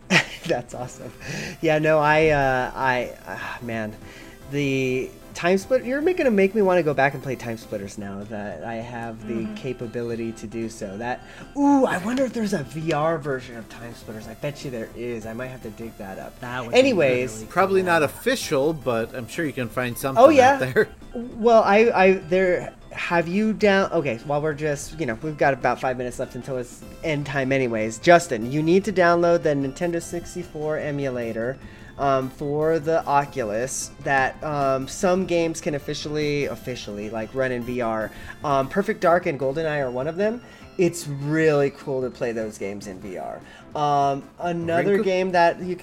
That's 0.45 0.73
awesome. 0.73 1.11
Yeah, 1.61 1.79
no, 1.79 1.99
I, 1.99 2.29
uh, 2.29 2.71
I, 2.73 3.13
ah, 3.27 3.59
man, 3.61 3.93
the 4.51 5.09
time 5.37 5.57
split. 5.59 5.85
You're 5.85 6.01
making 6.01 6.25
to 6.25 6.31
make 6.31 6.55
me 6.55 6.63
want 6.63 6.79
to 6.79 6.83
go 6.83 6.95
back 6.95 7.13
and 7.13 7.21
play 7.21 7.35
Time 7.35 7.57
Splitters 7.57 7.99
now 7.99 8.23
that 8.23 8.63
I 8.63 8.75
have 8.75 9.25
the 9.27 9.35
Mm-hmm. 9.35 9.53
capability 9.55 10.31
to 10.31 10.47
do 10.47 10.67
so. 10.67 10.97
That, 10.97 11.21
ooh, 11.55 11.85
I 11.85 11.99
wonder 11.99 12.23
if 12.25 12.33
there's 12.33 12.53
a 12.53 12.63
VR 12.63 13.19
version 13.21 13.55
of 13.55 13.69
Time 13.69 13.93
Splitters. 13.93 14.27
I 14.27 14.33
bet 14.33 14.65
you 14.65 14.71
there 14.71 14.89
is. 14.95 15.27
I 15.27 15.33
might 15.33 15.47
have 15.49 15.61
to 15.61 15.69
dig 15.69 15.95
that 15.99 16.17
up. 16.17 16.37
That 16.39 16.63
would 16.65 16.71
be 16.73 16.77
Anyways, 16.79 17.35
really 17.35 17.45
Probably 17.47 17.83
not 17.83 18.01
official, 18.01 18.73
but 18.73 19.13
I'm 19.15 19.27
sure 19.27 19.45
you 19.45 19.53
can 19.53 19.69
find 19.69 19.95
something 19.95 20.23
Oh 20.23 20.29
yeah. 20.29 20.53
out 20.53 20.59
there. 20.59 20.89
Well, 21.13 21.61
I, 21.63 21.77
I 21.93 22.13
there 22.13 22.73
have 22.91 23.27
you 23.27 23.53
down. 23.53 23.91
Okay, 23.91 24.17
while 24.25 24.41
we're 24.41 24.53
just 24.55 24.99
you 24.99 25.05
know 25.05 25.19
we've 25.21 25.37
got 25.37 25.53
about 25.53 25.79
five 25.79 25.97
minutes 25.97 26.17
left 26.17 26.33
until 26.33 26.57
it's 26.57 26.81
end 27.03 27.27
time. 27.27 27.51
Anyways, 27.51 27.99
Justin, 27.99 28.51
you 28.51 28.63
need 28.63 28.83
to 28.85 28.91
download 28.91 29.43
the 29.43 29.49
Nintendo 29.49 30.01
64 30.01 30.79
emulator. 30.79 31.57
Um, 31.99 32.29
for 32.29 32.77
the 32.77 33.03
Oculus, 33.05 33.89
that 34.03 34.41
um, 34.43 34.87
some 34.87 35.25
games 35.25 35.59
can 35.59 35.73
officially, 35.73 36.45
officially 36.45 37.09
like 37.09 37.33
run 37.33 37.51
in 37.51 37.63
VR. 37.63 38.11
Um, 38.43 38.69
Perfect 38.69 39.01
Dark 39.01 39.25
and 39.25 39.39
GoldenEye 39.39 39.81
are 39.81 39.89
one 39.89 40.07
of 40.07 40.15
them. 40.15 40.41
It's 40.77 41.07
really 41.07 41.71
cool 41.71 42.01
to 42.01 42.11
play 42.11 42.33
those 42.33 42.59
games 42.59 42.85
in 42.85 43.01
VR. 43.01 43.39
Um, 43.75 44.23
another 44.39 45.01
game 45.01 45.31
that 45.31 45.59
you, 45.59 45.79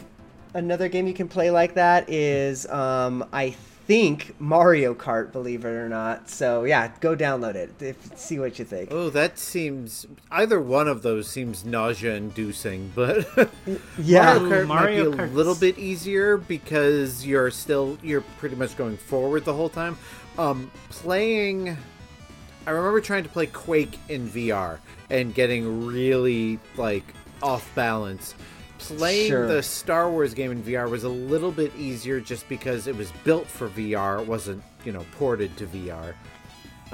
another 0.54 0.88
game 0.88 1.08
you 1.08 1.14
can 1.14 1.26
play 1.26 1.50
like 1.50 1.74
that 1.74 2.08
is, 2.08 2.66
um, 2.68 3.24
I 3.32 3.56
think 3.86 4.34
Mario 4.40 4.94
Kart, 4.94 5.32
believe 5.32 5.64
it 5.64 5.68
or 5.68 5.88
not. 5.88 6.28
So 6.28 6.64
yeah, 6.64 6.90
go 7.00 7.14
download 7.14 7.54
it. 7.54 7.70
If, 7.80 8.18
see 8.18 8.38
what 8.38 8.58
you 8.58 8.64
think. 8.64 8.90
Oh, 8.92 9.10
that 9.10 9.38
seems 9.38 10.06
either 10.30 10.60
one 10.60 10.88
of 10.88 11.02
those 11.02 11.28
seems 11.28 11.64
nausea-inducing, 11.64 12.92
but 12.94 13.28
Yeah. 13.98 14.38
Mario 14.38 14.48
Kart 14.48 14.66
Mario 14.66 15.10
might 15.10 15.16
be 15.16 15.22
a 15.22 15.26
little 15.26 15.54
bit 15.54 15.78
easier 15.78 16.36
because 16.36 17.26
you're 17.26 17.50
still 17.50 17.98
you're 18.02 18.24
pretty 18.38 18.56
much 18.56 18.76
going 18.76 18.96
forward 18.96 19.44
the 19.44 19.54
whole 19.54 19.68
time. 19.68 19.98
Um, 20.38 20.70
playing, 20.90 21.76
I 22.66 22.70
remember 22.70 23.00
trying 23.00 23.22
to 23.22 23.28
play 23.28 23.46
Quake 23.46 23.98
in 24.08 24.28
VR 24.28 24.78
and 25.10 25.34
getting 25.34 25.86
really 25.86 26.58
like 26.76 27.04
off 27.42 27.72
balance. 27.74 28.34
Playing 28.88 29.28
Sure. 29.30 29.46
the 29.46 29.62
Star 29.62 30.10
Wars 30.10 30.34
game 30.34 30.50
in 30.52 30.62
VR 30.62 30.88
was 30.90 31.04
a 31.04 31.08
little 31.08 31.50
bit 31.52 31.74
easier 31.76 32.20
just 32.20 32.48
because 32.48 32.86
it 32.86 32.96
was 32.96 33.10
built 33.24 33.46
for 33.46 33.68
VR. 33.68 34.20
It 34.20 34.26
wasn't 34.28 34.62
you 34.84 34.92
know 34.92 35.04
ported 35.18 35.56
to 35.58 35.66
VR. 35.66 36.14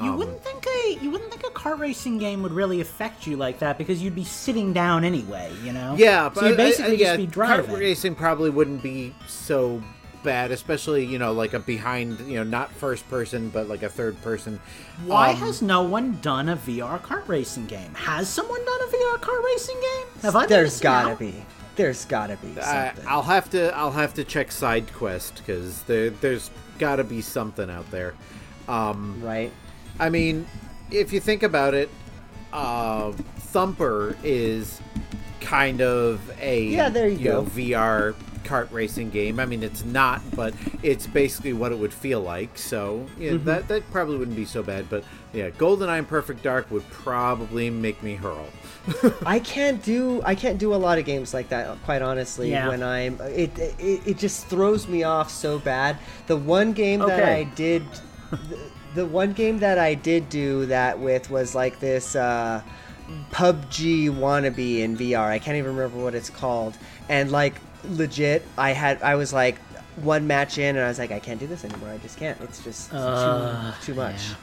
You 0.03 0.12
wouldn't 0.14 0.43
think 0.43 0.66
a 0.66 0.99
you 1.03 1.11
wouldn't 1.11 1.30
think 1.30 1.45
a 1.47 1.51
kart 1.51 1.78
racing 1.78 2.16
game 2.18 2.43
would 2.43 2.53
really 2.53 2.80
affect 2.80 3.26
you 3.26 3.36
like 3.36 3.59
that 3.59 3.76
because 3.76 4.03
you'd 4.03 4.14
be 4.14 4.24
sitting 4.24 4.72
down 4.72 5.05
anyway, 5.05 5.53
you 5.62 5.72
know. 5.74 5.95
Yeah, 5.99 6.30
but 6.30 6.41
so 6.41 6.47
you 6.47 6.55
I- 6.55 6.57
basically 6.57 6.93
I- 6.93 6.97
yeah, 6.99 7.07
just 7.16 7.18
be 7.18 7.26
driving. 7.26 7.66
Kart 7.74 7.78
racing 7.80 8.14
probably 8.14 8.49
wouldn't 8.49 8.82
be 8.82 9.14
so 9.28 9.82
bad, 10.22 10.53
especially 10.53 11.05
you 11.05 11.18
know 11.18 11.32
like 11.32 11.53
a 11.53 11.59
behind, 11.59 12.18
you 12.20 12.36
know, 12.36 12.45
not 12.45 12.72
first 12.72 13.07
person, 13.11 13.51
but 13.51 13.68
like 13.68 13.82
a 13.82 13.91
third 13.91 14.20
person. 14.22 14.59
Why 15.05 15.30
Um, 15.30 15.36
has 15.36 15.61
no 15.61 15.82
one 15.82 16.18
done 16.22 16.49
a 16.49 16.57
VR 16.57 16.99
kart 17.03 17.26
racing 17.28 17.66
game? 17.66 17.93
Has 17.95 18.26
someone 18.28 18.64
done 18.64 18.80
a 18.82 18.86
VR 18.91 19.18
kart 19.18 19.45
racing 19.45 19.80
game? 19.80 20.07
Have 20.22 20.36
I 20.36 20.41
been 20.43 20.49
There's 20.51 20.66
missing 20.72 20.82
gotta 20.82 21.11
out? 21.11 21.18
be. 21.18 21.45
There's 21.81 22.05
gotta 22.05 22.37
be 22.37 22.59
I, 22.61 22.89
something. 22.89 23.05
I'll 23.09 23.22
have 23.22 23.51
to 23.51 23.74
I'll 23.74 23.91
have 23.93 24.14
to 24.14 24.24
check 24.24 24.53
side 24.53 24.93
quest 24.93 25.37
because 25.37 25.83
there 25.85 26.11
there's 26.11 26.51
got 26.78 26.97
to 26.97 27.05
be 27.05 27.20
something 27.20 27.70
out 27.70 27.91
there. 27.91 28.14
Um, 28.68 29.20
right? 29.22 29.51
I 29.99 30.11
mean, 30.11 30.47
if 30.91 31.12
you 31.12 31.20
think 31.20 31.43
about 31.43 31.74
it, 31.74 31.89
uh, 32.53 33.12
Thumper 33.12 34.16
is 34.22 34.81
kind 35.41 35.81
of 35.81 36.20
a 36.41 36.64
Yeah, 36.64 36.89
there 36.91 37.09
you 37.09 37.31
know, 37.31 37.43
go. 37.43 37.51
VR 37.51 38.14
kart 38.45 38.70
racing 38.72 39.11
game. 39.11 39.38
I 39.41 39.47
mean, 39.47 39.62
it's 39.62 39.84
not, 39.84 40.20
but 40.34 40.55
it's 40.82 41.07
basically 41.07 41.53
what 41.53 41.72
it 41.72 41.78
would 41.78 41.93
feel 41.95 42.20
like. 42.20 42.57
So 42.59 43.07
yeah, 43.18 43.32
Mm-hmm. 43.32 43.45
that 43.47 43.68
that 43.68 43.91
probably 43.91 44.16
wouldn't 44.18 44.36
be 44.36 44.45
so 44.45 44.62
bad. 44.62 44.88
But 44.91 45.05
yeah, 45.32 45.51
GoldenEye 45.51 45.99
and 45.99 46.09
Perfect 46.09 46.43
Dark 46.43 46.70
would 46.70 46.88
probably 46.91 47.70
make 47.70 48.03
me 48.03 48.14
hurl. 48.16 48.47
I 49.26 49.38
can't 49.38 49.82
do 49.82 50.22
I 50.24 50.34
can't 50.34 50.59
do 50.59 50.74
a 50.74 50.76
lot 50.76 50.99
of 50.99 51.05
games 51.05 51.32
like 51.34 51.49
that. 51.51 51.80
Quite 51.84 52.03
honestly, 52.03 52.51
Yeah. 52.51 52.68
when 52.68 52.82
I'm 52.82 53.20
it, 53.22 53.57
it 53.59 54.01
it 54.07 54.18
just 54.18 54.47
throws 54.47 54.88
me 54.88 55.03
off 55.05 55.30
so 55.30 55.59
bad. 55.59 55.99
The 56.26 56.36
one 56.36 56.72
game 56.72 57.01
that 57.01 57.22
I 57.22 57.45
did, 57.45 57.84
the, 58.30 58.59
the 58.95 59.07
one 59.07 59.32
game 59.32 59.59
that 59.61 59.78
I 59.78 59.95
did 59.95 60.28
do 60.30 60.66
that 60.66 60.99
with 60.99 61.30
was 61.30 61.55
like 61.55 61.78
this 61.78 62.16
uh, 62.16 62.62
PUBG 63.32 64.09
wannabe 64.11 64.78
in 64.80 64.97
VR. 64.97 65.26
I 65.28 65.38
can't 65.38 65.57
even 65.57 65.76
remember 65.76 66.03
what 66.03 66.14
it's 66.14 66.30
called. 66.30 66.76
And 67.09 67.30
like 67.30 67.55
legit, 67.89 68.43
I 68.59 68.70
had 68.72 69.03
I 69.03 69.14
was 69.16 69.33
like 69.33 69.59
one 69.97 70.26
match 70.26 70.59
in, 70.59 70.76
and 70.76 70.85
I 70.85 70.89
was 70.89 70.99
like, 70.99 71.11
I 71.11 71.18
can't 71.18 71.39
do 71.41 71.47
this 71.47 71.64
anymore. 71.64 71.91
I 71.91 71.99
just 71.99 72.16
can't. 72.18 72.41
It's 72.41 72.62
just 72.62 72.93
Uh, 72.95 73.72
too 73.81 73.87
too 73.87 73.95
much. 73.95 74.28
yeah. 74.31 74.35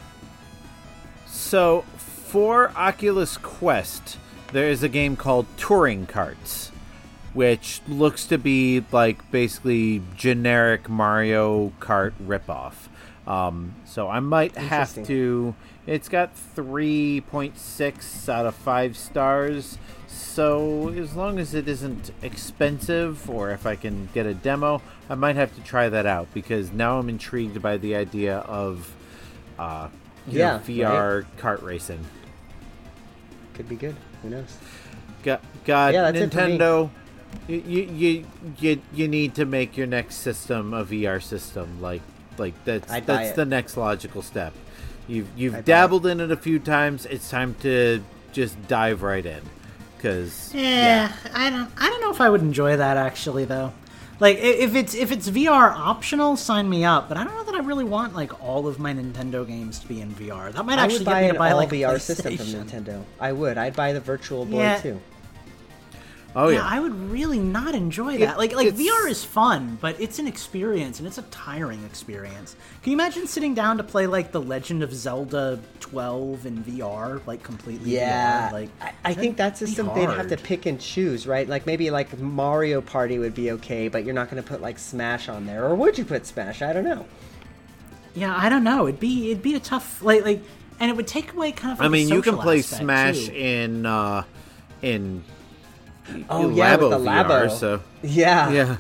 So 1.28 1.82
for 1.98 2.70
Oculus 2.76 3.38
Quest, 3.38 4.18
there 4.52 4.70
is 4.70 4.84
a 4.84 4.90
game 4.90 5.16
called 5.16 5.46
Touring 5.58 6.06
Karts, 6.08 6.70
which 7.34 7.82
looks 7.88 8.26
to 8.28 8.38
be 8.38 8.84
like 8.92 9.30
basically 9.32 10.02
generic 10.16 10.90
Mario 10.90 11.72
Kart 11.80 12.14
ripoff. 12.26 12.74
Um, 13.26 13.76
so 13.86 14.08
I 14.10 14.20
might 14.22 14.56
have 14.58 14.94
to. 15.06 15.54
It's 15.86 16.10
got 16.10 16.32
3.6 16.56 18.30
out 18.30 18.46
of 18.46 18.56
5 18.56 18.98
stars. 18.98 19.78
So 20.38 20.90
as 20.90 21.16
long 21.16 21.40
as 21.40 21.56
it 21.56 21.68
isn't 21.68 22.12
expensive, 22.22 23.28
or 23.28 23.50
if 23.50 23.66
I 23.66 23.76
can 23.76 24.08
get 24.14 24.28
a 24.28 24.36
demo, 24.36 24.84
I 25.10 25.16
might 25.16 25.36
have 25.36 25.56
to 25.56 25.62
try 25.62 25.90
that 25.90 26.06
out 26.06 26.32
because 26.32 26.72
now 26.72 27.00
I'm 27.00 27.10
intrigued 27.10 27.60
by 27.60 27.78
the 27.78 27.96
idea 27.96 28.38
of 28.38 28.94
uh, 29.58 29.88
Yeah, 30.28 30.58
know, 30.58 30.60
VR 30.60 31.26
kart 31.40 31.64
racing. 31.64 32.06
Could 33.56 33.68
be 33.68 33.78
good. 33.78 33.96
Who 34.22 34.30
knows? 34.30 34.56
God, 35.24 35.40
God 35.66 35.96
Yeah, 35.96 36.12
that's 36.12 36.20
it 36.20 36.32
for 36.32 36.46
me. 36.46 36.60
Nintendo, 36.60 36.90
you, 37.48 37.58
you 37.58 38.26
you 38.60 38.82
you 38.94 39.08
need 39.08 39.34
to 39.34 39.46
make 39.46 39.76
your 39.76 39.88
next 39.88 40.18
system 40.18 40.72
a 40.72 40.86
VR 40.86 41.20
system. 41.20 41.82
Like 41.82 42.04
like 42.38 42.54
that's 42.64 42.92
I'd 42.92 43.08
that's 43.08 43.32
the 43.32 43.46
next 43.46 43.76
logical 43.76 44.22
step. 44.22 44.54
You've 45.08 45.30
you've 45.36 45.56
I'd 45.56 45.66
dabbled 45.66 46.06
in 46.06 46.22
it 46.22 46.30
a 46.30 46.38
few 46.38 46.60
times. 46.60 47.08
It's 47.08 47.28
time 47.28 47.56
to 47.62 48.04
just 48.34 48.68
dive 48.68 49.02
right 49.02 49.26
in, 49.26 49.42
because 49.98 50.54
Yeah, 50.54 51.12
I 51.34 51.50
don't. 51.50 51.70
I 51.78 51.90
don't 51.90 52.02
know 52.02 52.12
if 52.12 52.22
I 52.22 52.30
would 52.30 52.42
enjoy 52.42 52.78
that 52.78 52.98
actually, 52.98 53.46
though. 53.46 53.74
Like, 54.20 54.38
if 54.40 54.74
it's 54.74 54.96
if 54.96 55.12
it's 55.12 55.30
VR 55.30 55.72
optional, 55.72 56.38
sign 56.38 56.68
me 56.70 56.84
up. 56.84 57.08
But 57.08 57.18
I 57.18 57.24
don't 57.24 57.36
know 57.36 57.44
that 57.44 57.54
I 57.56 57.60
really 57.60 57.84
want 57.84 58.16
like 58.16 58.42
all 58.44 58.68
of 58.68 58.80
my 58.80 58.92
Nintendo 58.94 59.46
games 59.46 59.78
to 59.80 59.88
be 59.88 60.02
in 60.02 60.10
VR. 60.16 60.52
That 60.54 60.66
might 60.66 60.80
I 60.80 60.84
actually 60.86 61.00
would 61.00 61.06
get 61.06 61.12
buy 61.14 61.22
me 61.22 61.28
an 61.28 61.34
to 61.36 61.40
buy 61.40 61.52
all 61.52 61.58
like 61.58 61.72
a 61.72 61.76
VR 61.76 62.00
system 62.02 62.36
from 62.38 62.46
Nintendo. 62.48 63.04
I 63.20 63.32
would. 63.32 63.58
I'd 63.60 63.76
buy 63.76 63.94
the 63.94 64.00
Virtual 64.00 64.46
Boy 64.46 64.62
Yeah. 64.62 64.78
too. 64.82 65.00
Oh 66.38 66.50
yeah, 66.50 66.60
yeah, 66.60 66.66
I 66.66 66.80
would 66.80 66.94
really 67.12 67.40
not 67.40 67.76
enjoy 67.76 68.20
that. 68.20 68.38
like, 68.38 68.54
like 68.54 68.76
VR 68.76 69.10
is 69.10 69.24
fun, 69.24 69.78
but 69.82 70.00
it's 70.00 70.20
an 70.20 70.28
experience, 70.28 71.00
and 71.00 71.08
it's 71.08 71.18
a 71.18 71.24
tiring 71.24 71.84
experience. 71.84 72.56
Can 72.84 72.92
you 72.92 72.96
imagine 72.96 73.28
sitting 73.28 73.54
down 73.54 73.78
to 73.78 73.84
play 73.84 74.08
like 74.08 74.32
The 74.32 74.42
Legend 74.42 74.84
of 74.84 74.94
Zelda 74.94 75.60
12 75.80 76.46
in 76.46 76.64
VR, 76.64 77.26
like 77.26 77.44
completely 77.44 77.96
Yeah, 77.96 78.50
VR? 78.50 78.54
Like, 78.54 78.70
I, 78.80 78.94
I 79.04 79.14
think 79.14 79.38
be 79.38 79.54
system 79.56 79.90
they'd 79.96 80.06
have 80.06 80.30
to 80.30 80.38
pick 80.38 80.66
and 80.66 80.80
choose, 80.80 81.26
right? 81.26 81.48
Like 81.48 81.66
maybe 81.66 81.90
like 81.90 82.18
Mario 82.20 82.82
Party 82.82 83.20
would 83.20 83.34
be 83.34 83.52
okay, 83.52 83.88
but 83.88 84.06
you're 84.06 84.16
not 84.16 84.30
going 84.30 84.42
to 84.42 84.48
put 84.48 84.62
like 84.62 84.78
Smash 84.78 85.28
on 85.28 85.46
there, 85.46 85.66
or 85.66 85.76
would 85.76 85.98
you 85.98 86.06
put 86.06 86.26
Smash? 86.26 86.62
I 86.62 86.72
don't 86.72 86.86
know. 86.86 87.06
Yeah, 88.16 88.36
I 88.36 88.50
don't 88.50 88.64
know. 88.64 88.88
It'd 88.88 89.00
be 89.00 89.32
it'd 89.32 89.44
be 89.44 89.56
a 89.56 89.60
tough 89.60 90.02
like 90.02 90.24
like, 90.24 90.42
and 90.80 90.90
it 90.90 90.96
would 90.96 91.08
take 91.08 91.34
away 91.34 91.52
kind 91.52 91.74
of. 91.74 91.80
Like 91.80 91.86
I 91.86 91.90
mean 91.90 92.10
you 92.10 92.22
can 92.22 92.38
play 92.38 92.62
Smash 92.62 93.28
too. 93.28 93.34
in 93.34 93.86
uh 93.86 94.24
in 94.82 95.24
Oh 96.30 96.50
yeah, 96.50 96.76
with 96.76 96.86
Labo 96.86 96.90
the 96.90 96.98
VR, 97.10 97.26
Labo. 97.48 97.52
so 97.52 97.82
yeah, 98.04 98.50
yeah. 98.52 98.78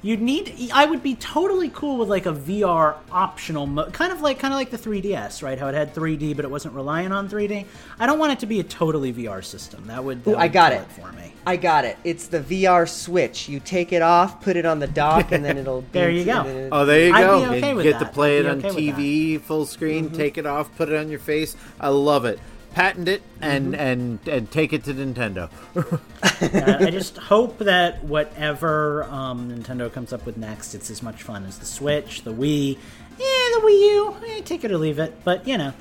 You'd 0.00 0.22
need. 0.22 0.70
I 0.72 0.86
would 0.86 1.02
be 1.02 1.16
totally 1.16 1.70
cool 1.70 1.98
with 1.98 2.08
like 2.08 2.24
a 2.26 2.32
VR 2.32 2.94
optional, 3.10 3.66
mo- 3.66 3.90
kind 3.90 4.12
of 4.12 4.20
like 4.20 4.38
kind 4.38 4.54
of 4.54 4.58
like 4.58 4.70
the 4.70 4.78
3DS, 4.78 5.42
right? 5.42 5.58
How 5.58 5.66
it 5.66 5.74
had 5.74 5.92
3D, 5.92 6.36
but 6.36 6.44
it 6.44 6.50
wasn't 6.52 6.74
relying 6.74 7.10
on 7.10 7.28
3D. 7.28 7.66
I 7.98 8.06
don't 8.06 8.20
want 8.20 8.30
it 8.32 8.38
to 8.38 8.46
be 8.46 8.60
a 8.60 8.62
totally 8.62 9.12
VR 9.12 9.44
system. 9.44 9.84
That 9.88 10.04
would. 10.04 10.22
That 10.24 10.30
Ooh, 10.30 10.36
I 10.36 10.46
got 10.46 10.70
kill 10.72 10.82
it. 10.82 10.88
for 10.92 11.10
me. 11.20 11.32
I 11.44 11.56
got 11.56 11.84
it. 11.84 11.98
It's 12.04 12.28
the 12.28 12.38
VR 12.38 12.88
Switch. 12.88 13.48
You 13.48 13.58
take 13.58 13.92
it 13.92 14.00
off, 14.00 14.40
put 14.40 14.56
it 14.56 14.64
on 14.64 14.78
the 14.78 14.86
dock, 14.86 15.32
and 15.32 15.44
then 15.44 15.58
it'll. 15.62 15.84
There 15.90 16.08
beam 16.10 16.18
you 16.18 16.24
go. 16.26 16.44
it- 16.44 16.68
Oh, 16.70 16.84
there 16.86 17.08
you 17.08 17.14
I'd 17.14 17.24
go. 17.24 17.40
be 17.40 17.56
okay 17.56 17.70
you 17.70 17.74
with 17.76 17.82
get 17.84 17.98
to 17.98 18.06
play 18.06 18.38
I'd 18.38 18.44
it 18.44 18.48
on 18.50 18.64
okay 18.64 18.68
TV, 18.92 19.40
full 19.40 19.66
screen. 19.66 20.04
Mm-hmm. 20.06 20.16
Take 20.16 20.38
it 20.38 20.46
off, 20.46 20.72
put 20.76 20.88
it 20.88 20.94
on 20.94 21.08
your 21.10 21.18
face. 21.18 21.56
I 21.80 21.88
love 21.88 22.24
it. 22.24 22.38
Patent 22.78 23.08
it 23.08 23.22
and 23.40 23.72
Mm-hmm. 23.72 23.74
and 23.74 24.28
and 24.28 24.50
take 24.52 24.72
it 24.72 24.84
to 24.84 24.94
Nintendo. 24.94 25.50
Uh, 26.40 26.76
I 26.78 26.90
just 26.92 27.16
hope 27.16 27.58
that 27.58 28.04
whatever 28.04 29.02
um, 29.04 29.50
Nintendo 29.50 29.92
comes 29.92 30.12
up 30.12 30.24
with 30.24 30.36
next, 30.36 30.72
it's 30.72 30.88
as 30.88 31.02
much 31.02 31.24
fun 31.24 31.44
as 31.46 31.58
the 31.58 31.66
Switch, 31.66 32.22
the 32.22 32.32
Wii, 32.32 32.74
yeah, 33.18 33.26
the 33.56 33.60
Wii 33.64 33.80
U. 33.80 34.16
Eh, 34.28 34.40
take 34.44 34.62
it 34.62 34.70
or 34.70 34.78
leave 34.78 35.00
it, 35.00 35.24
but 35.24 35.48
you 35.48 35.58
know, 35.58 35.72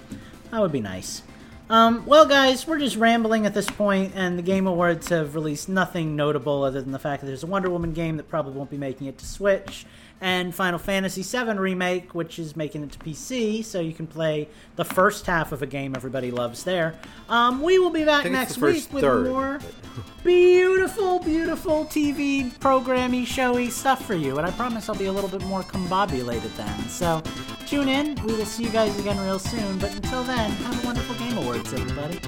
that 0.49 0.59
would 0.59 0.71
be 0.71 0.81
nice. 0.81 1.21
Um, 1.69 2.07
well, 2.07 2.25
guys, 2.25 2.65
we're 2.65 2.79
just 2.79 2.95
rambling 2.95 3.45
at 3.45 3.53
this 3.53 3.69
point, 3.69 4.13
and 4.15 4.35
the 4.39 4.41
Game 4.41 4.65
Awards 4.65 5.09
have 5.09 5.35
released 5.35 5.69
nothing 5.69 6.15
notable 6.15 6.63
other 6.63 6.81
than 6.81 6.91
the 6.91 6.97
fact 6.99 7.21
that 7.21 7.27
there's 7.27 7.43
a 7.43 7.47
Wonder 7.47 7.69
Woman 7.69 7.93
game 7.93 8.17
that 8.17 8.29
probably 8.29 8.53
won't 8.53 8.71
be 8.71 8.77
making 8.77 9.05
it 9.05 9.19
to 9.19 9.25
Switch, 9.27 9.85
and 10.21 10.53
Final 10.53 10.79
Fantasy 10.79 11.21
VII 11.21 11.53
Remake, 11.53 12.15
which 12.15 12.39
is 12.39 12.55
making 12.55 12.83
it 12.83 12.91
to 12.91 12.99
PC, 12.99 13.63
so 13.63 13.79
you 13.79 13.93
can 13.93 14.07
play 14.07 14.47
the 14.75 14.85
first 14.85 15.25
half 15.25 15.51
of 15.51 15.61
a 15.61 15.67
game 15.67 15.95
everybody 15.95 16.31
loves 16.31 16.63
there. 16.63 16.95
Um, 17.29 17.61
we 17.61 17.77
will 17.79 17.89
be 17.89 18.03
back 18.03 18.29
next 18.29 18.57
week 18.57 18.87
with 18.91 19.03
third, 19.03 19.27
more 19.27 19.59
beautiful, 20.23 21.19
beautiful 21.19 21.85
TV 21.85 22.51
programmy, 22.53 23.25
showy 23.25 23.69
stuff 23.69 24.05
for 24.05 24.15
you. 24.15 24.37
And 24.37 24.47
I 24.47 24.51
promise 24.51 24.89
I'll 24.89 24.95
be 24.95 25.05
a 25.05 25.11
little 25.11 25.29
bit 25.29 25.43
more 25.45 25.61
combobulated 25.63 26.55
then. 26.55 26.89
So 26.89 27.21
tune 27.67 27.89
in. 27.89 28.15
We 28.23 28.33
will 28.33 28.45
see 28.45 28.63
you 28.63 28.71
guys 28.71 28.97
again 28.99 29.19
real 29.19 29.39
soon. 29.39 29.77
But 29.77 29.93
until 29.95 30.23
then, 30.23 30.51
have 30.51 30.83
a 30.83 30.85
wonderful 30.85 31.15
Game 31.15 31.37
Awards, 31.37 31.73
everybody. 31.73 32.19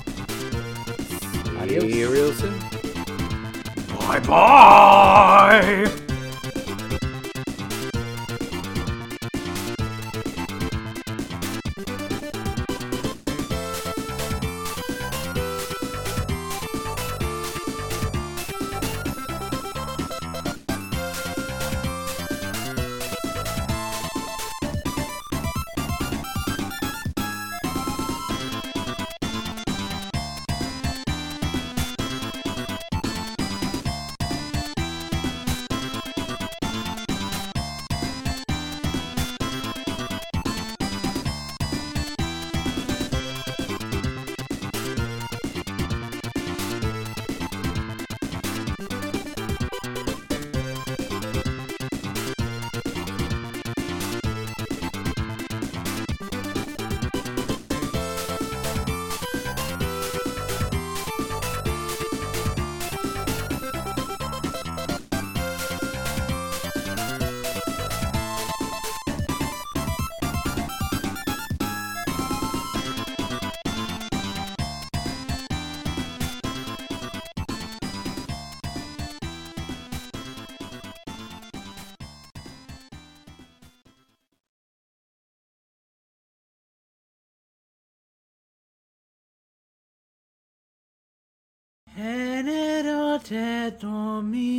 See 1.70 2.00
you 2.00 2.12
real 2.12 2.34
soon. 2.34 2.60
Bye 4.00 4.20
bye. 4.22 5.92
Te 93.72 93.86
dominum. 93.86 94.59